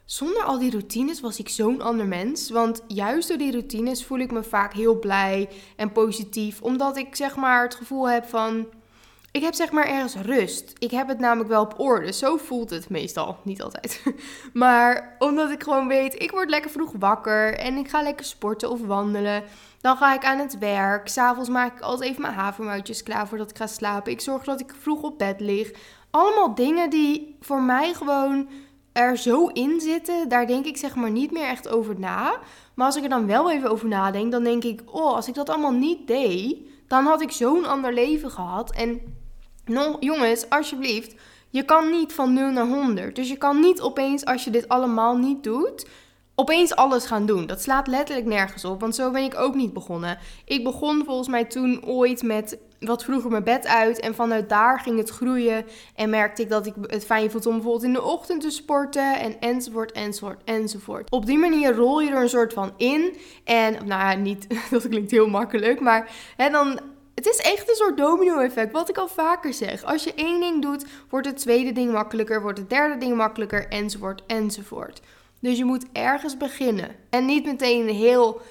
zonder 0.06 0.44
al 0.44 0.60
die 0.60 0.72
routines 0.72 1.22
was 1.22 1.40
ik 1.40 1.50
zo'n 1.50 1.82
ander 1.82 2.08
mens. 2.08 2.50
Want 2.50 2.84
juist 2.88 3.28
door 3.28 3.38
die 3.38 3.52
routines 3.52 4.06
voel 4.06 4.20
ik 4.20 4.32
me 4.32 4.44
vaak 4.44 4.74
heel 4.74 5.00
blij 5.00 5.50
en 5.76 5.92
positief. 5.92 6.62
Omdat 6.62 6.98
ik 6.98 7.16
zeg 7.16 7.36
maar 7.36 7.64
het 7.64 7.76
gevoel 7.76 8.10
heb 8.10 8.26
van. 8.26 8.68
Ik 9.32 9.42
heb 9.42 9.54
zeg 9.54 9.72
maar 9.72 9.86
ergens 9.86 10.16
rust. 10.16 10.74
Ik 10.78 10.92
heb 10.92 11.08
het 11.08 11.20
namelijk 11.20 11.50
wel 11.50 11.62
op 11.62 11.80
orde. 11.80 12.12
Zo 12.12 12.38
voelt 12.38 12.70
het 12.70 12.90
meestal. 12.90 13.38
Niet 13.44 13.62
altijd. 13.62 14.04
Maar 14.54 15.16
omdat 15.20 15.52
ik 15.52 15.64
gewoon 15.64 15.88
weet, 15.88 16.22
ik 16.22 16.32
word 16.32 16.50
lekker 16.50 16.72
vroeg 16.72 16.92
wakker. 17.00 17.58
En 17.58 17.76
ik 17.76 17.90
ga 17.90 18.02
lekker 18.02 18.26
sporten 18.26 18.70
of 18.70 18.82
wandelen. 18.82 19.44
Dan 19.82 19.98
ga 19.98 20.14
ik 20.14 20.26
aan 20.26 20.40
het 20.40 20.58
werk. 20.58 21.08
S'avonds 21.08 21.50
maak 21.50 21.76
ik 21.78 21.82
altijd 21.82 22.10
even 22.10 22.22
mijn 22.22 22.34
havermoutjes 22.34 23.04
klaar 23.04 23.28
voordat 23.28 23.50
ik 23.50 23.58
ga 23.58 23.68
slapen. 23.68 24.12
Ik 24.12 24.22
zorg 24.22 24.44
dat 24.44 24.60
ik 24.60 24.74
vroeg 24.80 25.02
op 25.02 25.18
bed 25.18 25.40
lig. 25.40 25.72
Allemaal 26.12 26.56
dingen 26.56 26.90
die 26.90 27.36
voor 27.40 27.62
mij 27.62 27.94
gewoon 27.94 28.50
er 28.92 29.18
zo 29.18 29.48
in 29.48 29.80
zitten, 29.80 30.30
daar 30.30 30.48
denk 30.48 30.66
ik 30.66 30.78
zeg 30.78 30.96
maar 30.96 31.12
niet 31.12 31.32
meer 31.32 31.48
echt 31.48 31.68
over 31.70 32.00
na. 32.00 32.40
Maar 32.74 32.86
als 32.86 32.96
ik 32.96 33.04
er 33.04 33.10
dan 33.10 33.28
wel 33.28 33.52
even 33.52 33.70
over 33.70 33.88
nadenk, 33.88 34.32
dan 34.32 34.44
denk 34.44 34.64
ik, 34.64 34.82
oh, 34.86 35.16
als 35.16 35.28
ik 35.28 35.34
dat 35.34 35.50
allemaal 35.50 35.72
niet 35.72 36.08
deed, 36.08 36.58
dan 36.88 37.06
had 37.06 37.22
ik 37.22 37.32
zo'n 37.32 37.66
ander 37.66 37.94
leven 37.94 38.32
gehad. 38.32 38.72
En 38.72 39.02
no, 39.66 39.98
jongens, 40.00 40.50
alsjeblieft, 40.50 41.16
je 41.50 41.64
kan 41.64 41.92
niet 41.92 42.14
van 42.14 42.34
0 42.34 42.52
naar 42.52 42.68
100. 42.68 43.16
Dus 43.16 43.30
je 43.30 43.38
kan 43.38 43.60
niet 43.60 43.82
opeens, 43.82 44.26
als 44.26 44.44
je 44.44 44.50
dit 44.50 44.68
allemaal 44.68 45.18
niet 45.18 45.44
doet, 45.44 45.88
opeens 46.36 46.76
alles 46.76 47.06
gaan 47.06 47.26
doen. 47.26 47.48
Dat 47.48 47.62
slaat 47.62 47.88
letterlijk 47.88 48.28
nergens 48.28 48.66
op, 48.66 48.80
want 48.80 48.96
zo 48.96 49.12
ben 49.12 49.24
ik 49.24 49.40
ook 49.40 49.56
niet 49.56 49.74
begonnen. 49.74 50.18
Ik 50.46 50.64
begon 50.64 51.04
volgens 51.06 51.28
mij 51.28 51.46
toen 51.46 51.86
ooit 51.86 52.24
met 52.24 52.58
wat 52.86 53.04
vroeger 53.04 53.32
mijn 53.32 53.44
bed 53.44 53.68
uit 53.68 54.00
en 54.00 54.16
vanuit 54.16 54.50
daar 54.50 54.80
ging 54.80 54.98
het 54.98 55.10
groeien 55.10 55.66
en 55.96 56.10
merkte 56.10 56.42
ik 56.42 56.50
dat 56.50 56.66
ik 56.66 56.74
het 56.82 57.06
fijn 57.06 57.32
vond 57.32 57.46
om 57.46 57.54
bijvoorbeeld 57.54 57.84
in 57.84 57.94
de 57.94 58.04
ochtend 58.04 58.42
te 58.42 58.50
sporten 58.50 59.20
en 59.20 59.40
enzovoort, 59.40 59.92
enzovoort, 59.92 60.42
enzovoort. 60.44 61.12
Op 61.12 61.26
die 61.26 61.38
manier 61.38 61.74
rol 61.74 62.02
je 62.02 62.10
er 62.10 62.22
een 62.22 62.30
soort 62.30 62.54
van 62.54 62.74
in 62.78 63.18
en, 63.44 63.74
nou 63.74 63.88
ja, 63.88 64.14
niet, 64.14 64.48
dat 64.72 64.88
klinkt 64.90 65.12
heel 65.12 65.28
makkelijk, 65.28 65.80
maar 65.80 66.10
hè, 66.36 66.50
dan 66.50 66.80
het 67.16 67.26
is 67.26 67.38
echt 67.38 67.70
een 67.70 67.76
soort 67.76 67.98
domino-effect, 67.98 68.72
wat 68.72 68.90
ik 68.90 68.98
al 68.98 69.08
vaker 69.08 69.54
zeg. 69.54 69.84
Als 69.84 70.04
je 70.04 70.14
één 70.14 70.40
ding 70.40 70.62
doet, 70.62 70.86
wordt 71.10 71.28
het 71.28 71.38
tweede 71.38 71.72
ding 71.72 71.92
makkelijker, 71.92 72.42
wordt 72.42 72.60
het 72.60 72.70
derde 72.70 72.98
ding 72.98 73.16
makkelijker, 73.16 73.68
enzovoort, 73.68 74.24
enzovoort. 74.28 75.02
Dus 75.40 75.58
je 75.58 75.66
moet 75.66 75.86
ergens 75.92 76.38
beginnen. 76.38 76.96
En 77.10 77.26
niet 77.26 77.46
meteen 77.46 77.88
heel 77.88 78.42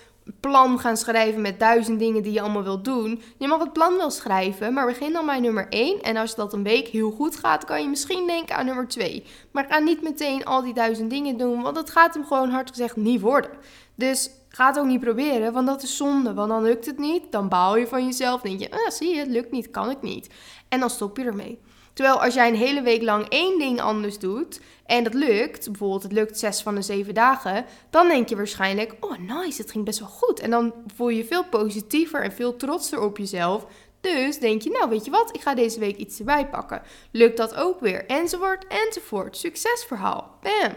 plan 0.41 0.79
gaan 0.79 0.97
schrijven 0.97 1.41
met 1.41 1.59
duizend 1.59 1.99
dingen 1.99 2.23
die 2.23 2.33
je 2.33 2.41
allemaal 2.41 2.63
wilt 2.63 2.85
doen. 2.85 3.23
Je 3.39 3.49
mag 3.49 3.61
het 3.61 3.73
plan 3.73 3.97
wel 3.97 4.11
schrijven, 4.11 4.73
maar 4.73 4.87
begin 4.87 5.13
dan 5.13 5.27
bij 5.27 5.41
nummer 5.41 5.67
1. 5.69 6.03
En 6.03 6.17
als 6.17 6.35
dat 6.35 6.53
een 6.53 6.63
week 6.63 6.89
heel 6.89 7.11
goed 7.11 7.37
gaat, 7.37 7.65
kan 7.65 7.83
je 7.83 7.89
misschien 7.89 8.27
denken 8.27 8.57
aan 8.57 8.67
nummer 8.67 8.89
2. 8.89 9.25
Maar 9.51 9.67
ga 9.69 9.79
niet 9.79 10.03
meteen 10.03 10.45
al 10.45 10.63
die 10.63 10.75
duizend 10.75 11.11
dingen 11.11 11.37
doen, 11.37 11.63
want 11.63 11.77
het 11.77 11.91
gaat 11.91 12.15
hem 12.15 12.25
gewoon 12.25 12.51
hard 12.51 12.71
gezegd 12.71 12.97
niet 12.97 13.21
worden. 13.21 13.51
Dus 13.95 14.31
ga 14.49 14.67
het 14.67 14.79
ook 14.79 14.87
niet 14.87 15.01
proberen, 15.01 15.53
want 15.53 15.67
dat 15.67 15.83
is 15.83 15.97
zonde. 15.97 16.35
Want 16.35 16.49
dan 16.49 16.63
lukt 16.63 16.87
het 16.87 16.99
niet, 16.99 17.33
dan 17.33 17.49
baal 17.49 17.77
je 17.77 17.87
van 17.87 18.05
jezelf. 18.05 18.41
denk 18.41 18.61
je, 18.61 18.71
ah, 18.71 18.91
zie 18.91 19.15
je, 19.15 19.19
het 19.19 19.29
lukt 19.29 19.51
niet, 19.51 19.71
kan 19.71 19.91
ik 19.91 20.03
niet. 20.03 20.31
En 20.69 20.81
dan 20.81 20.91
stop 20.91 21.17
je 21.17 21.25
ermee. 21.25 21.59
Terwijl 22.01 22.23
als 22.23 22.35
jij 22.35 22.49
een 22.49 22.55
hele 22.55 22.83
week 22.83 23.03
lang 23.03 23.29
één 23.29 23.59
ding 23.59 23.81
anders 23.81 24.19
doet 24.19 24.61
en 24.87 25.05
dat 25.05 25.15
lukt, 25.15 25.71
bijvoorbeeld 25.71 26.03
het 26.03 26.13
lukt 26.13 26.39
zes 26.39 26.63
van 26.63 26.75
de 26.75 26.83
zeven 26.83 27.15
dagen, 27.15 27.65
dan 27.91 28.09
denk 28.09 28.29
je 28.29 28.37
waarschijnlijk, 28.37 28.97
oh 29.01 29.19
nice, 29.19 29.63
het 29.63 29.71
ging 29.71 29.85
best 29.85 29.99
wel 29.99 30.09
goed. 30.09 30.41
En 30.41 30.51
dan 30.51 30.73
voel 30.95 31.09
je 31.09 31.17
je 31.17 31.25
veel 31.25 31.45
positiever 31.45 32.23
en 32.23 32.33
veel 32.33 32.57
trotser 32.57 33.01
op 33.01 33.19
jezelf. 33.19 33.67
Dus 34.01 34.39
denk 34.39 34.63
je, 34.63 34.71
nou 34.71 34.89
weet 34.89 35.05
je 35.05 35.11
wat, 35.11 35.35
ik 35.35 35.41
ga 35.41 35.55
deze 35.55 35.79
week 35.79 35.97
iets 35.97 36.19
erbij 36.19 36.49
pakken. 36.49 36.83
Lukt 37.11 37.37
dat 37.37 37.55
ook 37.55 37.81
weer? 37.81 38.07
Enzovoort, 38.07 38.67
enzovoort. 38.67 39.37
Succesverhaal. 39.37 40.39
Bam. 40.43 40.75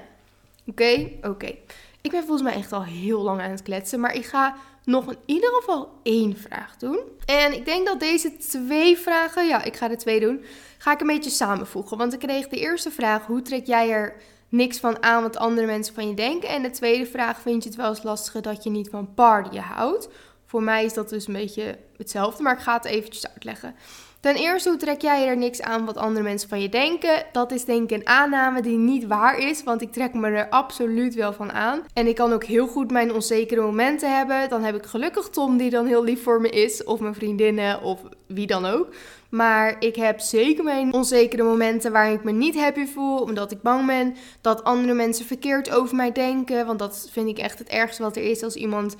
Oké, 0.68 1.12
oké. 1.22 1.56
Ik 2.02 2.12
ben 2.12 2.24
volgens 2.24 2.42
mij 2.42 2.54
echt 2.54 2.72
al 2.72 2.84
heel 2.84 3.22
lang 3.22 3.42
aan 3.42 3.52
het 3.52 3.62
kletsen, 3.62 4.00
maar 4.00 4.16
ik 4.16 4.26
ga 4.26 4.56
nog 4.86 5.12
in 5.12 5.18
ieder 5.26 5.50
geval 5.50 6.00
één 6.04 6.38
vraag 6.38 6.78
doen. 6.78 7.00
En 7.26 7.54
ik 7.54 7.66
denk 7.66 7.88
dat 7.88 8.00
deze 8.00 8.38
twee 8.38 8.98
vragen, 8.98 9.48
ja, 9.48 9.64
ik 9.64 9.76
ga 9.76 9.88
de 9.88 9.96
twee 9.96 10.20
doen, 10.20 10.44
ga 10.78 10.92
ik 10.92 11.02
een 11.02 11.08
beetje 11.08 11.30
samenvoegen. 11.30 11.98
Want 11.98 12.14
ik 12.14 12.20
kreeg 12.20 12.48
de 12.48 12.60
eerste 12.60 12.92
vraag, 12.92 13.26
hoe 13.26 13.42
trek 13.42 13.66
jij 13.66 13.90
er 13.90 14.16
niks 14.50 14.80
van 14.80 15.04
aan 15.04 15.22
wat 15.22 15.38
andere 15.38 15.68
mensen 15.68 15.94
van 15.94 16.08
je 16.08 16.14
denken? 16.14 16.50
En 16.50 16.62
de 16.62 16.70
tweede 16.70 17.06
vraag, 17.06 17.42
vind 17.42 17.64
je 17.64 17.70
het 17.70 17.78
wel 17.78 17.90
eens 17.90 18.04
lastig 18.04 18.42
dat 18.42 18.64
je 18.64 18.70
niet 18.70 18.90
van 18.90 19.14
partyen 19.14 19.64
houdt? 19.64 20.10
Voor 20.46 20.64
mij 20.64 20.86
is 20.86 20.94
dat 20.94 21.10
dus 21.10 21.28
een 21.28 21.34
beetje 21.34 21.78
hetzelfde, 21.98 22.44
maar 22.44 22.54
ik 22.54 22.64
ga 22.64 22.74
het 22.74 22.86
eventjes 22.86 23.28
uitleggen. 23.28 23.76
Ten 24.24 24.36
eerste, 24.36 24.70
hoe 24.70 24.78
trek 24.78 25.02
jij 25.02 25.28
er 25.28 25.38
niks 25.38 25.62
aan 25.62 25.86
wat 25.86 25.98
andere 25.98 26.24
mensen 26.24 26.50
van 26.50 26.62
je 26.62 26.70
denken? 26.70 27.26
Dat 27.32 27.52
is 27.52 27.66
denk 27.66 27.92
ik 27.92 27.98
een 27.98 28.08
aanname 28.08 28.62
die 28.62 28.78
niet 28.78 29.08
waar 29.08 29.38
is, 29.38 29.64
want 29.64 29.82
ik 29.82 29.92
trek 29.92 30.14
me 30.14 30.28
er 30.28 30.50
absoluut 30.50 31.14
wel 31.14 31.34
van 31.34 31.52
aan. 31.52 31.82
En 31.94 32.08
ik 32.08 32.16
kan 32.16 32.34
ook 32.34 32.44
heel 32.44 32.68
goed 32.68 32.92
mijn 32.92 33.14
onzekere 33.14 33.62
momenten 33.62 34.18
hebben. 34.18 34.50
Dan 34.50 34.64
heb 34.64 34.76
ik 34.76 34.86
gelukkig 34.86 35.30
Tom 35.30 35.58
die 35.58 35.70
dan 35.70 35.86
heel 35.86 36.04
lief 36.04 36.24
voor 36.24 36.42
me 36.42 36.50
is, 36.50 36.84
of 36.84 37.00
mijn 37.00 37.14
vriendinnen, 37.14 37.82
of 37.82 38.02
wie 38.28 38.48
dan 38.48 38.66
ook. 38.66 38.88
Maar 39.30 39.76
ik 39.80 39.96
heb 39.96 40.20
zeker 40.20 40.64
mijn 40.64 40.94
onzekere 40.94 41.44
momenten 41.44 41.92
waarin 41.92 42.16
ik 42.16 42.24
me 42.24 42.32
niet 42.32 42.56
happy 42.56 42.86
voel, 42.86 43.18
omdat 43.18 43.52
ik 43.52 43.62
bang 43.62 43.86
ben 43.86 44.16
dat 44.42 44.64
andere 44.64 44.94
mensen 44.94 45.26
verkeerd 45.26 45.72
over 45.72 45.96
mij 45.96 46.12
denken. 46.12 46.66
Want 46.66 46.80
dat 46.80 47.10
vind 47.12 47.28
ik 47.28 47.38
echt 47.38 47.60
het 47.60 47.70
ergste 47.70 48.04
wat 48.04 48.16
er 48.16 48.24
is 48.24 48.44
als 48.44 48.56
iemand 48.56 48.96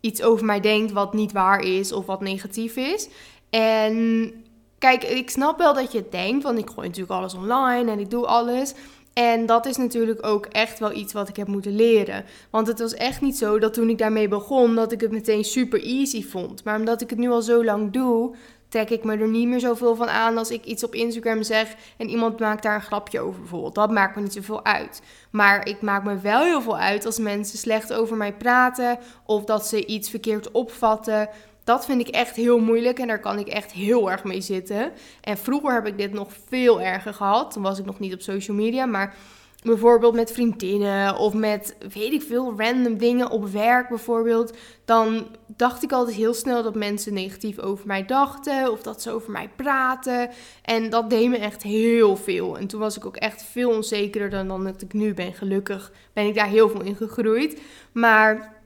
iets 0.00 0.22
over 0.22 0.44
mij 0.44 0.60
denkt 0.60 0.92
wat 0.92 1.14
niet 1.14 1.32
waar 1.32 1.60
is 1.60 1.92
of 1.92 2.06
wat 2.06 2.20
negatief 2.20 2.76
is. 2.76 3.08
En 3.50 4.32
Kijk, 4.80 5.04
ik 5.04 5.30
snap 5.30 5.58
wel 5.58 5.74
dat 5.74 5.92
je 5.92 6.04
denkt, 6.10 6.42
want 6.42 6.58
ik 6.58 6.70
gooi 6.70 6.86
natuurlijk 6.86 7.12
alles 7.18 7.34
online 7.34 7.90
en 7.90 7.98
ik 7.98 8.10
doe 8.10 8.26
alles. 8.26 8.74
En 9.12 9.46
dat 9.46 9.66
is 9.66 9.76
natuurlijk 9.76 10.26
ook 10.26 10.46
echt 10.46 10.78
wel 10.78 10.92
iets 10.92 11.12
wat 11.12 11.28
ik 11.28 11.36
heb 11.36 11.46
moeten 11.46 11.74
leren. 11.74 12.24
Want 12.50 12.66
het 12.66 12.78
was 12.78 12.94
echt 12.94 13.20
niet 13.20 13.38
zo 13.38 13.58
dat 13.58 13.74
toen 13.74 13.88
ik 13.88 13.98
daarmee 13.98 14.28
begon, 14.28 14.74
dat 14.74 14.92
ik 14.92 15.00
het 15.00 15.10
meteen 15.10 15.44
super 15.44 15.82
easy 15.82 16.24
vond. 16.24 16.64
Maar 16.64 16.78
omdat 16.78 17.00
ik 17.00 17.10
het 17.10 17.18
nu 17.18 17.30
al 17.30 17.42
zo 17.42 17.64
lang 17.64 17.92
doe, 17.92 18.34
trek 18.68 18.90
ik 18.90 19.04
me 19.04 19.16
er 19.16 19.28
niet 19.28 19.48
meer 19.48 19.60
zoveel 19.60 19.96
van 19.96 20.08
aan 20.08 20.38
als 20.38 20.50
ik 20.50 20.64
iets 20.64 20.84
op 20.84 20.94
Instagram 20.94 21.42
zeg 21.42 21.74
en 21.96 22.08
iemand 22.08 22.38
maakt 22.38 22.62
daar 22.62 22.74
een 22.74 22.80
grapje 22.80 23.20
over 23.20 23.40
bijvoorbeeld. 23.40 23.74
Dat 23.74 23.90
maakt 23.90 24.16
me 24.16 24.22
niet 24.22 24.32
zoveel 24.32 24.64
uit. 24.64 25.02
Maar 25.30 25.68
ik 25.68 25.80
maak 25.80 26.04
me 26.04 26.18
wel 26.18 26.42
heel 26.42 26.62
veel 26.62 26.78
uit 26.78 27.06
als 27.06 27.18
mensen 27.18 27.58
slecht 27.58 27.92
over 27.92 28.16
mij 28.16 28.32
praten 28.32 28.98
of 29.26 29.44
dat 29.44 29.66
ze 29.66 29.86
iets 29.86 30.10
verkeerd 30.10 30.50
opvatten 30.50 31.28
dat 31.70 31.84
vind 31.84 32.00
ik 32.00 32.08
echt 32.08 32.36
heel 32.36 32.58
moeilijk 32.58 32.98
en 32.98 33.06
daar 33.06 33.20
kan 33.20 33.38
ik 33.38 33.48
echt 33.48 33.72
heel 33.72 34.10
erg 34.10 34.24
mee 34.24 34.40
zitten. 34.40 34.92
En 35.20 35.38
vroeger 35.38 35.74
heb 35.74 35.86
ik 35.86 35.98
dit 35.98 36.12
nog 36.12 36.28
veel 36.48 36.80
erger 36.80 37.14
gehad. 37.14 37.52
Toen 37.52 37.62
was 37.62 37.78
ik 37.78 37.84
nog 37.84 37.98
niet 37.98 38.14
op 38.14 38.20
social 38.20 38.56
media, 38.56 38.86
maar 38.86 39.14
bijvoorbeeld 39.62 40.14
met 40.14 40.32
vriendinnen 40.32 41.16
of 41.16 41.34
met 41.34 41.76
weet 41.92 42.12
ik 42.12 42.22
veel 42.22 42.54
random 42.56 42.98
dingen 42.98 43.30
op 43.30 43.48
werk 43.48 43.88
bijvoorbeeld, 43.88 44.56
dan 44.84 45.26
dacht 45.46 45.82
ik 45.82 45.92
altijd 45.92 46.16
heel 46.16 46.34
snel 46.34 46.62
dat 46.62 46.74
mensen 46.74 47.14
negatief 47.14 47.58
over 47.58 47.86
mij 47.86 48.04
dachten 48.04 48.72
of 48.72 48.82
dat 48.82 49.02
ze 49.02 49.10
over 49.10 49.30
mij 49.30 49.50
praten 49.56 50.30
en 50.62 50.90
dat 50.90 51.10
deed 51.10 51.28
me 51.28 51.36
echt 51.36 51.62
heel 51.62 52.16
veel. 52.16 52.58
En 52.58 52.66
toen 52.66 52.80
was 52.80 52.96
ik 52.96 53.06
ook 53.06 53.16
echt 53.16 53.42
veel 53.42 53.70
onzekerder 53.70 54.30
dan, 54.30 54.48
dan 54.48 54.64
dat 54.64 54.82
ik 54.82 54.92
nu 54.92 55.14
ben. 55.14 55.32
Gelukkig 55.32 55.92
ben 56.12 56.26
ik 56.26 56.34
daar 56.34 56.48
heel 56.48 56.68
veel 56.68 56.82
in 56.82 56.96
gegroeid, 56.96 57.60
maar 57.92 58.59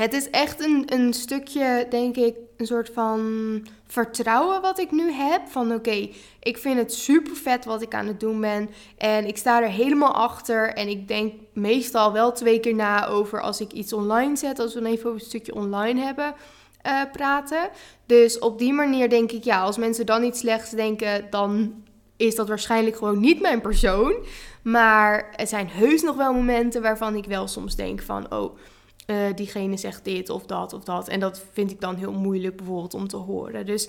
het 0.00 0.12
is 0.12 0.30
echt 0.30 0.64
een, 0.64 0.84
een 0.86 1.12
stukje, 1.12 1.86
denk 1.90 2.16
ik, 2.16 2.36
een 2.56 2.66
soort 2.66 2.90
van 2.94 3.20
vertrouwen 3.86 4.60
wat 4.60 4.78
ik 4.78 4.90
nu 4.90 5.12
heb. 5.12 5.40
Van 5.48 5.74
oké, 5.74 6.08
ik 6.40 6.58
vind 6.58 6.78
het 6.78 6.94
super 6.94 7.36
vet 7.36 7.64
wat 7.64 7.82
ik 7.82 7.94
aan 7.94 8.06
het 8.06 8.20
doen 8.20 8.40
ben. 8.40 8.70
En 8.96 9.26
ik 9.26 9.36
sta 9.36 9.62
er 9.62 9.68
helemaal 9.68 10.14
achter. 10.14 10.72
En 10.72 10.88
ik 10.88 11.08
denk 11.08 11.32
meestal 11.52 12.12
wel 12.12 12.32
twee 12.32 12.60
keer 12.60 12.74
na 12.74 13.06
over 13.06 13.40
als 13.40 13.60
ik 13.60 13.72
iets 13.72 13.92
online 13.92 14.36
zet. 14.36 14.58
Als 14.58 14.74
we 14.74 14.80
dan 14.80 14.90
even 14.90 15.06
over 15.06 15.20
een 15.20 15.26
stukje 15.26 15.54
online 15.54 16.00
hebben. 16.00 16.34
Uh, 16.86 17.02
praten. 17.12 17.70
Dus 18.06 18.38
op 18.38 18.58
die 18.58 18.72
manier 18.72 19.08
denk 19.08 19.32
ik, 19.32 19.44
ja, 19.44 19.60
als 19.60 19.76
mensen 19.76 20.06
dan 20.06 20.24
iets 20.24 20.38
slechts 20.38 20.70
denken, 20.70 21.26
dan 21.30 21.74
is 22.16 22.34
dat 22.34 22.48
waarschijnlijk 22.48 22.96
gewoon 22.96 23.20
niet 23.20 23.40
mijn 23.40 23.60
persoon. 23.60 24.14
Maar 24.62 25.34
er 25.36 25.46
zijn 25.46 25.68
heus 25.68 26.02
nog 26.02 26.16
wel 26.16 26.32
momenten 26.32 26.82
waarvan 26.82 27.14
ik 27.14 27.24
wel 27.24 27.48
soms 27.48 27.76
denk 27.76 28.02
van, 28.02 28.32
oh, 28.32 28.56
uh, 29.10 29.16
diegene 29.34 29.76
zegt 29.76 30.04
dit 30.04 30.30
of 30.30 30.46
dat 30.46 30.72
of 30.72 30.84
dat. 30.84 31.08
En 31.08 31.20
dat 31.20 31.42
vind 31.52 31.70
ik 31.70 31.80
dan 31.80 31.96
heel 31.96 32.12
moeilijk 32.12 32.56
bijvoorbeeld 32.56 32.94
om 32.94 33.08
te 33.08 33.16
horen. 33.16 33.66
Dus 33.66 33.88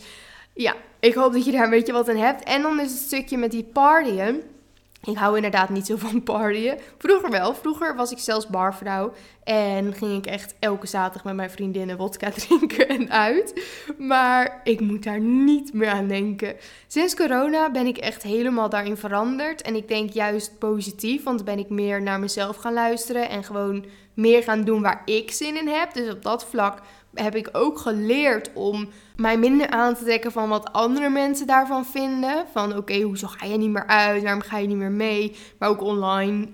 ja, 0.54 0.76
ik 1.00 1.14
hoop 1.14 1.34
dat 1.34 1.46
je 1.46 1.52
daar 1.52 1.64
een 1.64 1.70
beetje 1.70 1.94
wat 1.94 2.10
aan 2.10 2.16
hebt. 2.16 2.44
En 2.44 2.62
dan 2.62 2.80
is 2.80 2.92
het 2.92 3.02
stukje 3.02 3.38
met 3.38 3.52
die 3.52 3.64
partyen. 3.64 4.42
Ik 5.04 5.18
hou 5.18 5.36
inderdaad 5.36 5.70
niet 5.70 5.86
zo 5.86 5.96
van 5.98 6.24
partyen. 6.24 6.80
Vroeger 6.98 7.30
wel. 7.30 7.54
Vroeger 7.54 7.96
was 7.96 8.12
ik 8.12 8.18
zelfs 8.18 8.48
barvrouw. 8.48 9.14
En 9.44 9.94
ging 9.94 10.18
ik 10.18 10.26
echt 10.26 10.56
elke 10.60 10.88
zaterdag 10.88 11.24
met 11.24 11.36
mijn 11.36 11.50
vriendinnen 11.50 11.98
wodka 11.98 12.32
drinken 12.36 12.88
en 12.88 13.12
uit. 13.12 13.64
Maar 13.98 14.62
ik 14.64 14.80
moet 14.80 15.04
daar 15.04 15.20
niet 15.20 15.74
meer 15.74 15.90
aan 15.90 16.08
denken. 16.08 16.56
Sinds 16.88 17.16
corona 17.16 17.72
ben 17.72 17.86
ik 17.86 17.98
echt 17.98 18.24
helemaal 18.24 18.70
daarin 18.70 18.98
veranderd. 18.98 19.62
En 19.62 19.76
ik 19.76 19.88
denk 19.88 20.10
juist 20.10 20.60
positief. 20.60 21.24
Want 21.24 21.46
ben 21.46 21.60
ik 21.60 21.70
meer 21.70 22.02
naar 22.02 22.20
mezelf 22.20 22.56
gaan 22.56 22.74
luisteren. 22.74 23.30
En 23.30 23.44
gewoon 23.44 23.86
meer 24.14 24.44
gaan 24.44 24.64
doen 24.64 24.82
waar 24.82 25.02
ik 25.06 25.32
zin 25.32 25.58
in 25.58 25.68
heb. 25.68 25.94
Dus 25.94 26.12
op 26.12 26.24
dat 26.24 26.46
vlak 26.46 26.80
heb 27.14 27.36
ik 27.36 27.50
ook 27.52 27.80
geleerd 27.80 28.52
om 28.54 28.90
mij 29.16 29.38
minder 29.38 29.70
aan 29.70 29.96
te 29.96 30.04
trekken 30.04 30.32
van 30.32 30.50
wat 30.50 30.74
andere 30.74 31.10
mensen 31.10 31.48
daarvan 31.48 31.86
vinden. 31.86 32.46
Van 32.52 32.78
oké, 32.78 33.02
hoezo 33.02 33.28
ga 33.28 33.46
je 33.46 33.58
niet 33.58 33.70
meer 33.70 33.88
uit? 33.88 34.24
Waarom 34.24 34.42
ga 34.42 34.58
je 34.58 34.68
niet 34.68 34.78
meer 34.78 34.92
mee? 34.92 35.36
Maar 35.60 35.70
ook 35.70 35.82
online. 35.82 36.48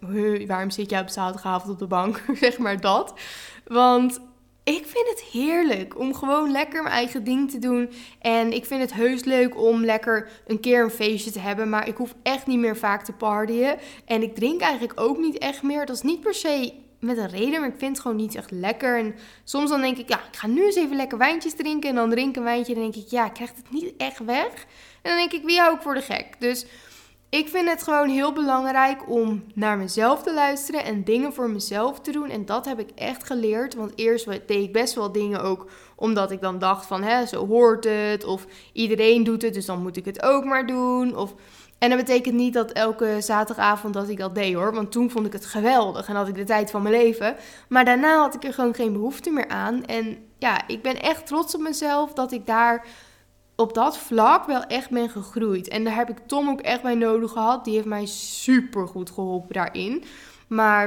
Uh, 0.00 0.46
waarom 0.46 0.70
zit 0.70 0.90
jij 0.90 1.00
op 1.00 1.08
zaterdagavond 1.08 1.72
op 1.72 1.78
de 1.78 1.86
bank? 1.86 2.22
zeg 2.34 2.58
maar 2.58 2.80
dat. 2.80 3.14
Want 3.66 4.20
ik 4.64 4.86
vind 4.86 5.08
het 5.08 5.22
heerlijk 5.32 5.98
om 5.98 6.14
gewoon 6.14 6.50
lekker 6.50 6.82
mijn 6.82 6.94
eigen 6.94 7.24
ding 7.24 7.50
te 7.50 7.58
doen. 7.58 7.90
En 8.18 8.52
ik 8.52 8.64
vind 8.64 8.80
het 8.80 8.94
heus 8.94 9.24
leuk 9.24 9.60
om 9.60 9.84
lekker 9.84 10.28
een 10.46 10.60
keer 10.60 10.82
een 10.82 10.90
feestje 10.90 11.30
te 11.30 11.40
hebben. 11.40 11.68
Maar 11.68 11.88
ik 11.88 11.96
hoef 11.96 12.14
echt 12.22 12.46
niet 12.46 12.58
meer 12.58 12.76
vaak 12.76 13.04
te 13.04 13.12
partyen. 13.12 13.78
En 14.04 14.22
ik 14.22 14.34
drink 14.34 14.60
eigenlijk 14.60 15.00
ook 15.00 15.18
niet 15.18 15.38
echt 15.38 15.62
meer. 15.62 15.86
Dat 15.86 15.96
is 15.96 16.02
niet 16.02 16.20
per 16.20 16.34
se 16.34 16.72
met 17.00 17.18
een 17.18 17.28
reden, 17.28 17.60
maar 17.60 17.68
ik 17.68 17.78
vind 17.78 17.92
het 17.92 18.00
gewoon 18.00 18.16
niet 18.16 18.34
echt 18.34 18.50
lekker. 18.50 18.98
En 18.98 19.14
soms 19.44 19.70
dan 19.70 19.80
denk 19.80 19.98
ik, 19.98 20.08
ja, 20.08 20.16
ik 20.16 20.36
ga 20.36 20.46
nu 20.46 20.64
eens 20.64 20.76
even 20.76 20.96
lekker 20.96 21.18
wijntjes 21.18 21.54
drinken. 21.54 21.88
En 21.90 21.94
dan 21.94 22.10
drink 22.10 22.36
een 22.36 22.42
wijntje 22.42 22.74
en 22.74 22.80
denk 22.80 22.94
ik, 22.94 23.08
ja, 23.08 23.26
ik 23.26 23.32
krijg 23.32 23.50
het 23.50 23.70
niet 23.70 23.92
echt 23.96 24.24
weg. 24.24 24.66
En 25.02 25.10
dan 25.10 25.16
denk 25.16 25.32
ik, 25.32 25.44
wie 25.44 25.58
hou 25.58 25.74
ik 25.74 25.82
voor 25.82 25.94
de 25.94 26.02
gek? 26.02 26.26
Dus 26.38 26.66
ik 27.30 27.48
vind 27.48 27.68
het 27.68 27.82
gewoon 27.82 28.08
heel 28.08 28.32
belangrijk 28.32 29.10
om 29.10 29.44
naar 29.54 29.78
mezelf 29.78 30.22
te 30.22 30.34
luisteren 30.34 30.84
en 30.84 31.04
dingen 31.04 31.32
voor 31.32 31.50
mezelf 31.50 32.00
te 32.00 32.12
doen. 32.12 32.30
En 32.30 32.44
dat 32.44 32.64
heb 32.64 32.78
ik 32.78 32.90
echt 32.94 33.24
geleerd. 33.24 33.74
Want 33.74 33.92
eerst 33.94 34.26
deed 34.26 34.50
ik 34.50 34.72
best 34.72 34.94
wel 34.94 35.12
dingen 35.12 35.42
ook 35.42 35.70
omdat 35.96 36.30
ik 36.30 36.40
dan 36.40 36.58
dacht 36.58 36.86
van, 36.86 37.02
hè, 37.02 37.26
zo 37.26 37.46
hoort 37.46 37.84
het. 37.84 38.24
Of 38.24 38.46
iedereen 38.72 39.24
doet 39.24 39.42
het, 39.42 39.54
dus 39.54 39.66
dan 39.66 39.82
moet 39.82 39.96
ik 39.96 40.04
het 40.04 40.22
ook 40.22 40.44
maar 40.44 40.66
doen. 40.66 41.16
Of 41.16 41.34
en 41.78 41.88
dat 41.88 41.98
betekent 41.98 42.34
niet 42.34 42.54
dat 42.54 42.72
elke 42.72 43.16
zaterdagavond 43.20 43.94
dat 43.94 44.08
ik 44.08 44.18
dat 44.18 44.34
deed 44.34 44.54
hoor. 44.54 44.74
Want 44.74 44.92
toen 44.92 45.10
vond 45.10 45.26
ik 45.26 45.32
het 45.32 45.46
geweldig 45.46 46.08
en 46.08 46.14
had 46.14 46.28
ik 46.28 46.34
de 46.34 46.44
tijd 46.44 46.70
van 46.70 46.82
mijn 46.82 46.94
leven. 46.94 47.36
Maar 47.68 47.84
daarna 47.84 48.18
had 48.18 48.34
ik 48.34 48.44
er 48.44 48.54
gewoon 48.54 48.74
geen 48.74 48.92
behoefte 48.92 49.30
meer 49.30 49.48
aan. 49.48 49.84
En 49.84 50.18
ja, 50.38 50.68
ik 50.68 50.82
ben 50.82 51.00
echt 51.00 51.26
trots 51.26 51.54
op 51.54 51.60
mezelf 51.60 52.12
dat 52.12 52.32
ik 52.32 52.46
daar 52.46 52.86
op 53.56 53.74
dat 53.74 53.98
vlak 53.98 54.46
wel 54.46 54.62
echt 54.62 54.90
ben 54.90 55.10
gegroeid. 55.10 55.68
En 55.68 55.84
daar 55.84 55.94
heb 55.94 56.10
ik 56.10 56.18
Tom 56.26 56.48
ook 56.48 56.60
echt 56.60 56.82
bij 56.82 56.94
nodig 56.94 57.32
gehad. 57.32 57.64
Die 57.64 57.74
heeft 57.74 57.86
mij 57.86 58.06
super 58.06 58.88
goed 58.88 59.10
geholpen 59.10 59.54
daarin. 59.54 60.04
Maar 60.46 60.86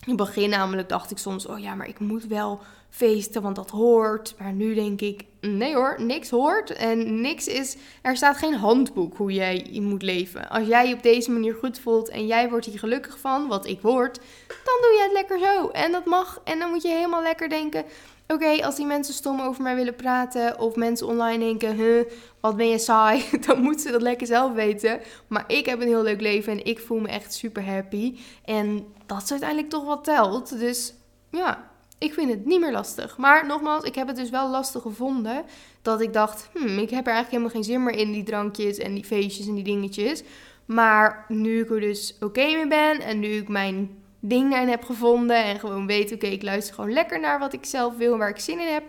in 0.00 0.08
het 0.08 0.16
begin 0.16 0.50
namelijk 0.50 0.88
dacht 0.88 1.10
ik 1.10 1.18
soms, 1.18 1.46
oh 1.46 1.58
ja, 1.58 1.74
maar 1.74 1.88
ik 1.88 1.98
moet 1.98 2.26
wel 2.26 2.60
feesten, 2.94 3.42
want 3.42 3.56
dat 3.56 3.70
hoort. 3.70 4.34
Maar 4.38 4.52
nu 4.52 4.74
denk 4.74 5.00
ik, 5.00 5.24
nee 5.40 5.74
hoor, 5.74 5.94
niks 5.98 6.30
hoort 6.30 6.70
en 6.70 7.20
niks 7.20 7.46
is. 7.46 7.76
Er 8.02 8.16
staat 8.16 8.36
geen 8.36 8.54
handboek 8.54 9.16
hoe 9.16 9.32
jij 9.32 9.78
moet 9.80 10.02
leven. 10.02 10.48
Als 10.50 10.66
jij 10.66 10.88
je 10.88 10.94
op 10.94 11.02
deze 11.02 11.30
manier 11.30 11.54
goed 11.54 11.78
voelt 11.78 12.08
en 12.08 12.26
jij 12.26 12.48
wordt 12.50 12.66
hier 12.66 12.78
gelukkig 12.78 13.18
van, 13.18 13.48
wat 13.48 13.66
ik 13.66 13.80
word, 13.80 14.16
dan 14.48 14.78
doe 14.80 14.92
je 14.96 15.02
het 15.02 15.12
lekker 15.12 15.38
zo. 15.38 15.68
En 15.68 15.92
dat 15.92 16.04
mag. 16.04 16.40
En 16.44 16.58
dan 16.58 16.70
moet 16.70 16.82
je 16.82 16.88
helemaal 16.88 17.22
lekker 17.22 17.48
denken. 17.48 17.84
Oké, 18.28 18.64
als 18.64 18.76
die 18.76 18.86
mensen 18.86 19.14
stom 19.14 19.40
over 19.40 19.62
mij 19.62 19.74
willen 19.74 19.96
praten 19.96 20.58
of 20.58 20.76
mensen 20.76 21.06
online 21.06 21.44
denken, 21.44 21.76
huh, 21.76 22.04
wat 22.40 22.56
ben 22.56 22.68
je 22.68 22.78
saai, 22.78 23.24
dan 23.46 23.60
moeten 23.60 23.80
ze 23.80 23.90
dat 23.90 24.02
lekker 24.02 24.26
zelf 24.26 24.52
weten. 24.52 25.00
Maar 25.26 25.44
ik 25.46 25.66
heb 25.66 25.80
een 25.80 25.88
heel 25.88 26.02
leuk 26.02 26.20
leven 26.20 26.52
en 26.52 26.64
ik 26.64 26.78
voel 26.78 27.00
me 27.00 27.08
echt 27.08 27.34
super 27.34 27.64
happy. 27.66 28.18
En 28.44 28.86
dat 29.06 29.22
is 29.22 29.30
uiteindelijk 29.30 29.70
toch 29.70 29.84
wat 29.84 30.04
telt. 30.04 30.58
Dus 30.58 30.94
ja, 31.30 31.72
ik 32.04 32.14
vind 32.14 32.30
het 32.30 32.44
niet 32.44 32.60
meer 32.60 32.72
lastig. 32.72 33.16
Maar 33.16 33.46
nogmaals, 33.46 33.84
ik 33.84 33.94
heb 33.94 34.06
het 34.06 34.16
dus 34.16 34.30
wel 34.30 34.50
lastig 34.50 34.82
gevonden. 34.82 35.44
Dat 35.82 36.00
ik 36.00 36.12
dacht, 36.12 36.48
hmm, 36.52 36.78
ik 36.78 36.90
heb 36.90 37.06
er 37.06 37.12
eigenlijk 37.12 37.30
helemaal 37.30 37.50
geen 37.50 37.64
zin 37.64 37.82
meer 37.82 37.94
in, 37.94 38.12
die 38.12 38.22
drankjes 38.22 38.78
en 38.78 38.94
die 38.94 39.04
feestjes 39.04 39.46
en 39.46 39.54
die 39.54 39.64
dingetjes. 39.64 40.22
Maar 40.64 41.24
nu 41.28 41.60
ik 41.60 41.70
er 41.70 41.80
dus 41.80 42.16
oké 42.20 42.44
mee 42.44 42.68
ben 42.68 43.00
en 43.00 43.20
nu 43.20 43.28
ik 43.28 43.48
mijn 43.48 43.90
ding 44.20 44.50
daarin 44.50 44.68
heb 44.68 44.84
gevonden 44.84 45.44
en 45.44 45.60
gewoon 45.60 45.86
weet, 45.86 46.12
oké, 46.12 46.26
ik 46.26 46.42
luister 46.42 46.74
gewoon 46.74 46.92
lekker 46.92 47.20
naar 47.20 47.38
wat 47.38 47.52
ik 47.52 47.64
zelf 47.64 47.96
wil 47.96 48.12
en 48.12 48.18
waar 48.18 48.28
ik 48.28 48.38
zin 48.38 48.60
in 48.60 48.72
heb. 48.72 48.84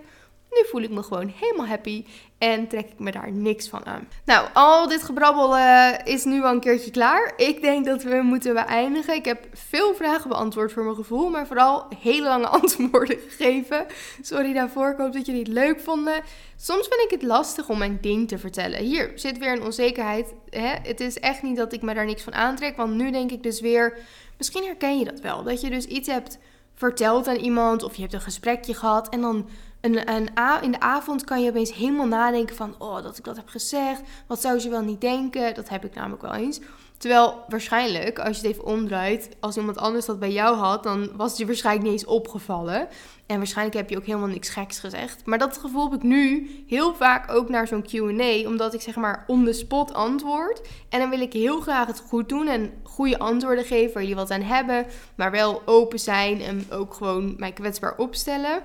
Nu 0.55 0.69
voel 0.69 0.81
ik 0.81 0.89
me 0.89 1.03
gewoon 1.03 1.33
helemaal 1.39 1.67
happy 1.67 2.05
en 2.37 2.67
trek 2.67 2.85
ik 2.85 2.99
me 2.99 3.11
daar 3.11 3.31
niks 3.31 3.67
van 3.67 3.85
aan. 3.85 4.07
Nou, 4.25 4.47
al 4.53 4.87
dit 4.87 5.03
gebrabbel 5.03 5.57
uh, 5.57 5.91
is 6.03 6.23
nu 6.23 6.43
al 6.43 6.51
een 6.51 6.59
keertje 6.59 6.91
klaar. 6.91 7.33
Ik 7.37 7.61
denk 7.61 7.85
dat 7.85 8.03
we 8.03 8.21
moeten 8.23 8.53
beëindigen. 8.53 9.15
Ik 9.15 9.25
heb 9.25 9.47
veel 9.53 9.95
vragen 9.95 10.29
beantwoord 10.29 10.71
voor 10.71 10.83
mijn 10.83 10.95
gevoel, 10.95 11.29
maar 11.29 11.47
vooral 11.47 11.85
hele 11.99 12.27
lange 12.27 12.47
antwoorden 12.61 13.17
gegeven. 13.27 13.85
Sorry 14.21 14.53
daarvoor, 14.53 14.89
ik 14.89 14.97
hoop 14.97 15.13
dat 15.13 15.25
jullie 15.25 15.41
het 15.41 15.51
leuk 15.51 15.79
vonden. 15.79 16.21
Soms 16.55 16.87
vind 16.87 17.01
ik 17.01 17.19
het 17.19 17.23
lastig 17.23 17.69
om 17.69 17.77
mijn 17.77 17.97
ding 18.01 18.27
te 18.27 18.37
vertellen. 18.37 18.79
Hier 18.79 19.11
zit 19.15 19.37
weer 19.37 19.51
een 19.51 19.63
onzekerheid. 19.63 20.33
Hè? 20.49 20.73
Het 20.83 20.99
is 20.99 21.19
echt 21.19 21.41
niet 21.41 21.57
dat 21.57 21.73
ik 21.73 21.81
me 21.81 21.93
daar 21.93 22.05
niks 22.05 22.23
van 22.23 22.33
aantrek, 22.33 22.75
want 22.75 22.93
nu 22.93 23.11
denk 23.11 23.31
ik 23.31 23.43
dus 23.43 23.61
weer 23.61 23.97
Misschien 24.37 24.63
herken 24.63 24.99
je 24.99 25.05
dat 25.05 25.19
wel. 25.19 25.43
Dat 25.43 25.61
je 25.61 25.69
dus 25.69 25.85
iets 25.85 26.07
hebt 26.07 26.37
verteld 26.75 27.27
aan 27.27 27.35
iemand 27.35 27.83
of 27.83 27.95
je 27.95 28.01
hebt 28.01 28.13
een 28.13 28.21
gesprekje 28.21 28.73
gehad 28.73 29.09
en 29.09 29.21
dan 29.21 29.49
een, 29.85 30.29
in 30.61 30.71
de 30.71 30.79
avond 30.79 31.23
kan 31.23 31.41
je 31.41 31.49
opeens 31.49 31.73
helemaal 31.73 32.07
nadenken 32.07 32.55
van, 32.55 32.75
oh, 32.77 33.03
dat 33.03 33.17
ik 33.17 33.23
dat 33.23 33.35
heb 33.35 33.49
gezegd, 33.49 34.01
wat 34.27 34.41
zou 34.41 34.59
ze 34.59 34.69
wel 34.69 34.81
niet 34.81 35.01
denken? 35.01 35.53
Dat 35.53 35.69
heb 35.69 35.85
ik 35.85 35.95
namelijk 35.95 36.21
wel 36.21 36.33
eens. 36.33 36.59
Terwijl 36.97 37.43
waarschijnlijk, 37.47 38.19
als 38.19 38.39
je 38.39 38.47
het 38.47 38.51
even 38.51 38.65
omdraait, 38.65 39.29
als 39.39 39.57
iemand 39.57 39.77
anders 39.77 40.05
dat 40.05 40.19
bij 40.19 40.31
jou 40.31 40.55
had, 40.55 40.83
dan 40.83 41.09
was 41.15 41.29
het 41.29 41.39
je 41.39 41.45
waarschijnlijk 41.45 41.85
niet 41.85 41.93
eens 41.93 42.05
opgevallen. 42.05 42.87
En 43.25 43.37
waarschijnlijk 43.37 43.77
heb 43.77 43.89
je 43.89 43.97
ook 43.97 44.05
helemaal 44.05 44.27
niks 44.27 44.49
geks 44.49 44.79
gezegd. 44.79 45.25
Maar 45.25 45.37
dat 45.37 45.57
gevoel 45.57 45.83
heb 45.83 45.93
ik 45.93 46.03
nu 46.03 46.49
heel 46.67 46.95
vaak 46.95 47.31
ook 47.31 47.49
naar 47.49 47.67
zo'n 47.67 47.85
QA, 47.87 48.47
omdat 48.49 48.73
ik 48.73 48.81
zeg 48.81 48.95
maar 48.95 49.23
on 49.27 49.45
the 49.45 49.53
spot 49.53 49.93
antwoord. 49.93 50.61
En 50.89 50.99
dan 50.99 51.09
wil 51.09 51.21
ik 51.21 51.33
heel 51.33 51.61
graag 51.61 51.87
het 51.87 51.99
goed 51.99 52.29
doen 52.29 52.47
en 52.47 52.73
goede 52.83 53.19
antwoorden 53.19 53.65
geven 53.65 53.93
waar 53.93 54.03
je 54.03 54.15
wat 54.15 54.31
aan 54.31 54.41
hebben, 54.41 54.85
maar 55.15 55.31
wel 55.31 55.61
open 55.65 55.99
zijn 55.99 56.41
en 56.41 56.65
ook 56.69 56.93
gewoon 56.93 57.33
mij 57.37 57.51
kwetsbaar 57.51 57.97
opstellen. 57.97 58.61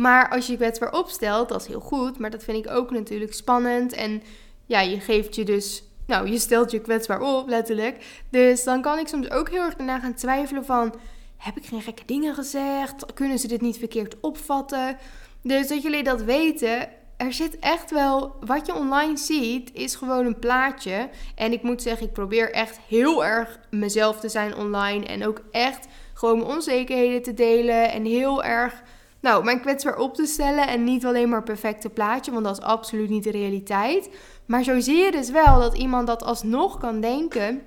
Maar 0.00 0.28
als 0.28 0.46
je 0.46 0.52
je 0.52 0.58
kwetsbaar 0.58 0.92
opstelt, 0.92 1.48
dat 1.48 1.60
is 1.60 1.66
heel 1.66 1.80
goed, 1.80 2.18
maar 2.18 2.30
dat 2.30 2.42
vind 2.42 2.66
ik 2.66 2.72
ook 2.72 2.90
natuurlijk 2.90 3.34
spannend. 3.34 3.92
En 3.92 4.22
ja, 4.66 4.80
je 4.80 5.00
geeft 5.00 5.34
je 5.34 5.44
dus 5.44 5.82
nou, 6.06 6.30
je 6.30 6.38
stelt 6.38 6.70
je 6.70 6.80
kwetsbaar 6.80 7.20
op, 7.20 7.48
letterlijk. 7.48 8.24
Dus 8.30 8.64
dan 8.64 8.82
kan 8.82 8.98
ik 8.98 9.08
soms 9.08 9.30
ook 9.30 9.50
heel 9.50 9.62
erg 9.62 9.76
daarna 9.76 9.98
gaan 9.98 10.14
twijfelen 10.14 10.64
van... 10.64 10.94
Heb 11.36 11.56
ik 11.56 11.66
geen 11.66 11.82
gekke 11.82 12.02
dingen 12.06 12.34
gezegd? 12.34 13.12
Kunnen 13.14 13.38
ze 13.38 13.48
dit 13.48 13.60
niet 13.60 13.78
verkeerd 13.78 14.20
opvatten? 14.20 14.96
Dus 15.42 15.68
dat 15.68 15.82
jullie 15.82 16.02
dat 16.02 16.22
weten, 16.22 16.88
er 17.16 17.32
zit 17.32 17.58
echt 17.58 17.90
wel... 17.90 18.36
Wat 18.40 18.66
je 18.66 18.74
online 18.74 19.16
ziet, 19.16 19.70
is 19.72 19.94
gewoon 19.94 20.26
een 20.26 20.38
plaatje. 20.38 21.08
En 21.34 21.52
ik 21.52 21.62
moet 21.62 21.82
zeggen, 21.82 22.06
ik 22.06 22.12
probeer 22.12 22.52
echt 22.52 22.78
heel 22.88 23.24
erg 23.24 23.58
mezelf 23.70 24.20
te 24.20 24.28
zijn 24.28 24.56
online. 24.56 25.06
En 25.06 25.26
ook 25.26 25.42
echt 25.50 25.86
gewoon 26.14 26.38
mijn 26.38 26.50
onzekerheden 26.50 27.22
te 27.22 27.34
delen. 27.34 27.90
En 27.90 28.04
heel 28.04 28.44
erg 28.44 28.82
nou, 29.20 29.44
mijn 29.44 29.60
kwetsbaar 29.60 29.98
op 29.98 30.14
te 30.14 30.26
stellen 30.26 30.68
en 30.68 30.84
niet 30.84 31.06
alleen 31.06 31.28
maar 31.28 31.42
perfecte 31.42 31.88
plaatje, 31.88 32.32
want 32.32 32.44
dat 32.44 32.58
is 32.58 32.64
absoluut 32.64 33.08
niet 33.08 33.24
de 33.24 33.30
realiteit. 33.30 34.10
Maar 34.46 34.62
zo 34.62 34.80
zie 34.80 34.96
je 34.96 35.10
dus 35.10 35.30
wel 35.30 35.60
dat 35.60 35.76
iemand 35.76 36.06
dat 36.06 36.22
alsnog 36.22 36.78
kan 36.78 37.00
denken 37.00 37.62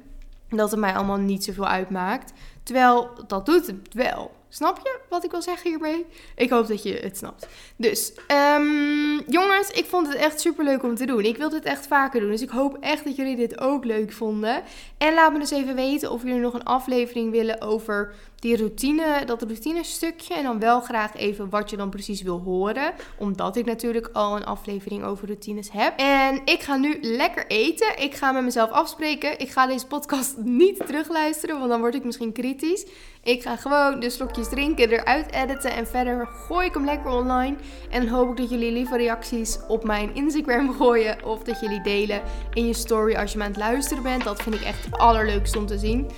dat 0.50 0.72
het 0.72 0.80
mij 0.80 0.94
allemaal 0.94 1.18
niet 1.18 1.44
zoveel 1.44 1.68
uitmaakt. 1.68 2.34
Terwijl 2.64 3.10
dat 3.28 3.46
doet 3.46 3.68
het 3.68 3.94
wel. 3.94 4.32
Snap 4.54 4.80
je 4.84 5.00
wat 5.10 5.24
ik 5.24 5.32
wil 5.32 5.42
zeggen 5.42 5.70
hiermee? 5.70 6.06
Ik 6.36 6.50
hoop 6.50 6.68
dat 6.68 6.84
je 6.84 6.94
het 6.94 7.18
snapt. 7.18 7.48
Dus, 7.76 8.14
um, 8.58 9.20
jongens, 9.28 9.70
ik 9.70 9.86
vond 9.86 10.08
het 10.08 10.16
echt 10.16 10.40
super 10.40 10.64
leuk 10.64 10.84
om 10.84 10.96
te 10.96 11.06
doen. 11.06 11.24
Ik 11.24 11.38
wil 11.38 11.50
dit 11.50 11.64
echt 11.64 11.88
vaker 11.88 12.20
doen. 12.20 12.30
Dus 12.30 12.42
ik 12.42 12.50
hoop 12.50 12.78
echt 12.80 13.04
dat 13.04 13.16
jullie 13.16 13.36
dit 13.36 13.60
ook 13.60 13.86
leuk 13.86 14.12
vonden. 14.12 14.64
En 14.98 15.14
laat 15.14 15.34
me 15.34 15.40
dus 15.40 15.52
even 15.52 15.76
weten 15.76 16.12
of 16.12 16.24
jullie 16.24 16.40
nog 16.40 16.54
een 16.54 16.64
aflevering 16.64 17.32
willen 17.32 17.62
over 17.62 18.14
die 18.36 18.58
routine, 18.58 19.26
dat 19.26 19.42
routine 19.42 19.84
stukje. 19.84 20.34
En 20.34 20.44
dan 20.44 20.60
wel 20.60 20.82
graag 20.82 21.16
even 21.16 21.50
wat 21.50 21.70
je 21.70 21.78
dan 21.78 21.90
precies 21.90 22.22
wil 22.22 22.40
horen. 22.40 22.94
Omdat 23.18 23.56
ik 23.56 23.66
natuurlijk 23.66 24.10
al 24.14 24.36
een 24.36 24.46
aflevering 24.46 25.04
over 25.04 25.28
routines 25.28 25.72
heb. 25.72 25.94
En 25.98 26.42
ik 26.46 26.62
ga 26.62 26.76
nu 26.76 26.98
lekker 27.02 27.48
eten. 27.48 28.02
Ik 28.02 28.16
ga 28.16 28.32
met 28.32 28.44
mezelf 28.44 28.70
afspreken. 28.70 29.40
Ik 29.40 29.50
ga 29.50 29.68
deze 29.68 29.88
podcast 29.88 30.38
niet 30.38 30.86
terugluisteren, 30.86 31.58
want 31.58 31.70
dan 31.70 31.80
word 31.80 31.96
ik 31.96 32.04
misschien 32.04 32.32
kritisch. 32.32 32.86
Ik 33.24 33.42
ga 33.42 33.56
gewoon 33.56 34.00
de 34.00 34.10
slokjes 34.10 34.50
drinken, 34.50 34.90
eruit 34.90 35.32
editen 35.32 35.72
en 35.72 35.88
verder 35.88 36.28
gooi 36.28 36.68
ik 36.68 36.74
hem 36.74 36.86
lekker 36.86 37.12
online. 37.12 37.56
En 37.90 38.08
hoop 38.08 38.30
ik 38.30 38.38
dat 38.38 38.50
jullie 38.50 38.72
lieve 38.72 38.98
reacties 38.98 39.60
op 39.68 39.84
mijn 39.84 40.16
Instagram 40.16 40.74
gooien 40.80 41.24
of 41.26 41.44
dat 41.44 41.60
jullie 41.60 41.82
delen 41.82 42.22
in 42.54 42.68
je 42.68 42.74
story 42.74 43.16
als 43.16 43.32
je 43.32 43.38
me 43.38 43.44
aan 43.44 43.50
het 43.50 43.60
luisteren 43.60 44.04
bent. 44.04 44.24
Dat 44.24 44.42
vind 44.42 44.56
ik 44.56 44.62
echt 44.62 44.86
het 44.86 44.98
allerleukste 44.98 45.58
om 45.58 45.66
te 45.66 45.78
zien. 45.78 46.10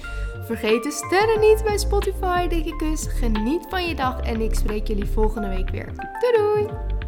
Vergeet 0.45 0.83
de 0.83 0.91
sterren 0.91 1.39
niet 1.39 1.63
bij 1.63 1.77
Spotify, 1.77 2.47
dikke 2.47 2.75
kus. 2.75 3.07
Geniet 3.07 3.65
van 3.69 3.87
je 3.87 3.95
dag 3.95 4.21
en 4.21 4.41
ik 4.41 4.55
spreek 4.55 4.87
jullie 4.87 5.05
volgende 5.05 5.47
week 5.47 5.69
weer. 5.69 5.91
Doei 6.19 6.33
doei! 6.37 7.04